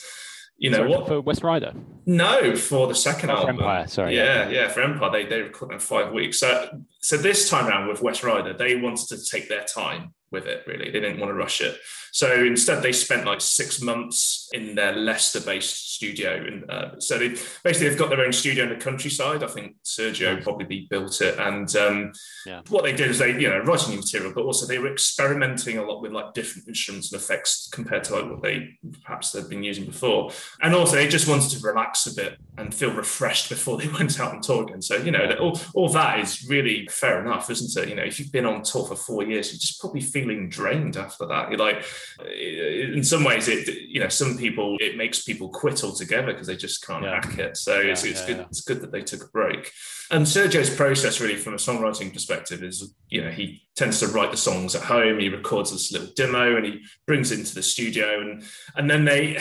[0.57, 1.75] you know sorry, what for West Ryder?
[2.07, 3.57] No, for the second oh, album.
[3.57, 4.17] Empire, sorry.
[4.17, 6.39] Yeah, yeah, for Empire, they they recorded in five weeks.
[6.41, 10.47] So so this time around with West Ryder, they wanted to take their time with
[10.47, 10.91] it, really.
[10.91, 11.79] They didn't want to rush it.
[12.13, 16.45] So instead, they spent like six months in their Leicester based studio.
[16.47, 17.31] And uh, so they
[17.65, 19.43] basically they've got their own studio in the countryside.
[19.43, 21.39] I think Sergio probably built it.
[21.41, 22.13] And um,
[22.47, 22.61] yeah.
[22.69, 25.79] what they did is they, you know, writing new material, but also they were experimenting
[25.79, 29.49] a lot with like different instruments and effects compared to like what they perhaps they'd
[29.49, 30.31] been using before.
[30.63, 34.21] And also they just wanted to relax a bit and feel refreshed before they went
[34.21, 34.83] out on tour again.
[34.83, 37.89] So, you know, all, all that is really fair enough, isn't it?
[37.89, 40.97] You know, if you've been on tour for four years, you're just probably feeling drained
[40.97, 41.51] after that.
[41.51, 41.85] You're like,
[42.21, 46.47] uh, in some ways, it you know, some people it makes people quit altogether because
[46.47, 47.15] they just can't yeah.
[47.15, 47.57] hack it.
[47.57, 48.47] So yeah, it's, it's yeah, good.
[48.49, 49.73] It's good that they took a break.
[50.11, 54.31] And Sergio's process, really, from a songwriting perspective, is you know he tends to write
[54.31, 55.19] the songs at home.
[55.19, 58.45] He records this little demo and he brings it into the studio, and
[58.77, 59.39] and then they,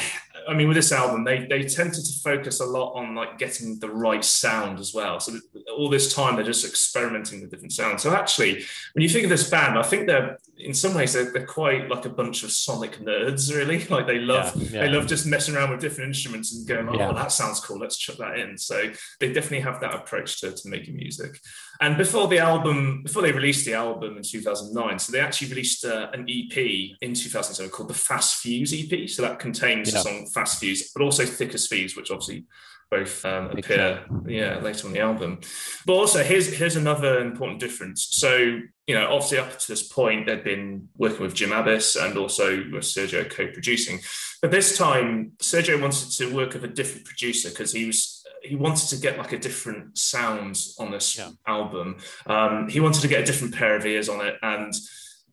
[0.48, 3.80] I mean, with this album, they they tended to focus a lot on like getting
[3.80, 5.20] the right sound as well.
[5.20, 5.40] So
[5.78, 8.04] all this time they're just experimenting with different sounds.
[8.04, 8.64] So actually,
[8.94, 11.90] when you think of this band, I think they're in some ways they're, they're quite
[11.90, 13.84] like a bunch of sonic nerds, really.
[13.94, 14.82] Like they love yeah, yeah.
[14.82, 17.12] they love just messing around with different instruments and going, oh, yeah.
[17.12, 17.78] that sounds cool.
[17.78, 18.58] Let's chuck that in.
[18.58, 21.40] So they definitely have that approach to, to making music.
[21.82, 25.86] And before the album, before they released the album in 2009, so they actually released
[25.86, 26.58] uh, an EP
[27.02, 29.10] in 2007 called the Fast Fuse EP.
[29.10, 32.46] So that contains the song Fast Fuse, but also Thick as Thieves, which obviously
[32.94, 35.40] both um, appear yeah later on the album.
[35.86, 38.08] But also here's here's another important difference.
[38.12, 42.18] So you know obviously up to this point they'd been working with jim abbiss and
[42.18, 44.00] also with sergio co-producing.
[44.42, 48.56] But this time sergio wanted to work with a different producer because he was he
[48.56, 51.30] wanted to get like a different sound on this yeah.
[51.48, 51.98] album.
[52.28, 54.74] Um, he wanted to get a different pair of ears on it and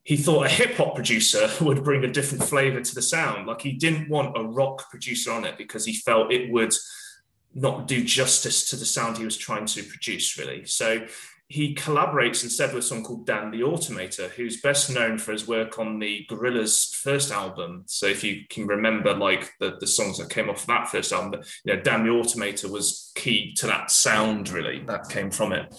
[0.03, 3.47] he thought a hip hop producer would bring a different flavor to the sound.
[3.47, 6.75] Like he didn't want a rock producer on it because he felt it would
[7.55, 10.65] not do justice to the sound he was trying to produce, really.
[10.67, 11.07] So
[11.51, 15.81] he collaborates instead with someone called Dan the Automator, who's best known for his work
[15.81, 17.83] on the Gorillaz first album.
[17.87, 21.43] So if you can remember, like the, the songs that came off that first album,
[21.65, 25.75] you know, Dan the Automator was key to that sound, really, that came from it.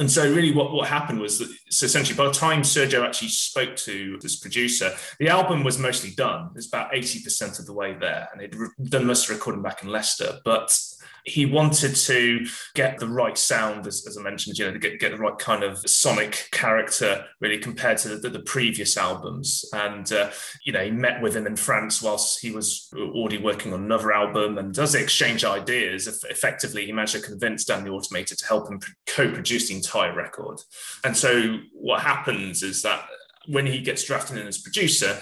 [0.00, 3.28] And so, really, what, what happened was that so essentially, by the time Sergio actually
[3.28, 6.50] spoke to this producer, the album was mostly done.
[6.56, 8.28] It's about 80% of the way there.
[8.32, 10.40] And they'd done most of the recording back in Leicester.
[10.44, 10.76] But
[11.24, 15.00] he wanted to get the right sound, as, as I mentioned, you know, to get,
[15.00, 19.64] get the right kind of sonic character, really, compared to the, the previous albums.
[19.72, 20.30] And, uh,
[20.64, 24.12] you know, he met with him in France whilst he was already working on another
[24.12, 24.58] album.
[24.58, 28.70] And as they exchange ideas, effectively, he managed to convince Dan the Automator to help
[28.70, 30.60] him co produce the entire record.
[31.04, 33.06] And so what happens is that
[33.48, 35.18] when he gets drafted in as producer,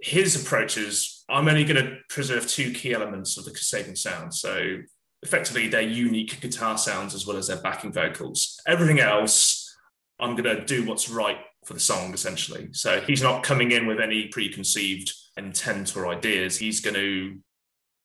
[0.00, 4.32] his approach is I'm only going to preserve two key elements of the Kasabian sound.
[4.32, 4.78] So
[5.22, 8.60] effectively their unique guitar sounds as well as their backing vocals.
[8.66, 9.76] Everything else,
[10.20, 12.68] I'm going to do what's right for the song, essentially.
[12.72, 16.56] So he's not coming in with any preconceived intent or ideas.
[16.56, 17.38] He's going to,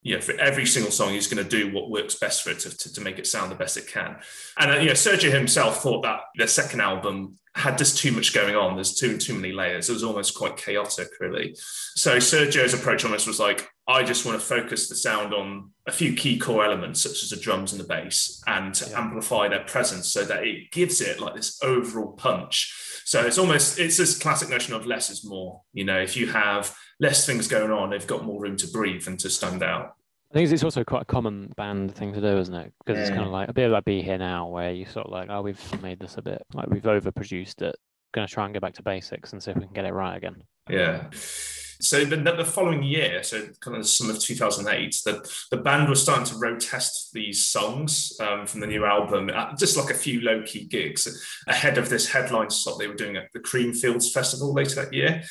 [0.02, 2.60] you know, for every single song, he's going to do what works best for it
[2.60, 4.18] to, to, to make it sound the best it can.
[4.58, 8.34] And, uh, you know, Sergio himself thought that their second album had just too much
[8.34, 8.76] going on.
[8.76, 9.90] There's too too many layers.
[9.90, 11.56] It was almost quite chaotic, really.
[11.96, 15.72] So Sergio's approach on this was like, I just want to focus the sound on
[15.88, 19.00] a few key core elements, such as the drums and the bass, and to yeah.
[19.00, 22.74] amplify their presence so that it gives it like this overall punch.
[23.06, 25.62] So it's almost it's this classic notion of less is more.
[25.74, 29.08] You know, if you have less things going on, they've got more room to breathe
[29.08, 29.96] and to stand out.
[30.34, 32.74] I think it's also quite a common band thing to do, isn't it?
[32.84, 33.02] Because yeah.
[33.04, 35.30] it's kind of like a bit like Be Here Now, where you sort of like,
[35.30, 37.76] oh, we've made this a bit like we've overproduced it.
[38.14, 39.94] Going to try and go back to basics and see if we can get it
[39.94, 40.42] right again.
[40.68, 41.04] Yeah.
[41.12, 45.88] So the, the following year, so kind of the summer of 2008, the, the band
[45.88, 49.30] was starting to road test these songs um, from the new album,
[49.60, 53.18] just like a few low key gigs ahead of this headline slot they were doing
[53.18, 55.24] at the Creamfields Festival later that year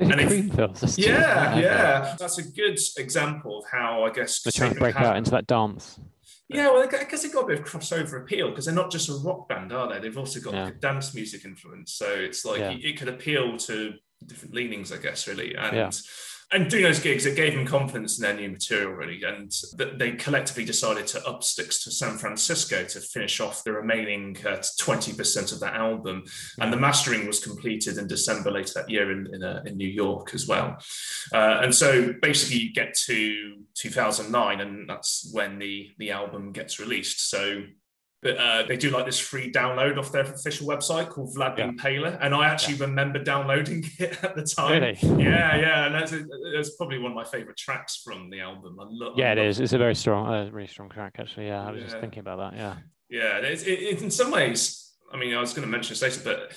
[0.12, 4.80] and if, yeah, yeah, that's a good example of how I guess they're trying to
[4.80, 6.00] break out into that dance.
[6.48, 9.08] Yeah, well, I guess they've got a bit of crossover appeal because they're not just
[9.08, 10.00] a rock band, are they?
[10.00, 10.64] They've also got yeah.
[10.64, 12.70] like a dance music influence, so it's like yeah.
[12.70, 13.92] it could appeal to
[14.26, 15.54] different leanings, I guess, really.
[15.54, 15.90] And yeah
[16.52, 19.22] and doing those gigs, it gave them confidence in their new material, really.
[19.22, 19.52] And
[19.98, 24.56] they collectively decided to up sticks to San Francisco to finish off the remaining uh,
[24.56, 26.24] 20% of that album.
[26.58, 29.88] And the mastering was completed in December later that year in, in, uh, in New
[29.88, 30.76] York as well.
[31.32, 36.80] Uh, and so basically, you get to 2009, and that's when the, the album gets
[36.80, 37.30] released.
[37.30, 37.62] So
[38.22, 41.70] but uh, they do like this free download off their official website called Vlad yeah.
[41.70, 42.84] Impaler, and I actually yeah.
[42.84, 44.82] remember downloading it at the time.
[44.82, 44.98] Really?
[45.22, 46.14] Yeah, yeah, and that's,
[46.54, 48.78] that's probably one of my favorite tracks from the album.
[48.78, 49.14] I love.
[49.16, 49.60] Yeah, I it love is.
[49.60, 51.46] It's a very strong, uh, really strong track, actually.
[51.46, 51.86] Yeah, I was yeah.
[51.86, 52.58] just thinking about that.
[52.58, 52.74] Yeah.
[53.08, 56.20] Yeah, it's, it, in some ways, I mean, I was going to mention this later,
[56.22, 56.52] but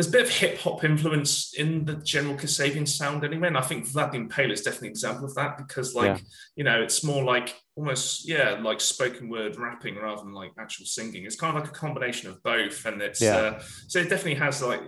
[0.00, 3.48] there's a bit of hip hop influence in the general Kasabian sound anyway.
[3.48, 6.24] And I think Vlad Impaler is definitely an example of that because, like, yeah.
[6.56, 10.86] you know, it's more like almost, yeah, like spoken word rapping rather than like actual
[10.86, 11.26] singing.
[11.26, 12.86] It's kind of like a combination of both.
[12.86, 13.36] And it's, yeah.
[13.36, 14.80] uh, so it definitely has like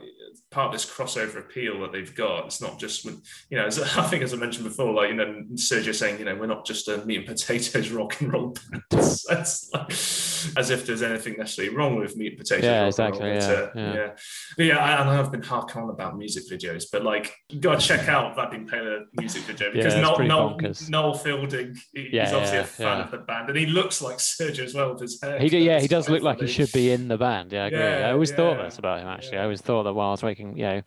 [0.53, 2.47] part of this crossover appeal that they've got.
[2.47, 3.20] It's not just you
[3.51, 6.37] know, as, I think as I mentioned before, like you know, Sergio saying, you know,
[6.37, 8.83] we're not just a meat and potatoes rock and roll band.
[8.91, 12.65] That's like, as if there's anything necessarily wrong with meat and potatoes.
[12.65, 13.29] Yeah, exactly.
[13.29, 13.95] Yeah, uh, yeah.
[13.95, 14.11] yeah.
[14.59, 18.37] Yeah, I, I have been hard on about music videos, but like go check out
[18.37, 20.19] that Impaler music video because yeah, Noel,
[20.59, 20.59] Noel,
[20.89, 24.65] Noel, Fielding, he's yeah, obviously a fan of the band, and he looks like Sergio
[24.65, 25.39] as well with his hair.
[25.39, 27.53] He, do, yeah, he does look like he should be in the band.
[27.53, 27.81] Yeah, I agree.
[27.81, 29.39] I always thought this about him actually.
[29.39, 30.82] I always thought that while I was making, you know,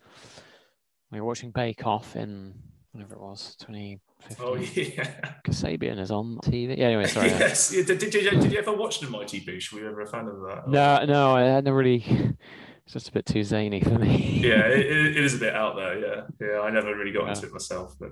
[1.11, 2.53] we were watching Bake Off in
[2.91, 4.45] whatever it was, 2015.
[4.45, 5.35] Oh, yeah.
[5.45, 6.77] Kasabian is on TV.
[6.77, 7.27] Yeah, anyway, sorry.
[7.29, 7.69] yes.
[7.69, 9.71] Did, did, did, did, you ever watch The Mighty Boosh?
[9.71, 10.67] Were you ever a fan of that?
[10.67, 12.03] No, no, I never really.
[12.85, 14.41] It's just a bit too zany for me.
[14.43, 15.99] yeah, it, it is a bit out there.
[15.99, 16.59] Yeah, yeah.
[16.59, 17.29] I never really got yeah.
[17.29, 18.11] into it myself, but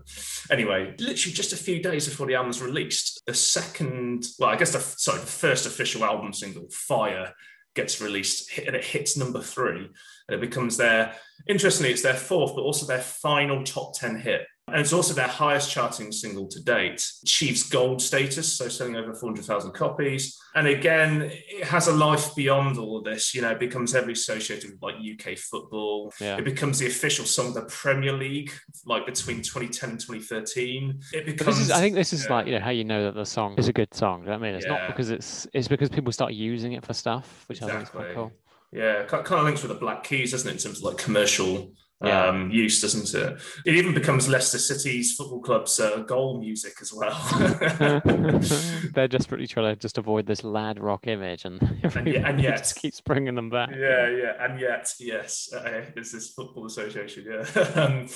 [0.49, 4.56] anyway, literally just a few days before the album was released, the second, well, I
[4.56, 7.34] guess the sorry, the first official album single, "Fire,"
[7.76, 9.90] gets released and it hits number three
[10.28, 11.16] and it becomes their
[11.48, 14.41] interestingly it's their fourth but also their final top 10 hit.
[14.70, 17.06] And it's also their highest charting single to date.
[17.24, 20.40] Achieves gold status so selling over 400000 copies.
[20.56, 23.36] And again it has a life beyond all of this.
[23.36, 26.14] You know it becomes heavily associated with like uk football.
[26.22, 26.38] Yeah.
[26.38, 28.52] it becomes the official song of the premier league
[28.86, 32.34] like between 2010 and 2013 it becomes is, i think this is yeah.
[32.34, 34.22] like you know how you know that the song is a good song.
[34.22, 34.56] You know i mean?
[34.56, 34.74] It's yeah.
[34.74, 37.76] not because it's it's because people start using it for stuff which exactly.
[37.76, 38.32] i think is quite cool
[38.74, 41.72] yeah, kind of links with the Black Keys, doesn't it, in terms of like commercial
[42.04, 42.28] yeah.
[42.28, 43.40] um, use, doesn't it?
[43.66, 47.14] It even becomes Leicester City's football club's uh, goal music as well.
[48.94, 51.62] They're desperately trying to just avoid this lad rock image, and,
[51.95, 53.70] and, yet, and yet just keeps bringing them back.
[53.72, 57.26] Yeah, yeah, and yet, yes, uh, it's this football association.
[57.28, 57.62] Yeah.
[57.76, 58.08] um,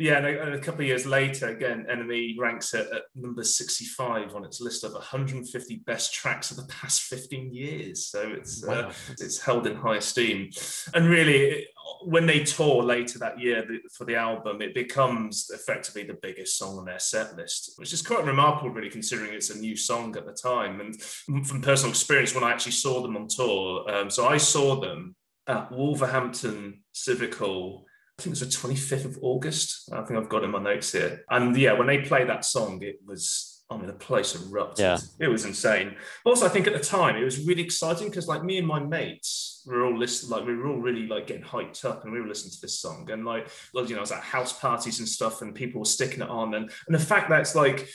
[0.00, 4.44] yeah, and a, couple of years later, again, NME ranks it at number 65 on
[4.44, 8.06] its list of 150 best tracks of the past 15 years.
[8.06, 8.74] So it's uh, wow.
[8.74, 10.50] uh, it's held in high esteem.
[10.94, 11.66] And really,
[12.04, 16.78] when they tour later that year for the album, it becomes effectively the biggest song
[16.78, 20.26] on their set list, which is quite remarkable, really, considering it's a new song at
[20.26, 20.80] the time.
[20.80, 21.02] And
[21.44, 25.16] from personal experience, when I actually saw them on tour, um, so I saw them
[25.48, 27.87] at Wolverhampton Civic Hall
[28.18, 29.90] I think it was the 25th of August.
[29.92, 31.24] I think I've got in my notes here.
[31.30, 34.82] And yeah, when they played that song, it was, I mean, the place erupted.
[34.82, 34.98] Yeah.
[35.20, 35.94] It was insane.
[36.24, 38.80] Also, I think at the time it was really exciting because like me and my
[38.80, 42.20] mates were all listening, like we were all really like getting hyped up and we
[42.20, 43.08] were listening to this song.
[43.12, 45.84] And like, well, you know, it was at house parties and stuff and people were
[45.84, 46.54] sticking it on.
[46.54, 47.88] And, and the fact that it's like,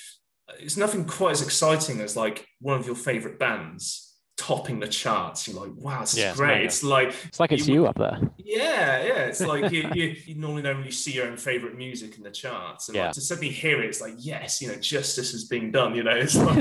[0.58, 5.47] it's nothing quite as exciting as like one of your favorite bands topping the charts.
[5.47, 6.65] You're like, wow, this yeah, is great.
[6.65, 8.19] It's, like it's like it's you, you, up there.
[8.38, 9.26] Yeah, yeah.
[9.26, 12.31] It's like you, you, you, normally don't really see your own favorite music in the
[12.31, 13.05] charts, and yeah.
[13.05, 15.95] like, to suddenly hear it, it's like, yes, you know, justice is being done.
[15.95, 16.57] You know, it's like,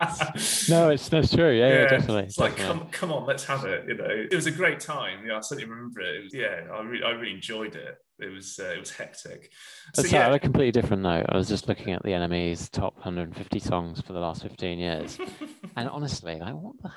[0.00, 0.68] yes.
[0.68, 1.52] No, it's that's true.
[1.52, 2.24] Yeah, yeah, yeah definitely.
[2.24, 2.64] It's definitely.
[2.64, 3.84] like, come, come on, let's have it.
[3.88, 5.26] You know, it was a great time.
[5.26, 6.16] Yeah, I certainly remember it.
[6.16, 9.50] it was, yeah, I really, I really enjoyed it it was uh, it was hectic.
[9.94, 10.28] So, yeah.
[10.28, 14.00] on a completely different note, I was just looking at the NME's top 150 songs
[14.00, 15.18] for the last 15 years,
[15.80, 15.94] and mm.
[15.94, 16.90] honestly, like, what the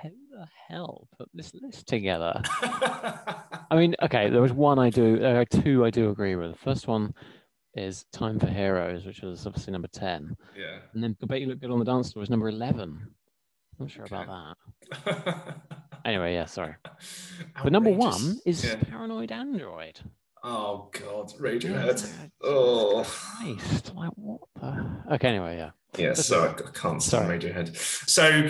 [0.00, 2.40] hell, the hell put this list together?
[3.70, 6.52] I mean, okay, there was one I do, there are two I do agree with.
[6.52, 7.12] The first one
[7.74, 10.36] is Time for Heroes, which was obviously number 10.
[10.56, 10.78] Yeah.
[10.94, 12.80] And then I Bet You Look Good on the Dance Floor was number 11.
[12.80, 13.06] I'm
[13.78, 14.16] not sure okay.
[14.16, 14.56] about
[15.04, 15.56] that.
[16.04, 16.74] anyway, yeah, sorry.
[17.62, 18.76] But number one is yeah.
[18.76, 20.00] Paranoid Android.
[20.42, 22.10] Oh God, Radiohead.
[22.42, 23.94] Oh Christ!
[23.94, 25.14] Like what the?
[25.14, 25.70] Okay, anyway, yeah.
[25.98, 27.76] Yeah, so I, I can't stand Radiohead.
[28.08, 28.48] So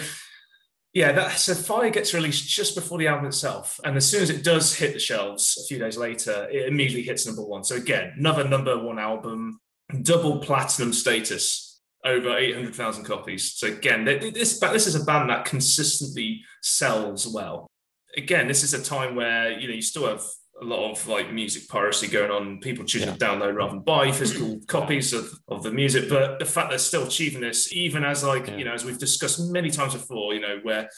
[0.93, 4.31] yeah, that so Fire gets released just before the album itself, and as soon as
[4.31, 7.65] it does hit the shelves a few days later, it immediately hits number one.
[7.65, 9.61] So again, another number one album,
[10.03, 13.53] double platinum status, over eight hundred thousand copies.
[13.53, 17.69] So again, this this is a band that consistently sells well.
[18.17, 20.23] Again, this is a time where you know you still have
[20.61, 23.15] a lot of like music piracy going on, people choosing yeah.
[23.15, 26.09] to download rather than buy physical copies of, of the music.
[26.09, 28.57] But the fact they're still achieving this, even as like, yeah.
[28.57, 30.89] you know, as we've discussed many times before, you know, where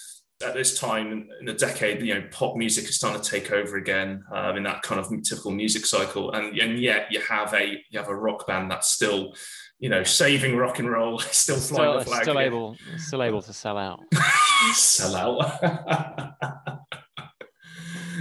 [0.43, 3.77] at this time in the decade, you know, pop music is starting to take over
[3.77, 6.33] again um, in that kind of typical music cycle.
[6.33, 9.35] And, and yet you have a you have a rock band that's still,
[9.79, 12.23] you know, saving rock and roll, still flying still, the flag.
[12.23, 14.01] Still able, still able to sell out.
[14.73, 15.61] sell out.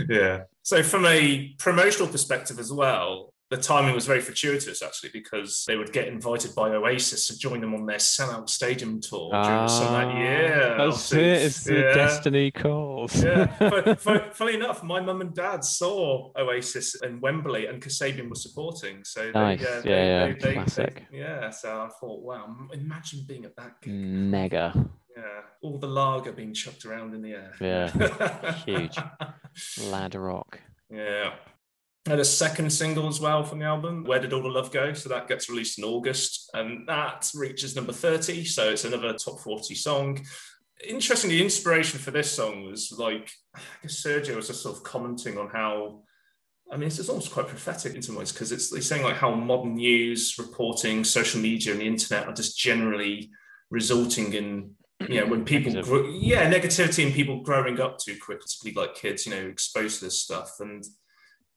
[0.09, 0.43] yeah.
[0.63, 5.75] So, from a promotional perspective as well, the timing was very fortuitous actually because they
[5.75, 9.93] would get invited by Oasis to join them on their sellout stadium tour during some
[9.93, 10.75] that ah, year.
[10.77, 11.19] That's it.
[11.19, 11.93] It's the yeah.
[11.93, 13.21] destiny calls.
[13.21, 13.95] yeah.
[14.31, 19.03] Funny enough, my mum and dad saw Oasis in Wembley, and Kasabian was supporting.
[19.03, 19.61] So they, nice.
[19.61, 20.33] yeah, they, yeah, yeah.
[20.39, 21.05] They, classic.
[21.11, 21.49] yeah.
[21.49, 23.93] So I thought, wow, imagine being at that gig.
[23.93, 24.89] Mega.
[25.15, 27.53] Yeah, all the lager being chucked around in the air.
[27.59, 28.97] Yeah, huge.
[29.89, 30.59] Lad rock.
[30.89, 31.33] Yeah.
[32.07, 34.93] Had a second single as well from the album, Where Did All the Love Go?
[34.93, 38.43] So that gets released in August and that reaches number 30.
[38.45, 40.19] So it's another top 40 song.
[40.87, 44.83] Interestingly, the inspiration for this song was like, I guess Sergio was just sort of
[44.83, 46.01] commenting on how,
[46.71, 49.35] I mean, it's almost quite prophetic in some ways because it's he's saying like how
[49.35, 53.29] modern news, reporting, social media, and the internet are just generally
[53.69, 54.71] resulting in
[55.09, 58.95] you know when people grow, yeah negativity and people growing up too quick particularly like
[58.95, 60.85] kids you know exposed to this stuff and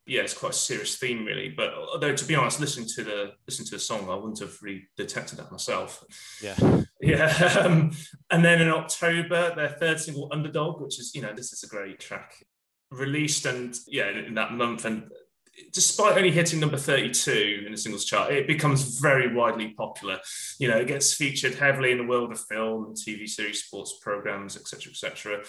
[0.07, 1.49] yeah, it's quite a serious theme, really.
[1.49, 4.57] But although, to be honest, listening to the listen to the song, I wouldn't have
[4.63, 6.05] really detected that myself.
[6.43, 6.57] Yeah,
[7.01, 7.33] yeah.
[7.61, 7.93] Um,
[8.31, 11.69] and then in October, their third single, "Underdog," which is you know this is a
[11.69, 12.45] great track,
[12.91, 14.85] released and yeah in that month.
[14.85, 15.11] And
[15.73, 20.19] despite only hitting number thirty-two in the singles chart, it becomes very widely popular.
[20.59, 23.99] You know, it gets featured heavily in the world of film and TV series, sports
[24.03, 25.43] programs, etc., etc.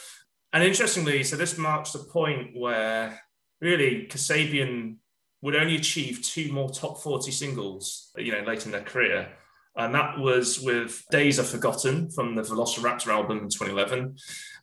[0.54, 3.20] And interestingly, so this marks the point where
[3.62, 4.98] really Kasabian
[5.42, 9.30] would only achieve two more top 40 singles, you know, late in their career.
[9.78, 14.16] And that was with Days Are Forgotten from the Velociraptor album in 2011,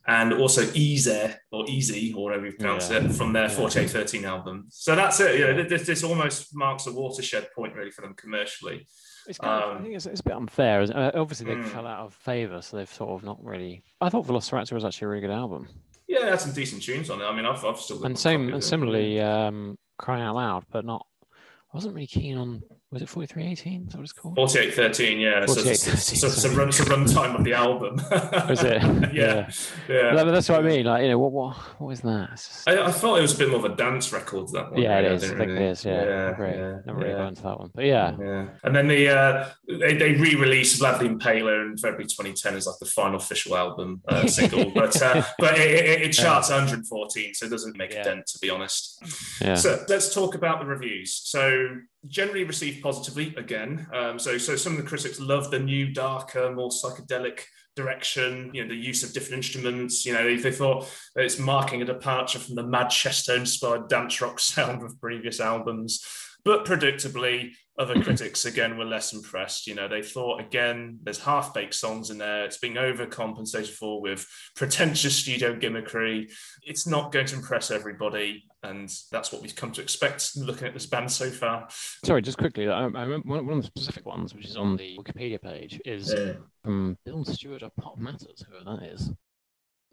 [0.07, 2.97] and also Easy or Easy or whatever you pronounce yeah.
[2.97, 3.49] it from their yeah.
[3.49, 4.65] 4813 album.
[4.69, 5.39] So that's it.
[5.39, 8.87] You know, this, this almost marks a watershed point really for them commercially.
[9.27, 10.81] It's kind um, of, I think it's, it's, a bit unfair.
[10.81, 11.65] Uh, obviously, they mm.
[11.65, 13.83] fell out of favour, so they've sort of not really.
[14.01, 15.67] I thought Velociraptor was actually a really good album.
[16.07, 17.25] Yeah, had some decent tunes on it.
[17.25, 21.05] I mean, I've, I've still and same and similarly, um, crying out loud, but not.
[21.31, 22.61] I wasn't really keen on
[22.93, 23.87] was it 4318?
[23.87, 24.35] Is that what it's called?
[24.35, 25.45] 4813, yeah.
[25.45, 27.95] 48, so, so, it's a run, it's a runtime of the album.
[28.51, 28.81] is it?
[29.13, 29.49] yeah.
[29.89, 30.13] Yeah.
[30.13, 30.23] yeah.
[30.23, 30.85] that's what I mean.
[30.85, 32.29] Like, you know, what what what is that?
[32.31, 32.69] Just...
[32.69, 34.81] I, I, thought it was a bit more of a dance record, that one.
[34.81, 35.23] Yeah, it is.
[35.23, 35.53] I, think really...
[35.55, 35.83] it is.
[35.83, 36.03] Yeah.
[36.03, 36.55] yeah Great.
[36.55, 37.71] Yeah, Never really got into that one.
[37.73, 38.15] But yeah.
[38.19, 38.45] Yeah.
[38.63, 42.67] And then the uh, they, they re released Vlad the Impaler in February 2010 as
[42.67, 44.69] like the final official album uh, single.
[44.69, 46.57] but uh, but it, it, it charts yeah.
[46.57, 49.01] 114, so it doesn't make a dent, to be honest.
[49.41, 49.55] Yeah.
[49.55, 51.13] So let's talk about the reviews.
[51.25, 53.87] So generally received positively again.
[53.93, 57.41] Um, so, so some of the critics love the new, darker, more psychedelic
[57.75, 58.51] direction.
[58.53, 60.05] You know, the use of different instruments.
[60.05, 64.83] You know, they, they thought it's marking a departure from the Manchester-inspired dance rock sound
[64.83, 66.03] of previous albums.
[66.45, 69.65] But predictably, other critics again were less impressed.
[69.67, 72.45] You know, they thought again, there's half-baked songs in there.
[72.45, 76.31] It's being overcompensated for with pretentious studio gimmickry.
[76.63, 80.73] It's not going to impress everybody, and that's what we've come to expect looking at
[80.73, 81.67] this band so far.
[82.05, 84.97] Sorry, just quickly, I, I remember one of the specific ones, which is on the
[84.99, 86.33] Wikipedia page, is yeah.
[86.63, 89.11] from Bill Stewart of Pop Matters, whoever that is.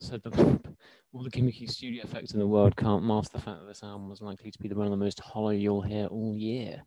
[0.03, 0.59] Said the,
[1.13, 4.09] all the gimmicky studio effects in the world can't mask the fact that this album
[4.09, 6.83] was likely to be the one of the most hollow you'll hear all year.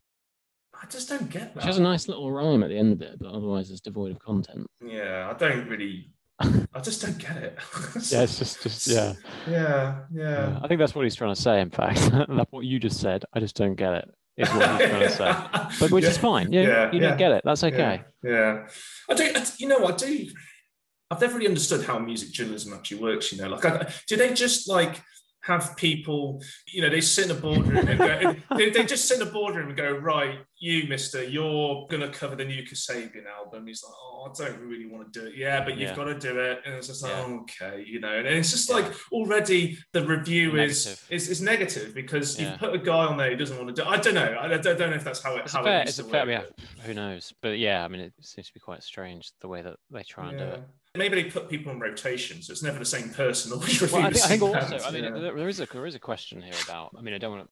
[0.81, 1.61] I just don't get that.
[1.61, 4.11] She has a nice little rhyme at the end of it, but otherwise it's devoid
[4.11, 4.67] of content.
[4.85, 6.11] Yeah, I don't really.
[6.39, 7.57] I just don't get it.
[8.11, 9.13] yeah, it's just, just yeah.
[9.47, 9.51] yeah.
[9.51, 10.59] yeah, yeah.
[10.61, 11.61] I think that's what he's trying to say.
[11.61, 13.23] In fact, that's what you just said.
[13.33, 14.09] I just don't get it.
[14.35, 16.09] Is what he's trying to say, but which yeah.
[16.09, 16.51] is fine.
[16.51, 17.43] Yeah, yeah you don't get it.
[17.45, 18.01] That's okay.
[18.23, 18.67] Yeah,
[19.09, 19.31] I do.
[19.59, 20.27] You know, I do.
[21.11, 23.31] I've never really understood how music journalism actually works.
[23.31, 25.03] You know, like, I, do they just like
[25.43, 29.19] have people, you know, they sit in a boardroom and go, they, they, just sit
[29.19, 33.25] in a boardroom and go, right, you, mister, you're going to cover the new Kasabian
[33.27, 33.67] album.
[33.67, 35.33] He's like, oh, I don't really want to do it.
[35.35, 35.95] Yeah, but you've yeah.
[35.95, 36.61] got to do it.
[36.65, 37.25] And it's just like, yeah.
[37.27, 38.75] oh, okay, you know, and it's just yeah.
[38.75, 43.31] like already the review is, is is negative because you've put a guy on there
[43.31, 44.37] who doesn't want to do I don't know.
[44.39, 46.43] I don't, know if that's how it, it's how fair, it it's fair, yeah,
[46.83, 47.33] who knows?
[47.41, 50.29] But yeah, I mean, it seems to be quite strange the way that they try
[50.29, 50.63] and do it
[50.95, 53.51] maybe they put people in rotation, so it's never the same person.
[53.53, 55.11] Always well, I think, I think also, I mean, yeah.
[55.11, 56.91] there is a there is a question here about.
[56.97, 57.49] I mean, I don't want to,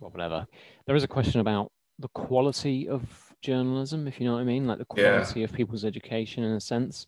[0.00, 0.46] well, whatever.
[0.86, 3.02] There is a question about the quality of
[3.42, 5.44] journalism, if you know what I mean, like the quality yeah.
[5.44, 7.06] of people's education in a sense.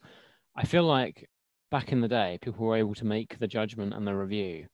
[0.55, 1.29] I feel like
[1.71, 4.67] back in the day, people were able to make the judgment and the review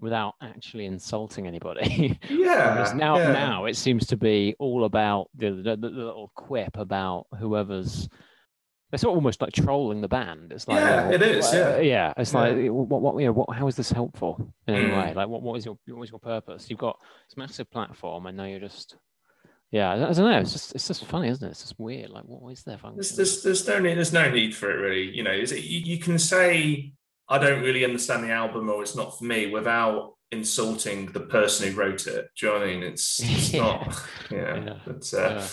[0.00, 2.18] without actually insulting anybody.
[2.30, 2.92] Yeah.
[2.94, 3.32] now, yeah.
[3.32, 8.08] now it seems to be all about the, the, the little quip about whoever's
[8.90, 10.52] they're sort of almost like trolling the band.
[10.52, 11.52] It's like, yeah, it is.
[11.52, 12.14] Yeah, yeah.
[12.16, 12.40] It's yeah.
[12.40, 15.12] like, what, what, you know, what, how is this helpful in any way?
[15.12, 15.14] Mm.
[15.14, 16.70] Like, what, what is your, what is your purpose?
[16.70, 16.98] You've got
[17.28, 18.96] this massive platform, and now you're just,
[19.70, 20.38] yeah, I, don't know.
[20.38, 21.50] It's just, it's just funny, isn't it?
[21.50, 22.08] It's just weird.
[22.08, 22.96] Like, what is their function?
[22.96, 25.14] There's, there's, there's no need, there's no need for it really.
[25.14, 26.92] You know, it, you, you can say
[27.28, 31.68] I don't really understand the album or it's not for me without insulting the person
[31.68, 32.28] who wrote it.
[32.36, 32.82] Do you know what I mean?
[32.82, 33.60] It's, it's yeah.
[33.60, 34.56] not, yeah.
[34.56, 34.74] yeah.
[34.86, 35.46] But, uh, yeah.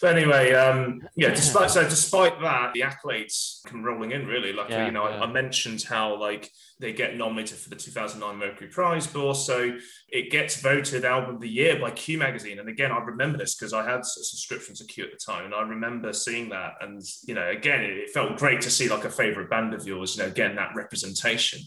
[0.00, 1.30] but anyway, um, yeah.
[1.30, 4.52] Despite so, despite that, the accolades come rolling in really.
[4.52, 8.68] Like you know, I, I, mentioned how like they get nominated for the 2009 Mercury
[8.68, 9.76] Prize, but also
[10.08, 12.60] it gets voted album of the year by Q Magazine.
[12.60, 15.44] And again, I remember this because I had a subscription to Q at the time,
[15.46, 16.74] and I remember seeing that.
[16.80, 19.86] And you know, again, it, it felt great to see like a favorite band of
[19.86, 20.16] yours.
[20.16, 21.60] You know, again that representation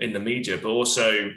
[0.00, 1.30] in the media, but also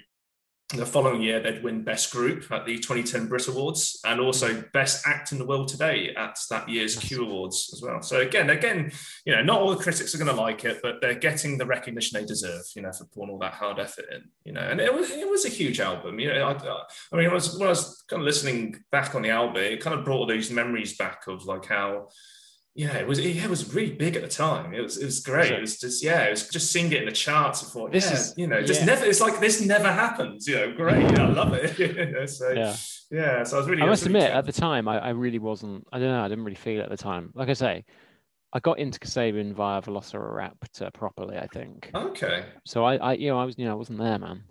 [0.79, 5.07] the following year, they'd win Best Group at the 2010 Brit Awards and also Best
[5.07, 8.01] Act in the World Today at that year's Q Awards as well.
[8.01, 8.91] So again, again,
[9.25, 11.65] you know, not all the critics are going to like it, but they're getting the
[11.65, 14.61] recognition they deserve, you know, for putting all that hard effort in, you know.
[14.61, 16.45] And it was it was a huge album, you know.
[16.45, 19.61] I, I mean, I was, when I was kind of listening back on the album,
[19.61, 22.07] it kind of brought all these memories back of like how
[22.73, 24.73] yeah, it was it was really big at the time.
[24.73, 25.51] It was it was great.
[25.51, 27.63] It was just yeah, it was just seeing it in the charts.
[27.63, 28.85] I thought, this yeah, is you know, just yeah.
[28.85, 29.05] never.
[29.05, 30.47] It's like this never happens.
[30.47, 31.01] You know, great.
[31.01, 32.29] Yeah, I love it.
[32.29, 32.75] so yeah.
[33.11, 33.81] yeah, so I was really.
[33.81, 35.85] I must really admit, at the time, I, I really wasn't.
[35.91, 36.23] I don't know.
[36.23, 37.31] I didn't really feel it at the time.
[37.35, 37.83] Like I say,
[38.53, 41.37] I got into Kasabian via Velociraptor properly.
[41.37, 41.91] I think.
[41.93, 42.45] Okay.
[42.65, 44.43] So I, I, you know, I was, you know, I wasn't there, man.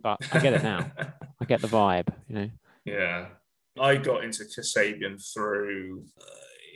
[0.00, 0.90] But I get it now.
[1.40, 2.08] I get the vibe.
[2.28, 2.50] You know.
[2.84, 3.26] Yeah,
[3.78, 6.04] I got into Kasabian through.
[6.20, 6.24] Uh,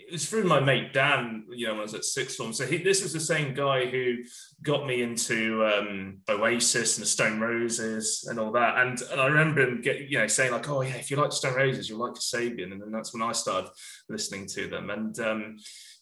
[0.08, 2.54] it was through my mate Dan, you know, when I was at sixth form.
[2.54, 4.16] So he, this was the same guy who
[4.62, 8.78] got me into um, Oasis and the Stone Roses and all that.
[8.78, 11.32] And, and I remember him get, you know, saying like, "Oh yeah, if you like
[11.32, 13.70] Stone Roses, you'll like Kasabian." And then that's when I started
[14.08, 14.88] listening to them.
[14.88, 15.56] And um,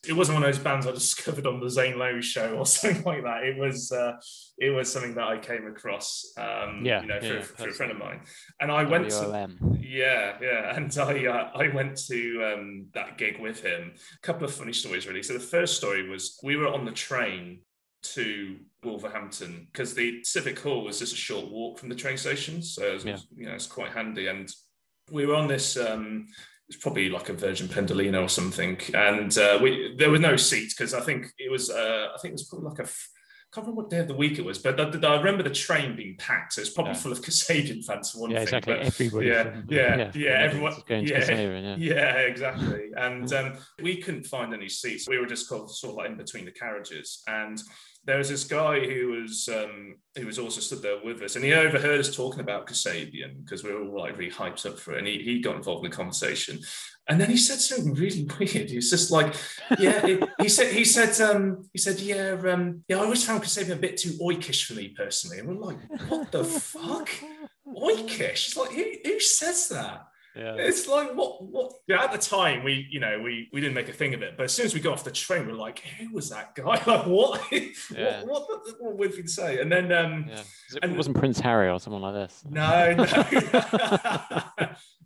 [0.09, 3.03] it wasn't one of those bands I discovered on the Zane Lowe show or something
[3.05, 3.45] like that.
[3.45, 4.13] It was uh,
[4.59, 7.75] it was something that I came across, um, yeah, you know, through, yeah, through a
[7.75, 8.21] friend of mine,
[8.61, 13.41] and I went to yeah, yeah, and I uh, I went to um, that gig
[13.41, 13.93] with him.
[14.15, 15.23] A couple of funny stories really.
[15.23, 17.61] So the first story was we were on the train
[18.03, 22.63] to Wolverhampton because the Civic Hall was just a short walk from the train station,
[22.63, 23.19] so it was, yeah.
[23.35, 24.29] you know it's quite handy.
[24.29, 24.49] And
[25.11, 26.27] we were on this um,
[26.69, 28.79] it's probably like a Virgin Pendolino or something.
[28.95, 32.33] And uh, we there were no seats because I think it was uh, I think
[32.33, 32.91] it was probably like a
[33.53, 35.51] I can't remember what day of the week it was, but I, I remember the
[35.51, 36.55] train being packed.
[36.55, 36.99] So it's probably yeah.
[36.99, 38.43] full of Kasabian fans for one yeah, thing.
[38.45, 38.75] Exactly.
[38.75, 39.27] But Everybody.
[39.29, 42.91] Yeah, from, yeah, yeah, yeah, Everyone going yeah, Kasabian, yeah, yeah, exactly.
[42.97, 45.09] And um, we couldn't find any seats.
[45.09, 47.63] We were just sort of like in between the carriages, and
[48.07, 51.45] there was this guy who was um, who was also stood there with us, and
[51.45, 54.95] he overheard us talking about Kasabian because we were all like really hyped up for
[54.95, 56.61] it, and he, he got involved in the conversation.
[57.09, 58.71] And then he said something really weird.
[58.71, 59.35] He was just like,
[59.79, 63.43] "Yeah," it, he said, "He said, um, he said, yeah, um, yeah." I always found
[63.43, 65.79] Kasabian a bit too oikish for me personally, and we're like,
[66.09, 67.11] "What the fuck,
[67.67, 70.07] oikish?" It's like, who, who says that?
[70.37, 70.57] Yeah.
[70.59, 73.89] It's like what what yeah, at the time we you know we we didn't make
[73.89, 75.57] a thing of it, but as soon as we got off the train, we are
[75.57, 76.65] like, who was that guy?
[76.87, 78.23] Like what yeah.
[78.23, 79.61] what, what, what would we say?
[79.61, 80.41] And then um yeah.
[80.75, 82.45] it and, wasn't Prince Harry or someone like this.
[82.51, 83.05] No, no.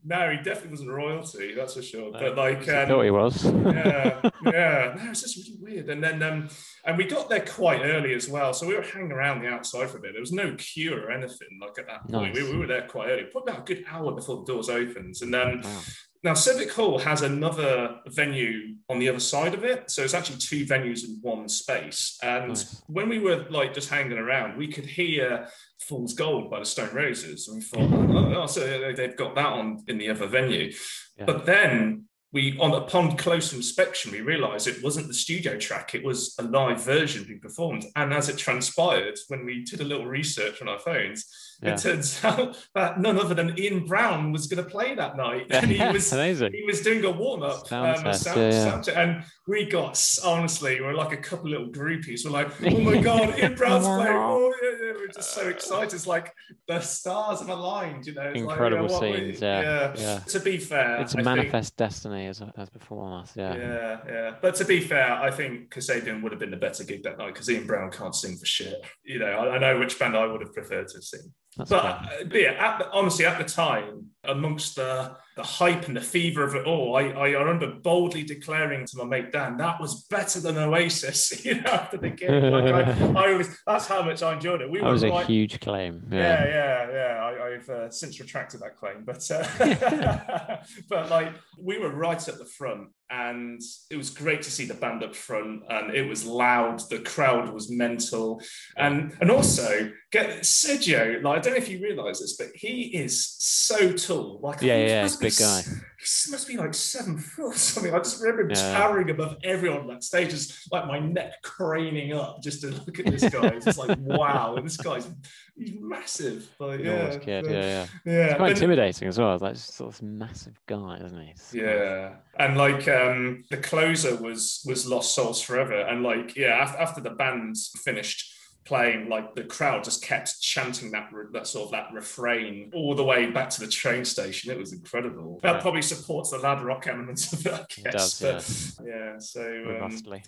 [0.05, 2.11] No, he definitely wasn't royalty, that's for sure.
[2.13, 3.45] But like um, I thought he was.
[3.45, 4.95] yeah, yeah.
[4.97, 5.91] No, it's just really weird.
[5.91, 6.49] And then um
[6.85, 8.55] and we got there quite early as well.
[8.55, 10.13] So we were hanging around the outside for a bit.
[10.13, 12.35] There was no queue or anything like at that point.
[12.35, 12.45] Nice.
[12.45, 15.17] We, we, were there quite early, probably about a good hour before the doors opened.
[15.21, 15.81] And then wow.
[16.23, 19.91] Now Civic Hall has another venue on the other side of it.
[19.91, 22.19] So it's actually two venues in one space.
[22.23, 22.83] And nice.
[22.89, 25.49] when we were like just hanging around, we could hear
[25.81, 27.49] Fool's Gold by the Stone Roses.
[27.49, 30.73] And we thought, oh, oh so they've got that on in the other venue.
[31.17, 31.25] Yeah.
[31.25, 36.05] But then we on upon close inspection we realized it wasn't the studio track it
[36.05, 40.07] was a live version being performed and as it transpired when we did a little
[40.07, 41.25] research on our phones
[41.63, 41.75] yeah.
[41.75, 45.47] it turns out that none other than ian brown was going to play that night
[45.51, 46.53] and he was Amazing.
[46.53, 49.01] he was doing a warm-up um, a sound, yeah, yeah.
[49.01, 53.39] and we got honestly we're like a couple little groupies we're like oh my god
[53.39, 54.93] ian brown's playing oh yeah, yeah.
[54.97, 56.33] we're just so excited it's like
[56.69, 59.95] the stars have aligned you know it's incredible like, you know, scenes we, yeah.
[59.97, 63.33] yeah to be fair it's a manifest think, destiny as, as before us.
[63.37, 63.55] Yeah.
[63.55, 64.35] Yeah, yeah.
[64.41, 67.35] But to be fair, I think Kasabian would have been the better gig that night
[67.35, 68.75] because Ian Brown can't sing for shit.
[69.05, 71.33] You know, I, I know which band I would have preferred to sing.
[71.57, 75.87] That's but, uh, but yeah, at the, honestly, at the time, amongst the the hype
[75.89, 79.57] and the fever of it all, I, I remember boldly declaring to my mate Dan
[79.57, 81.45] that was better than Oasis.
[81.51, 84.71] You know, after the gig, like I, I was, that's how much I enjoyed it.
[84.71, 86.07] We that was a huge claim.
[86.11, 86.93] Yeah, yeah, yeah.
[86.93, 87.45] yeah.
[87.45, 90.57] I, have uh, since retracted that claim, but uh,
[90.89, 93.61] but like we were right at the front, and
[93.91, 96.81] it was great to see the band up front, and it was loud.
[96.89, 98.41] The crowd was mental,
[98.77, 101.23] and and also get Sergio.
[101.23, 104.41] Like I don't know if you realise this, but he is so tall.
[104.43, 105.63] Like yeah, yeah, big guy.
[105.63, 107.93] He must be like seven foot or something.
[107.93, 108.79] I just remember him yeah.
[108.79, 112.99] towering above everyone on that stage, just like my neck craning up just to look
[112.99, 113.49] at this guy.
[113.49, 115.09] it's like, wow, this guy's
[115.57, 116.49] he's massive.
[116.59, 117.47] Like, yeah, kid.
[117.47, 118.25] yeah, yeah, yeah.
[118.27, 119.37] It's quite intimidating as well.
[119.39, 121.31] Like sort of massive guy, isn't he?
[121.31, 126.59] It's yeah, and like um the closer was was Lost Souls Forever, and like yeah,
[126.59, 131.67] after, after the band finished playing, like the crowd just kept chanting that that sort
[131.67, 134.51] of that refrain all the way back to the train station.
[134.51, 135.41] It was incredible.
[135.43, 138.21] That probably supports the lad rock elements of it, I guess.
[138.21, 138.95] It does, but, yeah.
[138.95, 139.19] yeah.
[139.19, 140.21] So um,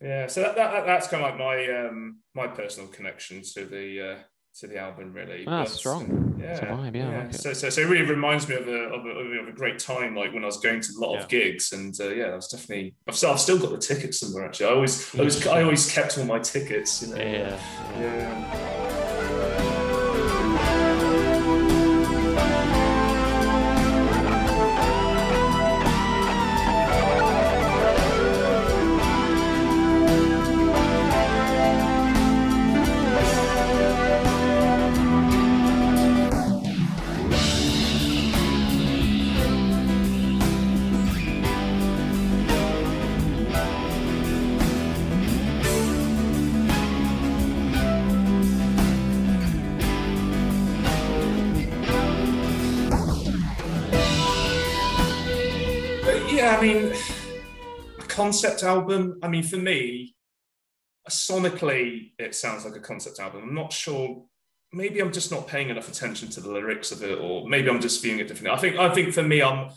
[0.00, 4.10] yeah, so that, that, that's kind of like my um, my personal connection to the
[4.10, 4.16] uh,
[4.60, 5.44] to the album, really.
[5.46, 6.38] Ah, strong.
[6.40, 7.10] Yeah, vibe, yeah.
[7.10, 7.18] yeah.
[7.18, 9.78] Like so, so, so it really reminds me of a, of a, of a great
[9.78, 11.22] time, like when I was going to a lot yeah.
[11.22, 12.94] of gigs, and uh, yeah, that was definitely.
[13.06, 14.46] I've still, I've still got the tickets somewhere.
[14.46, 17.02] Actually, I always, I always, I always kept all my tickets.
[17.02, 17.22] You know?
[17.22, 17.60] Yeah.
[17.98, 18.75] yeah.
[58.26, 59.18] Concept album.
[59.22, 60.14] I mean, for me,
[61.08, 63.42] sonically, it sounds like a concept album.
[63.42, 64.24] I'm not sure.
[64.72, 67.80] Maybe I'm just not paying enough attention to the lyrics of it, or maybe I'm
[67.80, 68.50] just viewing it differently.
[68.50, 68.76] I think.
[68.76, 69.70] I think for me, I'm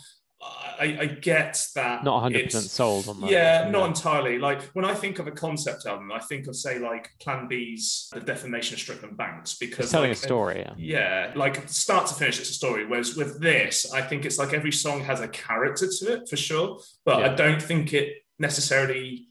[0.80, 2.04] I, I get that.
[2.04, 3.30] Not 100% sold on that.
[3.30, 4.38] Yeah, not entirely.
[4.38, 8.08] Like when I think of a concept album, I think of, say, like Plan B's
[8.12, 9.86] The Defamation of Strickland Banks because.
[9.86, 10.60] It's telling like, a story.
[10.60, 10.72] Yeah.
[10.78, 12.86] yeah, like start to finish, it's a story.
[12.86, 16.36] Whereas with this, I think it's like every song has a character to it for
[16.36, 16.80] sure.
[17.04, 17.32] But yeah.
[17.32, 19.28] I don't think it necessarily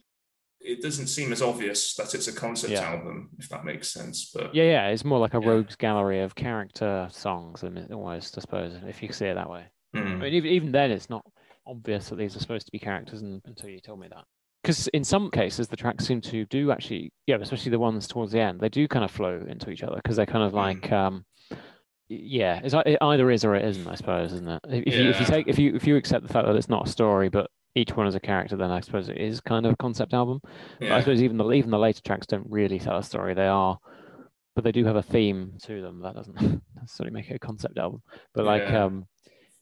[0.61, 2.91] it doesn't seem as obvious that it's a concept yeah.
[2.91, 4.31] album, if that makes sense.
[4.33, 5.49] But yeah, yeah, it's more like a yeah.
[5.49, 9.65] rogues gallery of character songs, and almost, I suppose, if you see it that way.
[9.95, 10.01] Mm.
[10.01, 11.25] I mean, even, even then, it's not
[11.65, 14.25] obvious that these are supposed to be characters until you told me that.
[14.61, 18.33] Because in some cases, the tracks seem to do actually, yeah, especially the ones towards
[18.33, 20.55] the end, they do kind of flow into each other because they're kind of mm.
[20.55, 20.91] like, mm.
[20.91, 21.25] um,
[22.09, 24.59] yeah, it's, it either is or it isn't, I suppose, isn't it?
[24.67, 25.01] If, yeah.
[25.01, 26.91] you, if you take, if you, if you accept the fact that it's not a
[26.91, 27.49] story, but
[27.79, 30.41] each one as a character, then I suppose it is kind of a concept album.
[30.79, 30.89] Yeah.
[30.89, 33.33] But I suppose even the even the later tracks don't really tell a story.
[33.33, 33.77] They are,
[34.55, 36.01] but they do have a theme to them.
[36.01, 38.01] That doesn't necessarily make it a concept album.
[38.33, 38.85] But like, yeah.
[38.85, 39.07] um,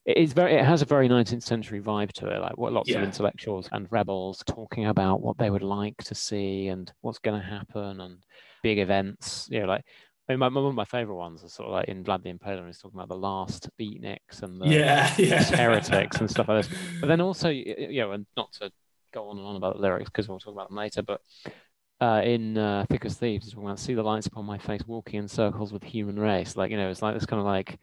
[0.07, 2.89] it is very it has a very 19th century vibe to it like what lots
[2.89, 2.97] yeah.
[2.97, 7.39] of intellectuals and rebels talking about what they would like to see and what's going
[7.39, 8.17] to happen and
[8.63, 9.83] big events you know like
[10.27, 12.33] I mean, my, one of my favorite ones is sort of like in Vlad the
[12.33, 15.43] Impaler, he's talking about the last beatniks and the yeah, yeah.
[15.43, 16.77] heretics and stuff like this.
[16.99, 18.71] But then also, you know, and not to
[19.13, 21.21] go on and on about the lyrics because we'll talk about them later, but
[21.99, 24.81] uh, in uh, Thick as Thieves, he's talking about see the lights upon my face
[24.85, 26.55] walking in circles with human race.
[26.55, 27.79] Like, you know, it's like this kind of like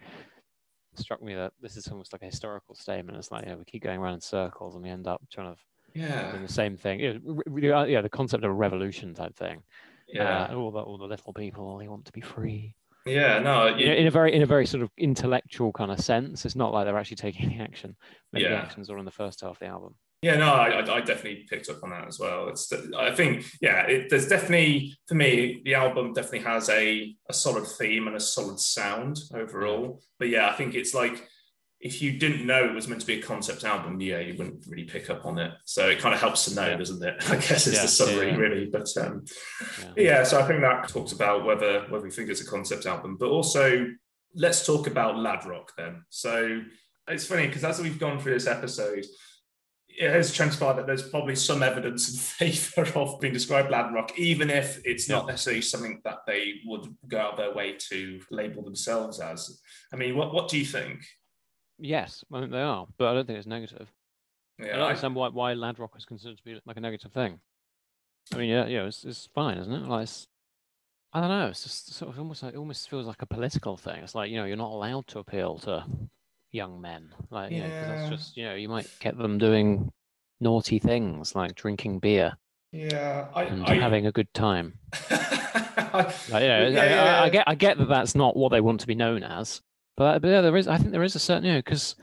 [0.94, 3.18] struck me that this is almost like a historical statement.
[3.18, 5.54] It's like, you know, we keep going around in circles and we end up trying
[5.54, 5.60] to
[5.94, 7.00] yeah doing the same thing.
[7.00, 9.62] Yeah, yeah, the concept of a revolution type thing.
[10.06, 12.74] Yeah, uh, all the all the little people they want to be free.
[13.06, 16.44] Yeah, no, you, in a very in a very sort of intellectual kind of sense.
[16.44, 17.96] It's not like they're actually taking any action.
[18.32, 18.54] Maybe yeah.
[18.54, 19.94] actions are in the first half of the album.
[20.22, 22.48] Yeah, no, I, I definitely picked up on that as well.
[22.48, 27.34] It's, I think, yeah, it, there's definitely for me the album definitely has a a
[27.34, 30.00] solid theme and a solid sound overall.
[30.18, 31.28] But yeah, I think it's like
[31.84, 34.66] if you didn't know it was meant to be a concept album, yeah, you wouldn't
[34.66, 35.52] really pick up on it.
[35.66, 36.76] So it kind of helps to know, yeah.
[36.78, 37.14] doesn't it?
[37.28, 38.66] I guess it's yeah, the summary, yeah, really.
[38.66, 39.26] But um,
[39.94, 40.24] yeah.
[40.24, 43.28] so I think that talks about whether whether we think it's a concept album, but
[43.28, 43.86] also
[44.34, 46.04] let's talk about Lad Rock then.
[46.08, 46.62] So
[47.06, 49.04] it's funny because as we've gone through this episode,
[49.86, 52.16] it has transpired that there's probably some evidence in
[52.50, 55.16] favour of being described lad rock, even if it's yeah.
[55.16, 59.60] not necessarily something that they would go out their way to label themselves as.
[59.92, 61.04] I mean, what what do you think?
[61.78, 63.88] Yes, I think they are, but I don't think it's negative.
[64.58, 67.12] Yeah, I don't understand why why lad rock is considered to be like a negative
[67.12, 67.40] thing.
[68.32, 69.86] I mean, yeah, yeah, it's, it's fine, isn't it?
[69.86, 70.08] Like,
[71.12, 71.48] I don't know.
[71.48, 74.02] It's just sort of almost like, it almost feels like a political thing.
[74.02, 75.84] It's like you know, you're not allowed to appeal to
[76.52, 77.10] young men.
[77.30, 79.92] Like, yeah, because that's just you know, you might get them doing
[80.40, 82.36] naughty things like drinking beer.
[82.72, 83.74] Yeah, I, and I...
[83.74, 84.78] having a good time.
[85.10, 87.20] like, yeah, yeah.
[87.20, 89.62] I, I, get, I get that that's not what they want to be known as,
[89.96, 90.68] but, but yeah, there is.
[90.68, 91.96] I think there is a certain, you know, because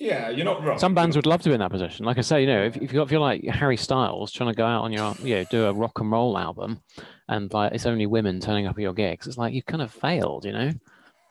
[0.00, 0.78] yeah, you're not wrong.
[0.78, 2.06] Some bands would love to be in that position.
[2.06, 4.64] Like I say, you know, if, if you feel like Harry Styles trying to go
[4.64, 6.80] out on your, you know, do a rock and roll album,
[7.28, 9.92] and like it's only women turning up at your gigs, it's like you've kind of
[9.92, 10.72] failed, you know.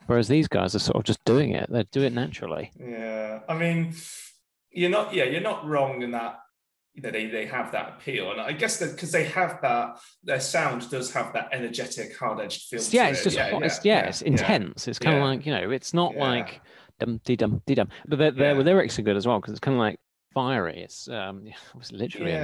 [0.06, 2.72] Whereas these guys are sort of just doing it; they do it naturally.
[2.80, 3.96] Yeah, I mean,
[4.72, 5.14] you're not.
[5.14, 6.40] Yeah, you're not wrong in that.
[6.96, 10.00] You know, they they have that appeal, and I guess that because they have that,
[10.24, 12.82] their sound does have that energetic, hard edged feel.
[12.90, 14.88] Yeah, it's just yeah, hot, yeah, it's, yeah, yeah, it's intense.
[14.88, 16.62] It's kind of like you know, it's not like
[17.00, 19.60] dum dee dum dee dum, but their, their lyrics are good as well because it's
[19.60, 20.00] kind of like
[20.34, 20.82] fiery.
[20.84, 21.46] It's um,
[21.80, 22.40] it's literally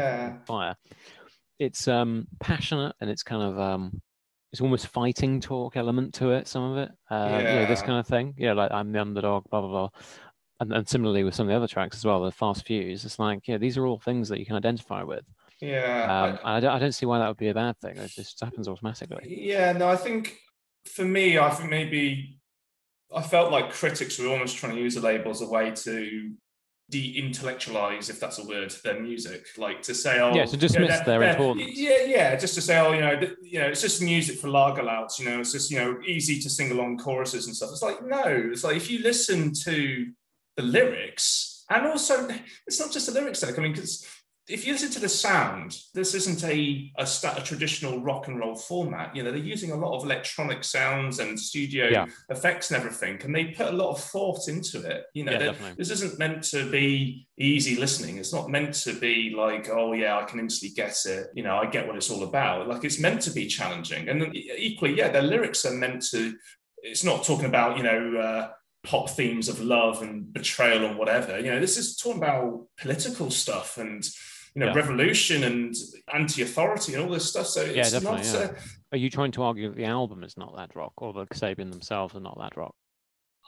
[0.45, 0.75] fire.
[1.59, 4.01] It's um passionate and it's kind of um
[4.51, 6.47] it's almost fighting talk element to it.
[6.47, 7.37] Some of it, uh, yeah.
[7.37, 8.33] you know, this kind of thing.
[8.37, 9.89] Yeah, like I'm the underdog, blah blah blah.
[10.59, 13.03] And, and similarly with some of the other tracks as well, the fast fuse.
[13.03, 15.25] It's like, yeah, these are all things that you can identify with.
[15.61, 17.97] Yeah, um, I, I, don't, I don't see why that would be a bad thing.
[17.97, 19.23] It just happens automatically.
[19.27, 20.37] Yeah, no, I think
[20.85, 22.39] for me, I think maybe
[23.13, 26.31] I felt like critics were almost trying to use the label as a way to
[26.89, 29.45] de-intellectualize, if that's a word, their music.
[29.57, 31.71] Like to say, oh, yeah, to dismiss their importance.
[31.73, 35.19] Yeah, yeah, just to say, oh, you know, you know, it's just music for lagerlouts.
[35.19, 37.69] You know, it's just you know easy to sing along choruses and stuff.
[37.71, 40.07] It's like no, it's like if you listen to
[40.57, 42.27] the lyrics, and also
[42.67, 43.41] it's not just the lyrics.
[43.41, 43.53] Though.
[43.55, 44.05] I mean, because
[44.47, 48.55] if you listen to the sound, this isn't a, a, a, traditional rock and roll
[48.55, 49.15] format.
[49.15, 52.05] You know, they're using a lot of electronic sounds and studio yeah.
[52.29, 55.05] effects and everything, and they put a lot of thought into it.
[55.15, 58.17] You know, yeah, this isn't meant to be easy listening.
[58.17, 61.29] It's not meant to be like, oh yeah, I can instantly get it.
[61.33, 62.67] You know, I get what it's all about.
[62.67, 66.35] Like it's meant to be challenging, and equally, yeah, their lyrics are meant to.
[66.83, 68.17] It's not talking about you know.
[68.19, 68.49] Uh,
[68.85, 71.39] pop themes of love and betrayal and whatever.
[71.39, 74.07] You know, this is talking about political stuff and
[74.55, 74.73] you know, yeah.
[74.73, 75.75] revolution and
[76.13, 77.47] anti-authority and all this stuff.
[77.47, 78.17] So yeah, definitely.
[78.17, 78.39] Not, yeah.
[78.39, 78.53] Uh,
[78.93, 81.71] are you trying to argue that the album is not that rock, or the Kasabian
[81.71, 82.73] themselves are not that rock?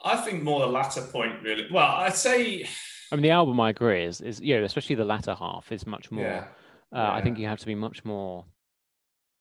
[0.04, 1.66] I think more the latter point, really.
[1.72, 2.68] Well, I'd say.
[3.10, 5.86] I mean, the album I agree is is you know, especially the latter half is
[5.86, 6.24] much more.
[6.24, 6.44] Yeah.
[6.94, 8.44] Uh, I think you have to be much more.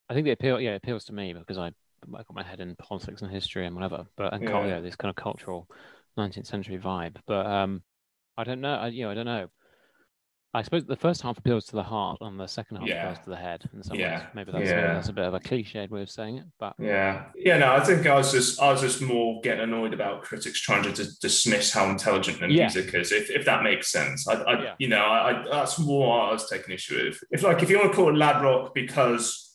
[0.10, 1.72] I think the appeal, yeah, it appeals to me because I,
[2.04, 4.80] I got my head in politics and history and whatever, but and yeah.
[4.80, 5.68] this kind of cultural
[6.18, 7.18] 19th century vibe.
[7.26, 7.82] But um,
[8.38, 8.76] I don't know.
[8.76, 9.48] I, you know, I don't know.
[10.54, 13.04] I suppose the first half appeals to the heart, and the second half yeah.
[13.04, 13.70] appeals to the head.
[13.74, 14.20] In some yeah.
[14.20, 14.94] ways, maybe that's, yeah.
[14.94, 17.58] that's a bit of a cliched way of saying it, but yeah, yeah.
[17.58, 20.84] No, I think I was just I was just more getting annoyed about critics trying
[20.84, 24.28] to d- dismiss how intelligent the music is, if, if that makes sense.
[24.28, 27.20] I, I you know, I, I, that's more I was taking issue with.
[27.30, 29.47] If like if you want to call it lad rock because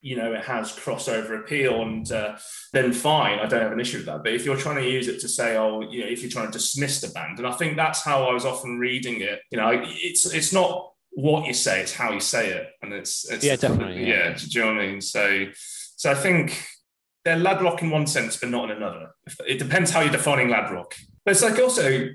[0.00, 2.36] you know it has crossover appeal and uh,
[2.72, 4.22] then fine i don't have an issue with that.
[4.22, 6.46] But if you're trying to use it to say oh you know if you're trying
[6.46, 9.58] to dismiss the band and i think that's how i was often reading it you
[9.58, 12.68] know it's it's not what you say it's how you say it.
[12.80, 14.28] And it's, it's yeah definitely yeah.
[14.30, 14.34] yeah.
[14.34, 15.00] do you know what i mean?
[15.00, 15.46] So
[15.96, 16.64] so i think
[17.24, 19.10] they're lad rock in one sense but not in another.
[19.46, 20.94] It depends how you're defining lad rock.
[21.24, 22.08] But it's like also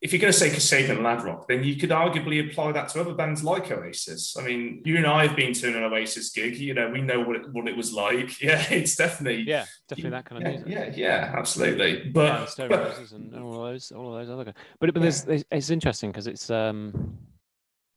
[0.00, 3.00] if you're going to say Kasabian lad rock, then you could arguably apply that to
[3.00, 4.36] other bands like Oasis.
[4.38, 6.56] I mean, you and I have been to an Oasis gig.
[6.56, 8.40] You know, we know what it, what it was like.
[8.48, 10.68] Yeah, it's definitely yeah, definitely that kind of music.
[10.68, 12.10] Yeah, yeah, absolutely.
[12.10, 14.54] But, yeah, but and, all those, all of those other guys.
[14.78, 15.10] But but yeah.
[15.26, 17.18] there's, it's interesting because it's um,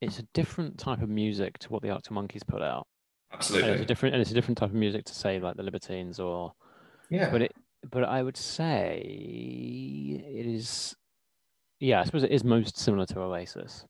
[0.02, 2.88] it's a different type of music to what the Arctic Monkeys put out.
[3.32, 5.56] Absolutely, and it's a different and it's a different type of music to say like
[5.56, 6.53] the Libertines or
[7.10, 7.30] yeah.
[7.30, 7.56] But it
[7.90, 10.95] but I would say it is
[11.82, 13.86] yeah, I suppose it is most similar to Oasis.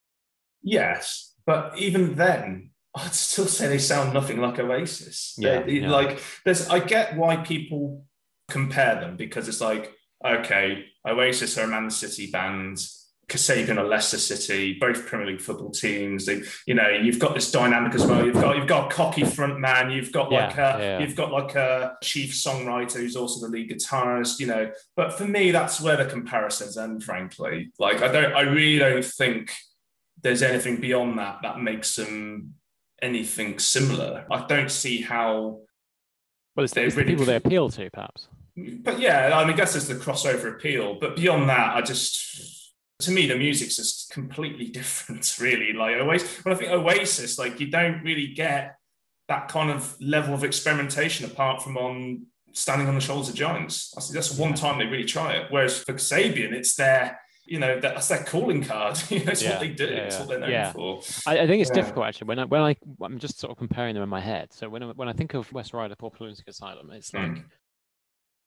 [0.64, 5.36] Yes, but even then, I'd still say they sound nothing like Oasis.
[5.38, 5.90] Yeah, yeah.
[5.90, 6.70] like there's.
[6.70, 8.06] I get why people
[8.50, 9.94] compare them because it's like,
[10.26, 12.80] okay, Oasis are a Man City band.
[13.28, 16.26] Kasabian a Leicester City, both Premier League football teams.
[16.26, 18.26] They, you know, you've got this dynamic as well.
[18.26, 19.90] You've got you've got a cocky front man.
[19.90, 21.00] You've got like yeah, a yeah.
[21.00, 24.40] you've got like a chief songwriter who's also the lead guitarist.
[24.40, 27.04] You know, but for me, that's where the comparisons end.
[27.04, 29.54] Frankly, like I don't, I really don't think
[30.22, 32.56] there's anything beyond that that makes them
[33.02, 34.26] anything similar.
[34.30, 35.62] I don't see how.
[36.56, 38.28] Well, it's, the, it's really, the people they appeal to, perhaps.
[38.58, 40.98] But yeah, I mean, I guess it's the crossover appeal.
[41.00, 42.61] But beyond that, I just
[43.02, 45.74] to me, the music's just completely different, really.
[45.74, 48.78] Like Oasis, when I think Oasis, like you don't really get
[49.28, 53.92] that kind of level of experimentation apart from on standing on the shoulders of giants.
[53.92, 55.48] That's, that's one time they really try it.
[55.50, 59.00] Whereas for Kasabian, it's their, you know, that's their calling card.
[59.10, 59.86] you know, it's yeah, what they do.
[59.86, 60.72] Yeah, it's what they're known yeah.
[60.74, 61.02] for.
[61.26, 62.28] I, I think it's difficult actually.
[62.28, 64.52] When I when I I'm just sort of comparing them in my head.
[64.54, 67.44] So when I, when I think of West Ryder Pauper Lunatic Asylum, it's like mm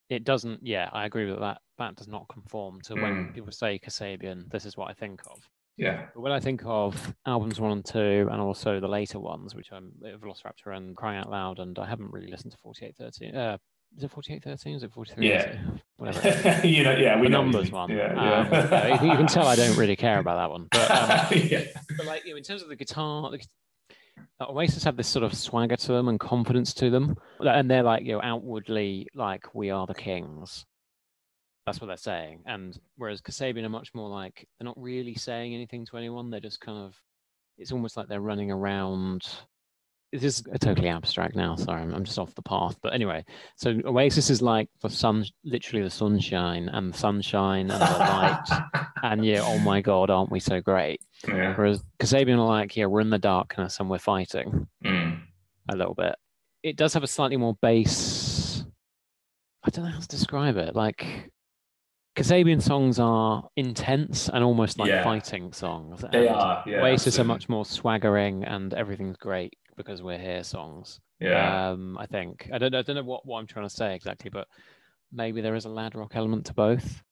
[0.09, 0.61] it doesn't.
[0.67, 1.59] Yeah, I agree with that.
[1.79, 3.03] That does not conform to mm.
[3.03, 4.51] when people say Kasabian.
[4.51, 5.49] This is what I think of.
[5.77, 6.07] Yeah.
[6.15, 9.73] But when I think of albums one and two, and also the later ones, which
[9.73, 13.35] I'm Velociraptor and Crying Out Loud, and I haven't really listened to 4813.
[13.35, 13.59] Uh,
[13.97, 14.75] is it 4813?
[14.75, 15.29] Is it 43?
[15.29, 15.57] Yeah.
[15.97, 16.67] Whatever.
[16.67, 17.91] you know, yeah, we the numbers one.
[17.91, 19.03] Yeah, um, yeah.
[19.03, 20.69] you, you, can tell I don't really care about that one.
[20.71, 21.65] But, um, yeah.
[21.97, 23.45] but like, you know, in terms of the guitar, the,
[24.41, 28.05] Oasis have this sort of swagger to them and confidence to them, and they're like
[28.05, 30.67] you know outwardly like we are the kings,
[31.67, 32.43] That's what they're saying.
[32.47, 36.31] And whereas Kasabian are much more like they're not really saying anything to anyone.
[36.31, 36.95] They're just kind of
[37.59, 39.23] it's almost like they're running around
[40.21, 41.57] this is a totally abstract now.
[41.57, 42.77] Sorry, I'm, I'm just off the path.
[42.83, 43.25] But anyway,
[43.57, 48.87] so Oasis is like the sun, literally the sunshine and the sunshine and the light.
[49.03, 51.01] and yeah, oh my God, aren't we so great?
[51.27, 51.55] Yeah.
[51.57, 55.21] Whereas Kasabian are like, yeah, we're in the darkness and we're fighting mm.
[55.69, 56.15] a little bit.
[56.63, 58.65] It does have a slightly more bass.
[59.65, 60.77] I don't know how to describe it.
[60.77, 61.33] Like
[62.17, 65.03] Kasabian songs are intense and almost like yeah.
[65.03, 66.05] fighting songs.
[66.13, 66.63] They are.
[66.67, 67.21] Yeah, Oasis absolutely.
[67.21, 71.01] are much more swaggering and everything's great because we're here songs.
[71.21, 71.71] Yeah.
[71.71, 74.31] Um, I think I don't I don't know what, what I'm trying to say exactly,
[74.31, 74.47] but
[75.13, 77.03] maybe there is a lad rock element to both.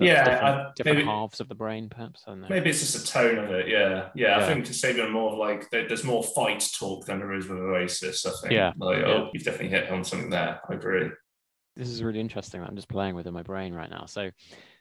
[0.00, 2.24] yeah, different, I, different maybe, halves of the brain, perhaps.
[2.48, 3.68] Maybe it's just a tone of it.
[3.68, 4.38] Yeah, yeah.
[4.38, 4.44] yeah.
[4.44, 8.26] I think Kasabian more like there's more fight talk than there is with Oasis.
[8.26, 8.52] I think.
[8.52, 8.72] Yeah.
[8.76, 9.06] Like, yeah.
[9.06, 10.60] Oh, you've definitely hit on something there.
[10.68, 11.10] I agree.
[11.76, 12.62] This is really interesting.
[12.62, 14.06] I'm just playing with in my brain right now.
[14.06, 14.30] So,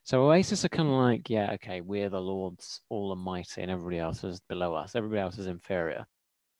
[0.03, 3.99] so Oasis are kind of like, yeah, okay, we're the Lords All Almighty, and everybody
[3.99, 4.95] else is below us.
[4.95, 6.05] Everybody else is inferior.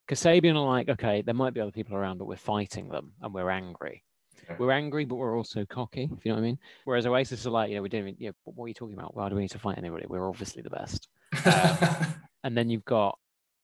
[0.07, 3.34] Kasabian are like, okay, there might be other people around, but we're fighting them and
[3.34, 4.03] we're angry.
[4.43, 4.55] Okay.
[4.59, 6.59] We're angry, but we're also cocky, if you know what I mean.
[6.84, 9.15] Whereas Oasis are like, you know, we don't, you know, what are you talking about?
[9.15, 10.05] Why do we need to fight anybody?
[10.07, 11.07] We're obviously the best.
[11.45, 12.15] Um,
[12.45, 13.17] and then you've got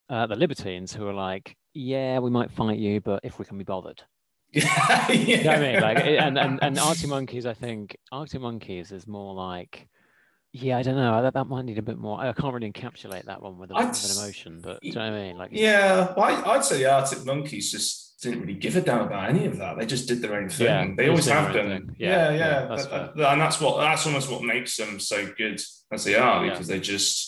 [0.10, 3.58] uh, the Libertines who are like, yeah, we might fight you, but if we can
[3.58, 4.02] be bothered.
[4.52, 5.12] yeah.
[5.12, 5.82] you know what I mean?
[5.82, 9.90] Like, and, and, and Arctic Monkeys, I think Arctic Monkeys is more like,
[10.52, 11.22] yeah, I don't know.
[11.22, 12.20] That, that might need a bit more.
[12.20, 15.02] I can't really encapsulate that one with, a, with an emotion, but do you know
[15.02, 15.38] what I mean?
[15.38, 19.02] Like, yeah, well, I, would say the Arctic Monkeys just didn't really give a damn
[19.02, 19.78] about any of that.
[19.78, 20.68] They just did their own thing.
[20.68, 21.96] Yeah, they always have done.
[22.00, 22.66] Yeah, yeah, yeah.
[22.66, 25.62] That's uh, that, that, and that's what that's almost what makes them so good
[25.92, 26.76] as they are because yeah.
[26.76, 27.28] they just.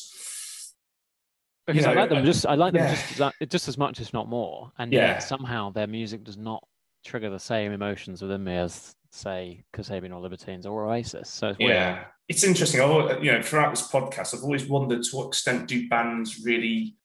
[1.68, 3.78] Because you know, I like them uh, just, I like them just, uh, just as
[3.78, 6.64] much, if not more, and yeah, somehow their music does not
[7.06, 11.30] trigger the same emotions within me as say Kasabian or Libertines or Oasis.
[11.30, 12.82] So it's yeah, it's interesting.
[12.82, 16.96] I, you know, throughout this podcast, I've always wondered to what extent do bands really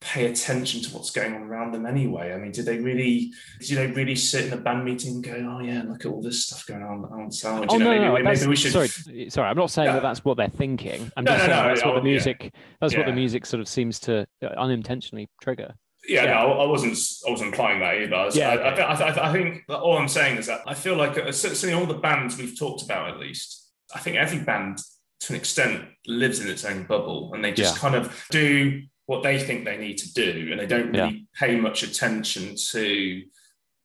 [0.00, 2.32] pay attention to what's going on around them anyway?
[2.32, 5.32] I mean, do they really, do they really sit in a band meeting and go,
[5.32, 7.66] oh yeah, look at all this stuff going on on sound?
[7.68, 8.72] Oh, you know, no, maybe, no, maybe we should.
[8.72, 11.10] Sorry, sorry, I'm not saying that that's what they're thinking.
[11.16, 12.60] I'm just no, saying no, that's what the music, yeah.
[12.80, 13.00] that's yeah.
[13.00, 15.74] what the music sort of seems to uh, unintentionally trigger.
[16.08, 16.96] Yeah, yeah, no, I wasn't.
[17.26, 18.14] I wasn't implying that either.
[18.14, 21.18] I, yeah, I, I, I, I, think all I'm saying is that I feel like
[21.18, 24.78] uh, certainly all the bands we've talked about, at least, I think every band
[25.20, 27.80] to an extent lives in its own bubble, and they just yeah.
[27.80, 31.46] kind of do what they think they need to do, and they don't really yeah.
[31.46, 33.22] pay much attention to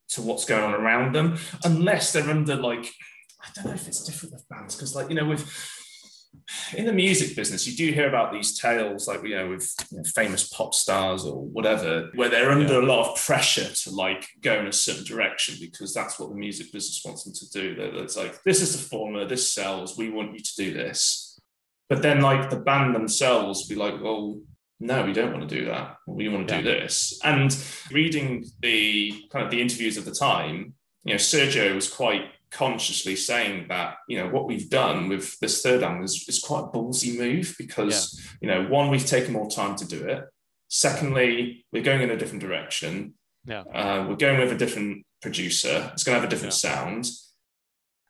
[0.09, 2.91] to what's going on around them, unless they're under like
[3.41, 5.41] I don't know if it's different with bands because, like you know, with
[6.75, 9.97] in the music business, you do hear about these tales, like you know, with you
[9.97, 12.79] know, famous pop stars or whatever, where they're under yeah.
[12.79, 16.35] a lot of pressure to like go in a certain direction because that's what the
[16.35, 17.75] music business wants them to do.
[18.01, 19.97] It's like this is the formula, this sells.
[19.97, 21.39] We want you to do this,
[21.89, 24.39] but then like the band themselves be like, well,
[24.79, 25.97] no, we don't want to do that.
[26.07, 26.61] We want to yeah.
[26.61, 27.19] do this.
[27.23, 27.55] And
[27.91, 33.15] reading the kind of the interviews of the time, you know, Sergio was quite consciously
[33.15, 36.67] saying that you know what we've done with this third album is, is quite a
[36.67, 38.31] ballsy move because yeah.
[38.41, 40.25] you know one we've taken more time to do it.
[40.67, 43.13] Secondly we're going in a different direction.
[43.45, 43.61] Yeah.
[43.61, 45.89] Uh, we're going with a different producer.
[45.93, 46.73] It's going to have a different yeah.
[46.73, 47.09] sound.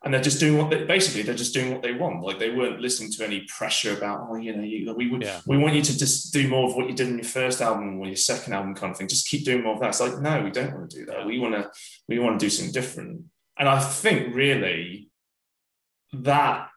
[0.03, 2.23] And they're just doing what they basically they're just doing what they want.
[2.23, 5.41] Like they weren't listening to any pressure about oh you know you, we would yeah.
[5.45, 7.99] we want you to just do more of what you did in your first album
[7.99, 9.07] or your second album kind of thing.
[9.07, 9.89] Just keep doing more of that.
[9.89, 11.23] It's like no we don't want to do that.
[11.27, 11.69] We want to
[12.07, 13.25] we want to do something different
[13.57, 15.09] and I think really
[16.13, 16.69] that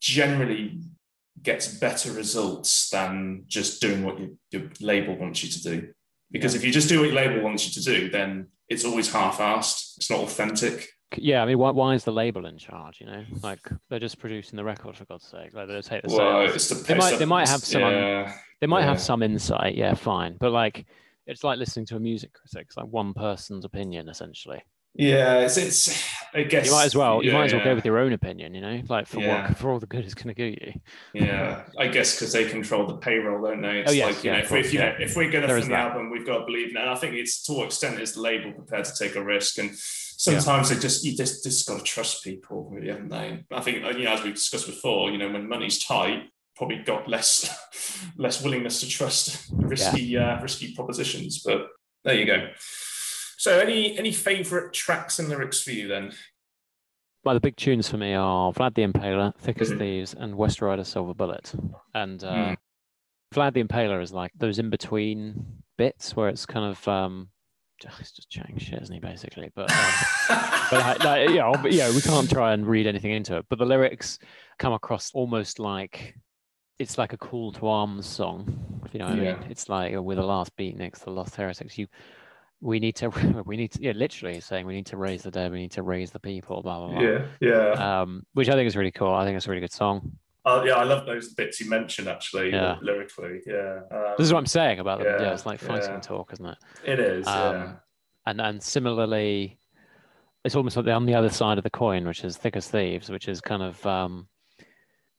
[0.00, 0.80] generally
[1.42, 5.88] gets better results than just doing what you, your label wants you to do.
[6.30, 6.60] Because yeah.
[6.60, 9.96] if you just do what your label wants you to do, then it's always half-assed.
[9.98, 10.88] It's not authentic.
[11.16, 13.00] Yeah, I mean, why, why is the label in charge?
[13.00, 15.54] You know, like they're just producing the record for God's sake.
[15.54, 18.80] Like they take the well, the they might they might have some yeah, they might
[18.80, 18.86] yeah.
[18.86, 19.76] have some insight.
[19.76, 20.86] Yeah, fine, but like
[21.26, 22.66] it's like listening to a music critic.
[22.66, 24.60] It's like one person's opinion essentially.
[24.94, 27.84] Yeah, it's, it's I guess you might as well you might as well go with
[27.84, 29.48] your own opinion, you know, like for yeah.
[29.48, 30.80] what for all the good it's going to do you.
[31.12, 33.80] Yeah, I guess because they control the payroll, don't they?
[33.80, 35.46] It's oh, yes, like you yeah, know, if, course, if, you know, if we're going
[35.46, 36.80] to fund the album, we've got to believe in it.
[36.80, 39.58] And I think it's to what extent is the label prepared to take a risk,
[39.58, 40.76] and sometimes yeah.
[40.76, 43.44] they just you just just got to trust people, really, haven't they?
[43.52, 47.08] I think you know, as we discussed before, you know, when money's tight, probably got
[47.08, 47.48] less
[48.16, 50.36] less willingness to trust risky yeah.
[50.36, 51.42] uh, risky propositions.
[51.44, 51.66] But
[52.04, 52.48] there you go.
[53.36, 56.12] So, any any favourite tracks and lyrics for you then?
[57.24, 59.78] Well, the big tunes for me are Vlad the Impaler, Thick as mm-hmm.
[59.78, 61.54] Thieves, and West Ryder Silver Bullet.
[61.94, 62.56] And uh, mm.
[63.34, 67.28] Vlad the Impaler is like those in between bits where it's kind of um,
[67.98, 69.00] he's just chatting shit, isn't he?
[69.00, 69.92] Basically, but um,
[70.70, 73.46] but like, yeah, yeah, we can't try and read anything into it.
[73.48, 74.18] But the lyrics
[74.58, 76.14] come across almost like
[76.78, 78.82] it's like a call to arms song.
[78.84, 79.34] If you know what yeah.
[79.34, 79.50] I mean?
[79.50, 81.78] It's like with the last beat beatniks, the lost heretics.
[81.78, 81.86] You,
[82.64, 83.10] we need to,
[83.46, 85.82] we need to, yeah, literally saying we need to raise the dead, we need to
[85.82, 87.00] raise the people, blah blah blah.
[87.00, 88.00] Yeah, yeah.
[88.00, 89.12] Um, which I think is really cool.
[89.12, 90.12] I think it's a really good song.
[90.46, 92.78] Oh yeah, I love those bits you mentioned actually, yeah.
[92.82, 93.40] lyrically.
[93.46, 93.80] Yeah.
[93.90, 95.08] Um, this is what I'm saying about them.
[95.08, 96.00] Yeah, yeah it's like fighting yeah.
[96.00, 96.58] talk, isn't it?
[96.84, 97.26] It is.
[97.26, 97.72] Um, yeah.
[98.26, 99.58] And and similarly,
[100.44, 103.10] it's almost like on the other side of the coin, which is thick as thieves,
[103.10, 104.26] which is kind of um,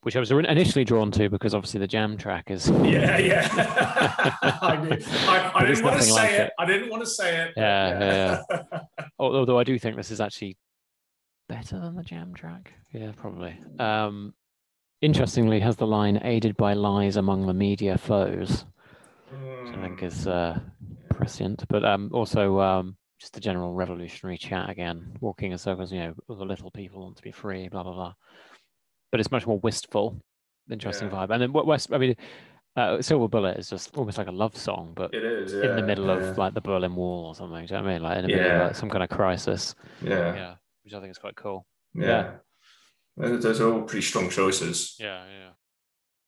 [0.06, 2.70] which I was initially drawn to because obviously the jam track is.
[2.70, 3.50] Yeah, yeah.
[4.62, 4.78] I,
[5.28, 6.42] I, I didn't want to say like it.
[6.42, 6.52] it.
[6.60, 7.54] I didn't want to say it.
[7.58, 8.42] Yeah, yeah.
[8.72, 8.80] yeah.
[9.20, 10.58] Although I do think this is actually
[11.50, 12.72] better than the jam track.
[12.94, 13.58] Yeah, probably.
[13.80, 14.36] Um,
[15.02, 18.64] interestingly, has the line "aided by lies among the media foes,"
[19.32, 20.60] which I think is uh,
[21.10, 25.92] prescient, but um, also um, just a general revolutionary chat again, walking in circles.
[25.92, 28.14] You know, the little people want to be free, blah blah blah
[29.12, 30.20] but it's much more wistful,
[30.70, 31.16] interesting yeah.
[31.16, 31.30] vibe.
[31.32, 32.16] And then what West, I mean,
[32.76, 35.76] uh, Silver Bullet is just almost like a love song, but it is yeah, in
[35.78, 36.30] the middle yeah.
[36.30, 37.66] of like the Berlin Wall or something.
[37.66, 38.04] Do you know what I mean?
[38.04, 39.76] Like in the middle of like, some kind of crisis.
[40.02, 40.36] Yeah.
[40.36, 40.56] Yeah.
[40.84, 41.66] Which I think is quite cool.
[41.94, 42.32] Yeah.
[43.18, 44.96] Those are all pretty strong choices.
[45.00, 45.50] Yeah, yeah.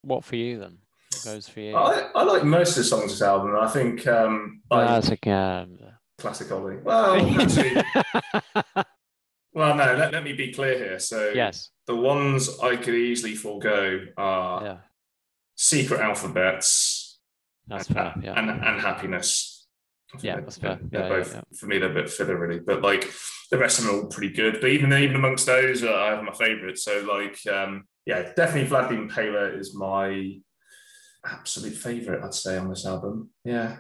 [0.04, 0.78] What for you then?
[1.12, 1.76] What goes for you?
[1.76, 3.56] I, I like most of the songs of this album.
[3.60, 5.78] I think um, classic, um,
[6.18, 6.78] classic Ollie.
[6.78, 7.84] Well, actually,
[9.58, 9.96] well, no.
[9.96, 11.00] Let, let me be clear here.
[11.00, 14.78] So, yes, the ones I could easily forego are yeah.
[15.56, 17.20] secret alphabets.
[17.66, 18.14] That's and, fair.
[18.22, 18.40] Yeah.
[18.40, 19.68] And, and happiness.
[20.22, 20.80] Yeah, that's fair.
[20.82, 21.80] They're yeah, both yeah, for me.
[21.80, 22.60] They're a bit filler, really.
[22.60, 23.12] But like
[23.50, 24.60] the rest of them are all pretty good.
[24.62, 26.84] But even even amongst those, uh, I have my favourites.
[26.84, 30.38] So like, um, yeah, definitely Vlad the Impaler is my
[31.26, 32.24] absolute favourite.
[32.24, 33.32] I'd say on this album.
[33.44, 33.78] Yeah,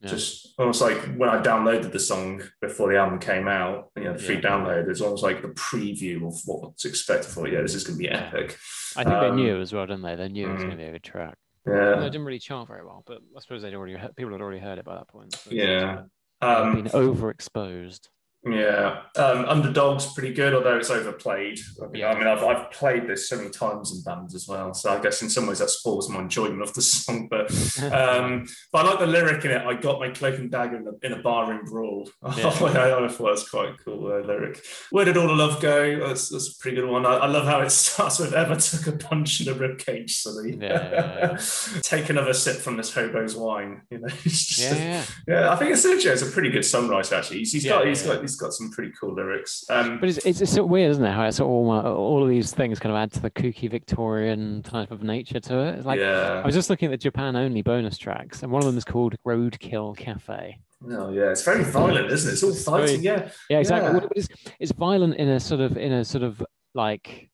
[0.00, 0.10] yeah.
[0.10, 4.12] Just almost like when I downloaded the song before the album came out, you know,
[4.12, 4.42] the free yeah.
[4.42, 7.48] download, it's almost like the preview of what's expected expect for.
[7.48, 8.58] Yeah, this is going to be epic.
[8.96, 10.14] I think um, they knew as well, didn't they?
[10.14, 11.36] They knew mm, it was going to be a good track.
[11.66, 14.40] Yeah, they didn't really chart very well, but I suppose they'd already heard, people had
[14.40, 15.34] already heard it by that point.
[15.34, 16.02] So yeah,
[16.40, 18.08] um, been overexposed.
[18.44, 21.58] Yeah, um, Underdog's pretty good, although it's overplayed.
[21.92, 22.10] Yeah.
[22.10, 25.02] I mean, I've, I've played this so many times in bands as well, so I
[25.02, 27.26] guess in some ways that spoils my enjoyment of the song.
[27.28, 27.50] But
[27.92, 29.66] um, but I like the lyric in it.
[29.66, 32.08] I got my cloak and dagger in a, in a barroom brawl.
[32.38, 32.48] Yeah.
[32.48, 34.62] I, I thought that's quite a cool uh, lyric.
[34.90, 36.06] Where did all the love go?
[36.06, 37.04] That's, that's a pretty good one.
[37.04, 40.18] I, I, love how it starts with "Ever took a punch in the rib cage,
[40.18, 41.36] silly." Yeah,
[41.82, 43.82] Take another sip from this hobo's wine.
[43.90, 44.08] You know,
[44.56, 45.52] yeah, yeah.
[45.52, 47.18] I think Sergio is a pretty good songwriter.
[47.18, 49.64] Actually, he's, he's got he's got he's got some pretty cool lyrics.
[49.70, 51.12] Um, but it's, it's, it's, sort of weird, isn't it?
[51.12, 54.62] How it's all uh, all of these things kind of add to the kooky Victorian
[54.62, 55.76] type of nature to it.
[55.76, 56.40] It's like yeah.
[56.42, 58.84] I was just looking at the Japan only bonus tracks, and one of them is
[58.84, 60.58] called Roadkill Cafe.
[60.90, 62.32] Oh yeah, it's very violent, isn't it?
[62.34, 63.02] It's all fighting.
[63.02, 64.00] Very, yeah, yeah, exactly.
[64.00, 64.08] Yeah.
[64.14, 64.28] It's,
[64.60, 66.42] it's violent in a sort of in a sort of
[66.74, 67.30] like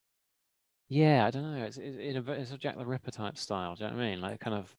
[0.88, 1.64] yeah, I don't know.
[1.64, 3.74] It's, it's in a it's a Jack the Ripper type style.
[3.74, 4.20] Do you know what I mean?
[4.20, 4.74] Like kind of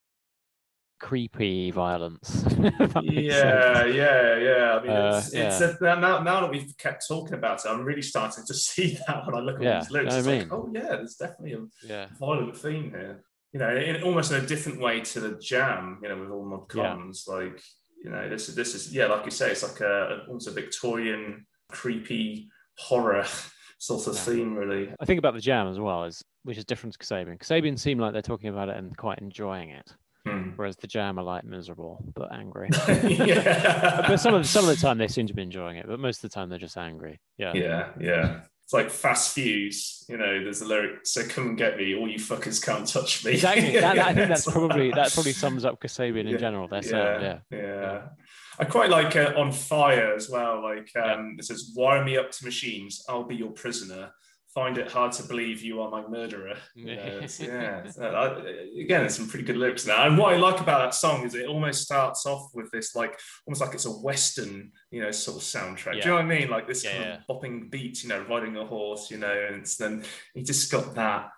[1.05, 2.43] creepy violence.
[3.03, 4.79] yeah, yeah, yeah.
[4.79, 5.47] I mean, uh, it's, yeah.
[5.47, 8.97] it's a, now, now that we've kept talking about it, I'm really starting to see
[9.05, 10.15] that when I look at yeah, these lyrics.
[10.15, 10.41] It's I mean.
[10.41, 12.07] like, oh yeah, there's definitely a yeah.
[12.19, 13.23] violent theme here.
[13.53, 15.99] You know, in almost in a different way to the jam.
[16.01, 17.61] You know, with all mod cons, like
[18.03, 20.51] you know, this is this is yeah, like you say, it's like a almost a
[20.51, 22.49] Victorian creepy
[22.79, 23.27] horror
[23.77, 24.91] sort of theme, really.
[24.99, 27.37] I think about the jam as well, is which is different to Kasabian.
[27.37, 29.93] Kasabian seem like they're talking about it and quite enjoying it.
[30.25, 30.51] Hmm.
[30.55, 32.69] Whereas the jam are like miserable but angry.
[32.87, 35.99] but some of the, some of the time they seem to be enjoying it, but
[35.99, 37.19] most of the time they're just angry.
[37.37, 37.53] Yeah.
[37.53, 38.39] Yeah, yeah.
[38.65, 40.43] It's like fast fuse, you know.
[40.43, 43.79] There's a lyric, "So come and get me, all you fuckers can't touch me." Exactly.
[43.79, 46.37] That, I think that's probably that probably sums up Kasabian in yeah.
[46.37, 46.67] general.
[46.67, 47.37] Their sound, yeah.
[47.51, 48.01] yeah, yeah.
[48.57, 50.63] I quite like uh, on fire as well.
[50.63, 51.35] Like um, yeah.
[51.37, 54.09] it says, "Wire me up to machines, I'll be your prisoner."
[54.55, 56.55] Find it hard to believe you are my murderer.
[56.73, 58.41] You know, yeah, uh,
[58.79, 60.07] again, it's some pretty good lyrics now.
[60.07, 63.19] And what I like about that song is it almost starts off with this like
[63.45, 65.95] almost like it's a western, you know, sort of soundtrack.
[65.97, 65.99] Yeah.
[65.99, 66.49] Do you know what I mean?
[66.49, 67.17] Like this yeah, kind yeah.
[67.17, 70.03] of bopping beat, you know, riding a horse, you know, and then
[70.33, 71.31] he just got that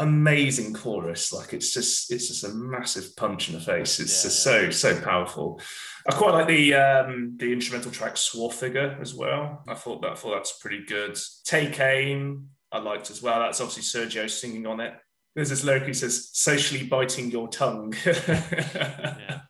[0.00, 1.32] amazing chorus.
[1.32, 4.00] Like it's just it's just a massive punch in the face.
[4.00, 5.60] It's just so so powerful.
[6.08, 9.62] I quite like the um, the instrumental track Figure" as well.
[9.68, 11.18] I thought that I thought that's pretty good.
[11.44, 13.40] Take Aim, I liked as well.
[13.40, 14.94] That's obviously Sergio singing on it.
[15.34, 17.94] There's this lyric who says, socially biting your tongue.
[18.06, 19.40] yeah.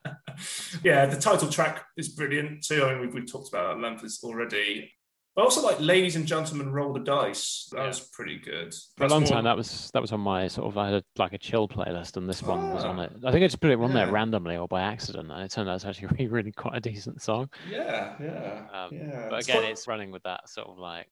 [0.85, 2.85] yeah, the title track is brilliant too.
[2.85, 4.93] I mean, we've, we've talked about that length already.
[5.41, 7.67] But also like ladies and gentlemen roll the dice.
[7.73, 7.87] That yeah.
[7.87, 8.75] was pretty good.
[8.99, 9.31] For a long more...
[9.31, 11.67] time that was that was on my sort of I had a, like a chill
[11.67, 13.05] playlist and this one ah, was on ah.
[13.05, 13.13] it.
[13.25, 14.05] I think I just put it on yeah.
[14.05, 16.81] there randomly or by accident and it turned out it's actually really, really quite a
[16.81, 17.49] decent song.
[17.71, 18.67] Yeah, yeah.
[18.71, 19.29] Um, yeah.
[19.31, 21.09] But again, it's, it's running with that sort of like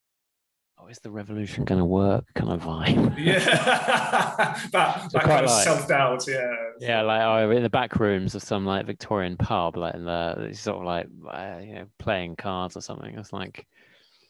[0.79, 3.19] oh, is the revolution going to work kind of vibe.
[3.19, 3.39] Yeah,
[4.73, 6.27] that, that kind of like, self doubt.
[6.29, 10.05] Yeah, yeah, like oh, in the back rooms of some like Victorian pub, like in
[10.05, 13.19] the sort of like uh, you know playing cards or something.
[13.19, 13.67] It's like,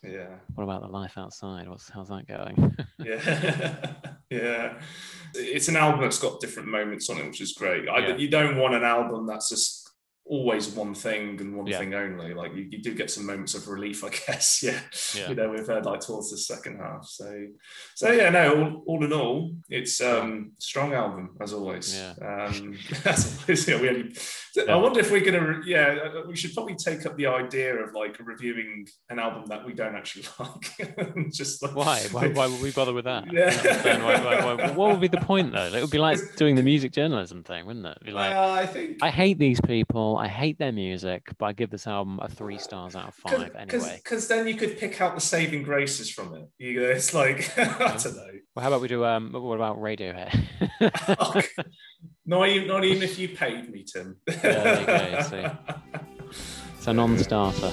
[0.03, 0.29] yeah.
[0.55, 1.69] What about the life outside?
[1.69, 2.77] What's how's that going?
[2.99, 3.87] yeah,
[4.31, 4.75] yeah.
[5.35, 7.85] It's an album that's got different moments on it, which is great.
[7.85, 8.17] Yeah.
[8.17, 9.88] You don't want an album that's just
[10.29, 11.79] always one thing and one yeah.
[11.79, 12.35] thing only.
[12.35, 14.63] Like you, you do get some moments of relief, I guess.
[14.63, 14.81] Yeah.
[15.15, 15.31] yeah.
[15.31, 17.05] You know, we've heard like towards the second half.
[17.07, 17.47] So
[17.95, 21.97] so yeah, no, all, all in all, it's um strong album as always.
[21.97, 22.13] Yeah.
[22.21, 24.17] Um as always, yeah, we only,
[24.69, 27.95] I wonder if we're gonna yeah, uh, we should probably take up the idea of
[27.95, 31.33] like reviewing an album that we don't actually like.
[31.33, 32.01] Just like, why?
[32.13, 32.29] why?
[32.29, 33.33] Why would we bother with that?
[33.33, 34.03] Yeah.
[34.03, 35.67] why, why, what would be the point though?
[35.67, 37.97] It would be like doing the music journalism thing, wouldn't it?
[37.97, 40.18] It'd be like uh, I think I hate these people.
[40.19, 43.55] I hate their music, but I give this album a three stars out of five
[43.55, 44.01] anyway.
[44.03, 46.49] Because then you could pick out the saving graces from it.
[46.59, 48.27] You know, it's like I don't know.
[48.57, 49.05] Well, how about we do?
[49.05, 50.35] Um, what about Radiohead?
[52.27, 54.17] not even not even if you paid me, Tim.
[54.27, 55.23] yeah, there you go.
[55.23, 55.47] See.
[56.77, 57.71] It's a non-starter.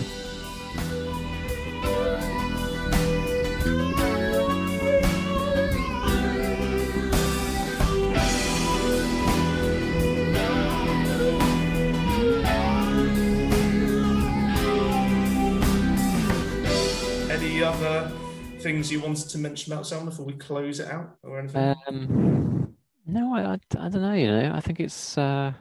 [17.63, 18.11] Other
[18.59, 21.75] things you wanted to mention about Selma before we close it out or anything?
[21.87, 22.75] Um,
[23.05, 24.13] no, I, I, I, don't know.
[24.13, 25.53] You know, I think it's uh,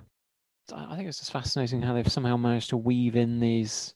[0.72, 3.94] I think it's just fascinating how they've somehow managed to weave in these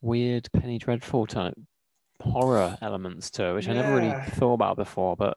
[0.00, 1.54] weird Penny Dreadful type
[2.20, 3.72] horror elements to it, which yeah.
[3.72, 5.36] I never really thought about before, but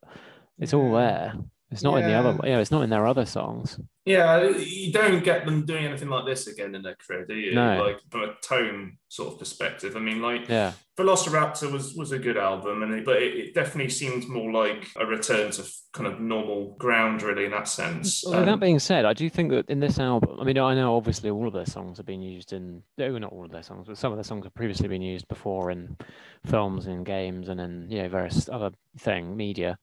[0.59, 1.35] it's all there.
[1.75, 2.05] It's not yeah.
[2.05, 3.77] in the other, yeah, it's not in their other songs.
[4.05, 7.53] Yeah, you don't get them doing anything like this again in their career, do you?
[7.53, 7.83] No.
[7.83, 9.97] Like from a tone sort of perspective.
[9.97, 13.53] I mean, like, yeah, Velociraptor was was a good album, and it, but it, it,
[13.53, 18.23] definitely seemed more like a return to kind of normal ground, really, in that sense.
[18.25, 20.75] Well, um, that being said, I do think that in this album, I mean, I
[20.75, 23.63] know obviously all of their songs have been used in, no, not all of their
[23.63, 25.97] songs, but some of their songs have previously been used before in
[26.45, 29.77] films and games and in you know various other thing media,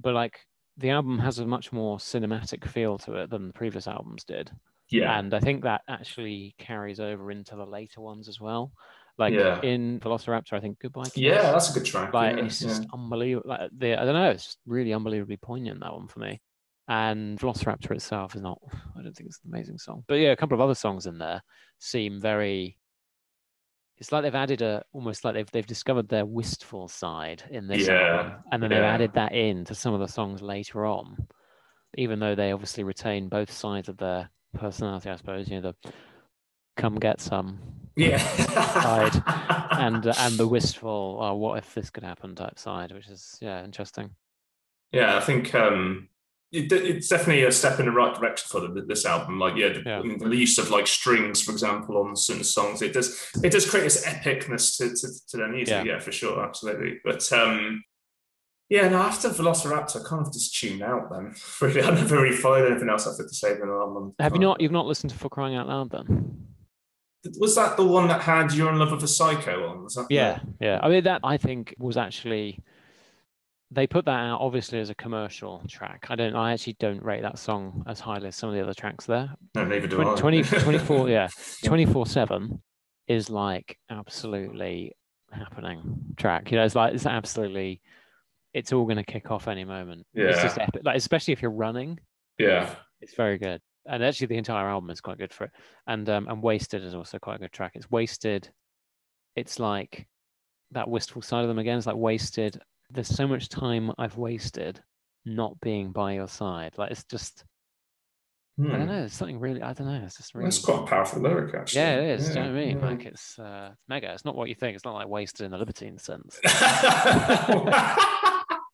[0.00, 0.40] but like
[0.80, 4.50] the album has a much more cinematic feel to it than the previous albums did.
[4.90, 5.18] Yeah.
[5.18, 8.72] And I think that actually carries over into the later ones as well.
[9.18, 9.60] Like yeah.
[9.60, 11.04] in Velociraptor, I think Goodbye.
[11.04, 12.14] Kiss, yeah, that's a good track.
[12.14, 12.88] Like yeah, it's just yeah.
[12.94, 13.50] unbelievable.
[13.50, 16.40] Like the I don't know, it's really unbelievably poignant that one for me.
[16.88, 18.58] And Velociraptor itself is not.
[18.98, 21.18] I don't think it's an amazing song, but yeah, a couple of other songs in
[21.18, 21.42] there
[21.78, 22.78] seem very
[24.00, 27.86] it's like they've added a almost like they've they've discovered their wistful side in this
[27.86, 28.16] yeah.
[28.16, 28.78] album, and then yeah.
[28.78, 31.28] they've added that in to some of the songs later on,
[31.96, 35.48] even though they obviously retain both sides of their personality, I suppose.
[35.48, 35.92] You know, the
[36.76, 37.58] come get some
[37.96, 39.22] yeah side
[39.72, 43.36] and uh, and the wistful oh, what if this could happen type side which is
[43.40, 44.10] yeah interesting
[44.92, 46.08] yeah i think um
[46.52, 49.38] it, it's definitely a step in the right direction for the, this album.
[49.38, 50.02] Like, yeah, the, yeah.
[50.02, 53.84] the, use of like strings, for example, on certain songs, it does it does create
[53.84, 55.84] this epicness to, to, to their music.
[55.86, 55.94] Yeah.
[55.94, 55.98] yeah.
[56.00, 57.00] for sure, absolutely.
[57.04, 57.84] But um,
[58.68, 61.10] yeah, no, after Velociraptor, I kind of just tuned out.
[61.10, 64.14] Then really, I never really find anything else to say than album.
[64.18, 64.60] Have you not?
[64.60, 66.46] You've not listened to For Crying Out Loud then?
[67.38, 69.84] Was that the one that had "You're in Love with a Psycho" on?
[69.84, 70.66] Was that yeah, the...
[70.66, 70.80] yeah.
[70.82, 72.58] I mean, that I think was actually
[73.72, 76.06] they put that out obviously as a commercial track.
[76.08, 76.34] I don't.
[76.34, 79.32] I actually don't rate that song as highly as some of the other tracks there.
[79.54, 80.16] No, neither do 20, I.
[80.16, 81.28] 20, 24, yeah,
[81.64, 82.62] twenty four seven
[83.06, 84.96] is like absolutely
[85.32, 86.50] happening track.
[86.50, 87.80] You know, it's like it's absolutely.
[88.52, 90.04] It's all going to kick off any moment.
[90.12, 90.30] Yeah.
[90.30, 90.82] It's just epic.
[90.84, 92.00] Like especially if you're running.
[92.36, 92.74] Yeah.
[93.00, 95.52] It's very good, and actually the entire album is quite good for it.
[95.86, 97.72] And um, and Wasted is also quite a good track.
[97.76, 98.50] It's Wasted.
[99.36, 100.08] It's like
[100.72, 101.78] that wistful side of them again.
[101.78, 102.60] It's like Wasted
[102.90, 104.80] there's so much time I've wasted
[105.24, 106.74] not being by your side.
[106.76, 107.44] Like it's just
[108.58, 108.68] hmm.
[108.68, 108.86] I don't hmm.
[108.88, 111.54] know, it's something really I don't know, it's just really That's quite a powerful lyric
[111.54, 111.80] actually.
[111.80, 112.28] Yeah, it is.
[112.28, 112.78] Yeah, do you know what I mean?
[112.78, 112.86] Yeah.
[112.86, 114.12] Like it's uh mega.
[114.12, 114.74] It's not what you think.
[114.74, 116.38] It's not like wasted in the libertine sense.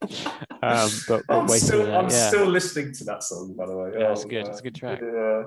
[0.62, 2.28] um, but, but I'm, still, I'm yeah.
[2.28, 3.90] still listening to that song, by the way.
[3.98, 4.47] Yeah, oh, it's good.
[4.47, 5.01] It's a good track.
[5.02, 5.43] Yeah.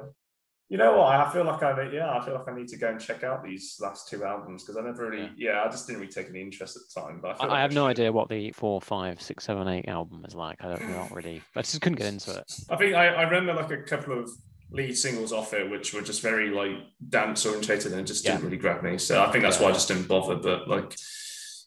[0.70, 1.08] You know what?
[1.08, 3.44] I feel like I yeah, I feel like I need to go and check out
[3.44, 5.54] these last two albums because I never really yeah.
[5.54, 5.64] yeah.
[5.64, 7.20] I just didn't really take any interest at the time.
[7.20, 9.88] But I, I, like I have no idea what the four, five, six, seven, eight
[9.88, 10.64] album is like.
[10.64, 11.42] I don't not really.
[11.56, 12.54] I just couldn't get into it.
[12.70, 14.30] I think I, I remember like a couple of
[14.70, 16.78] lead singles off it, which were just very like
[17.10, 19.00] dance orientated and just didn't really grab me.
[19.00, 19.64] So I think that's yeah.
[19.64, 20.36] why I just didn't bother.
[20.36, 20.96] But like.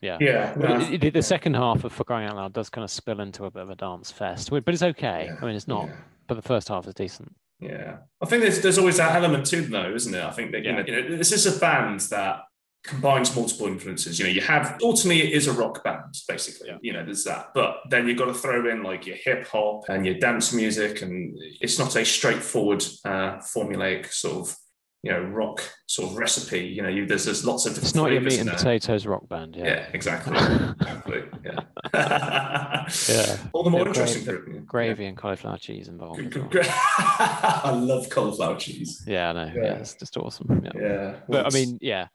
[0.01, 0.55] Yeah, yeah.
[0.57, 0.81] No.
[0.81, 3.53] The, the, second half of For Crying Out Loud does kind of spill into a
[3.53, 5.31] bit of a dance fest, but it's okay.
[5.41, 5.91] I mean, it's not,
[6.27, 7.33] but the first half is decent.
[7.63, 10.23] Yeah, I think there's there's always that element to them, though, isn't it?
[10.23, 10.71] I think that yeah.
[10.71, 12.43] you, know, you know this is a band that
[12.85, 14.19] combines multiple influences.
[14.19, 16.69] You know, you have ultimately it is a rock band, basically.
[16.69, 16.79] Yeah.
[16.81, 17.51] You know, there's that.
[17.55, 21.03] But then you've got to throw in like your hip hop and your dance music,
[21.03, 24.57] and it's not a straightforward uh, formulaic sort of
[25.03, 26.61] you know rock sort of recipe.
[26.61, 27.89] You know, you, there's there's lots of different.
[27.89, 28.57] It's not your meat and there.
[28.57, 29.57] potatoes rock band.
[29.57, 29.65] Yeah.
[29.65, 30.37] Yeah, exactly.
[30.37, 31.23] exactly.
[31.45, 31.61] Yeah.
[33.09, 33.37] Yeah.
[33.53, 34.25] All the more Yeah, interesting.
[34.25, 34.61] gra- for- yeah.
[34.67, 36.35] Gravy and cauliflower cheese involved.
[36.37, 36.49] well.
[36.65, 39.03] I love cauliflower cheese.
[39.07, 39.53] Yeah, I know.
[39.55, 39.63] Yeah.
[39.65, 39.73] Yeah.
[39.75, 40.63] it's just awesome.
[40.65, 40.81] Yeah.
[40.81, 41.15] Yeah.
[41.29, 42.09] But I mean, yeah,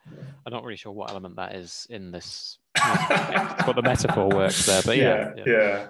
[0.46, 2.58] I'm not really sure what element that is in this.
[2.76, 4.82] but the metaphor works there.
[4.86, 5.34] But yeah.
[5.46, 5.88] yeah.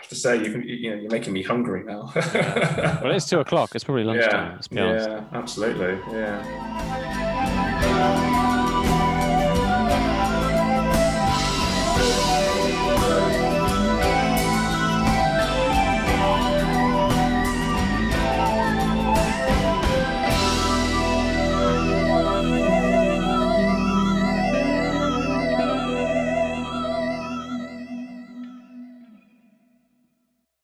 [0.00, 2.10] I have to say, you can, you know, you're making me hungry now.
[2.14, 3.74] Well, it's two o'clock.
[3.74, 4.46] It's probably lunchtime.
[4.46, 5.08] yeah, Let's be honest.
[5.10, 6.40] yeah, absolutely, yeah.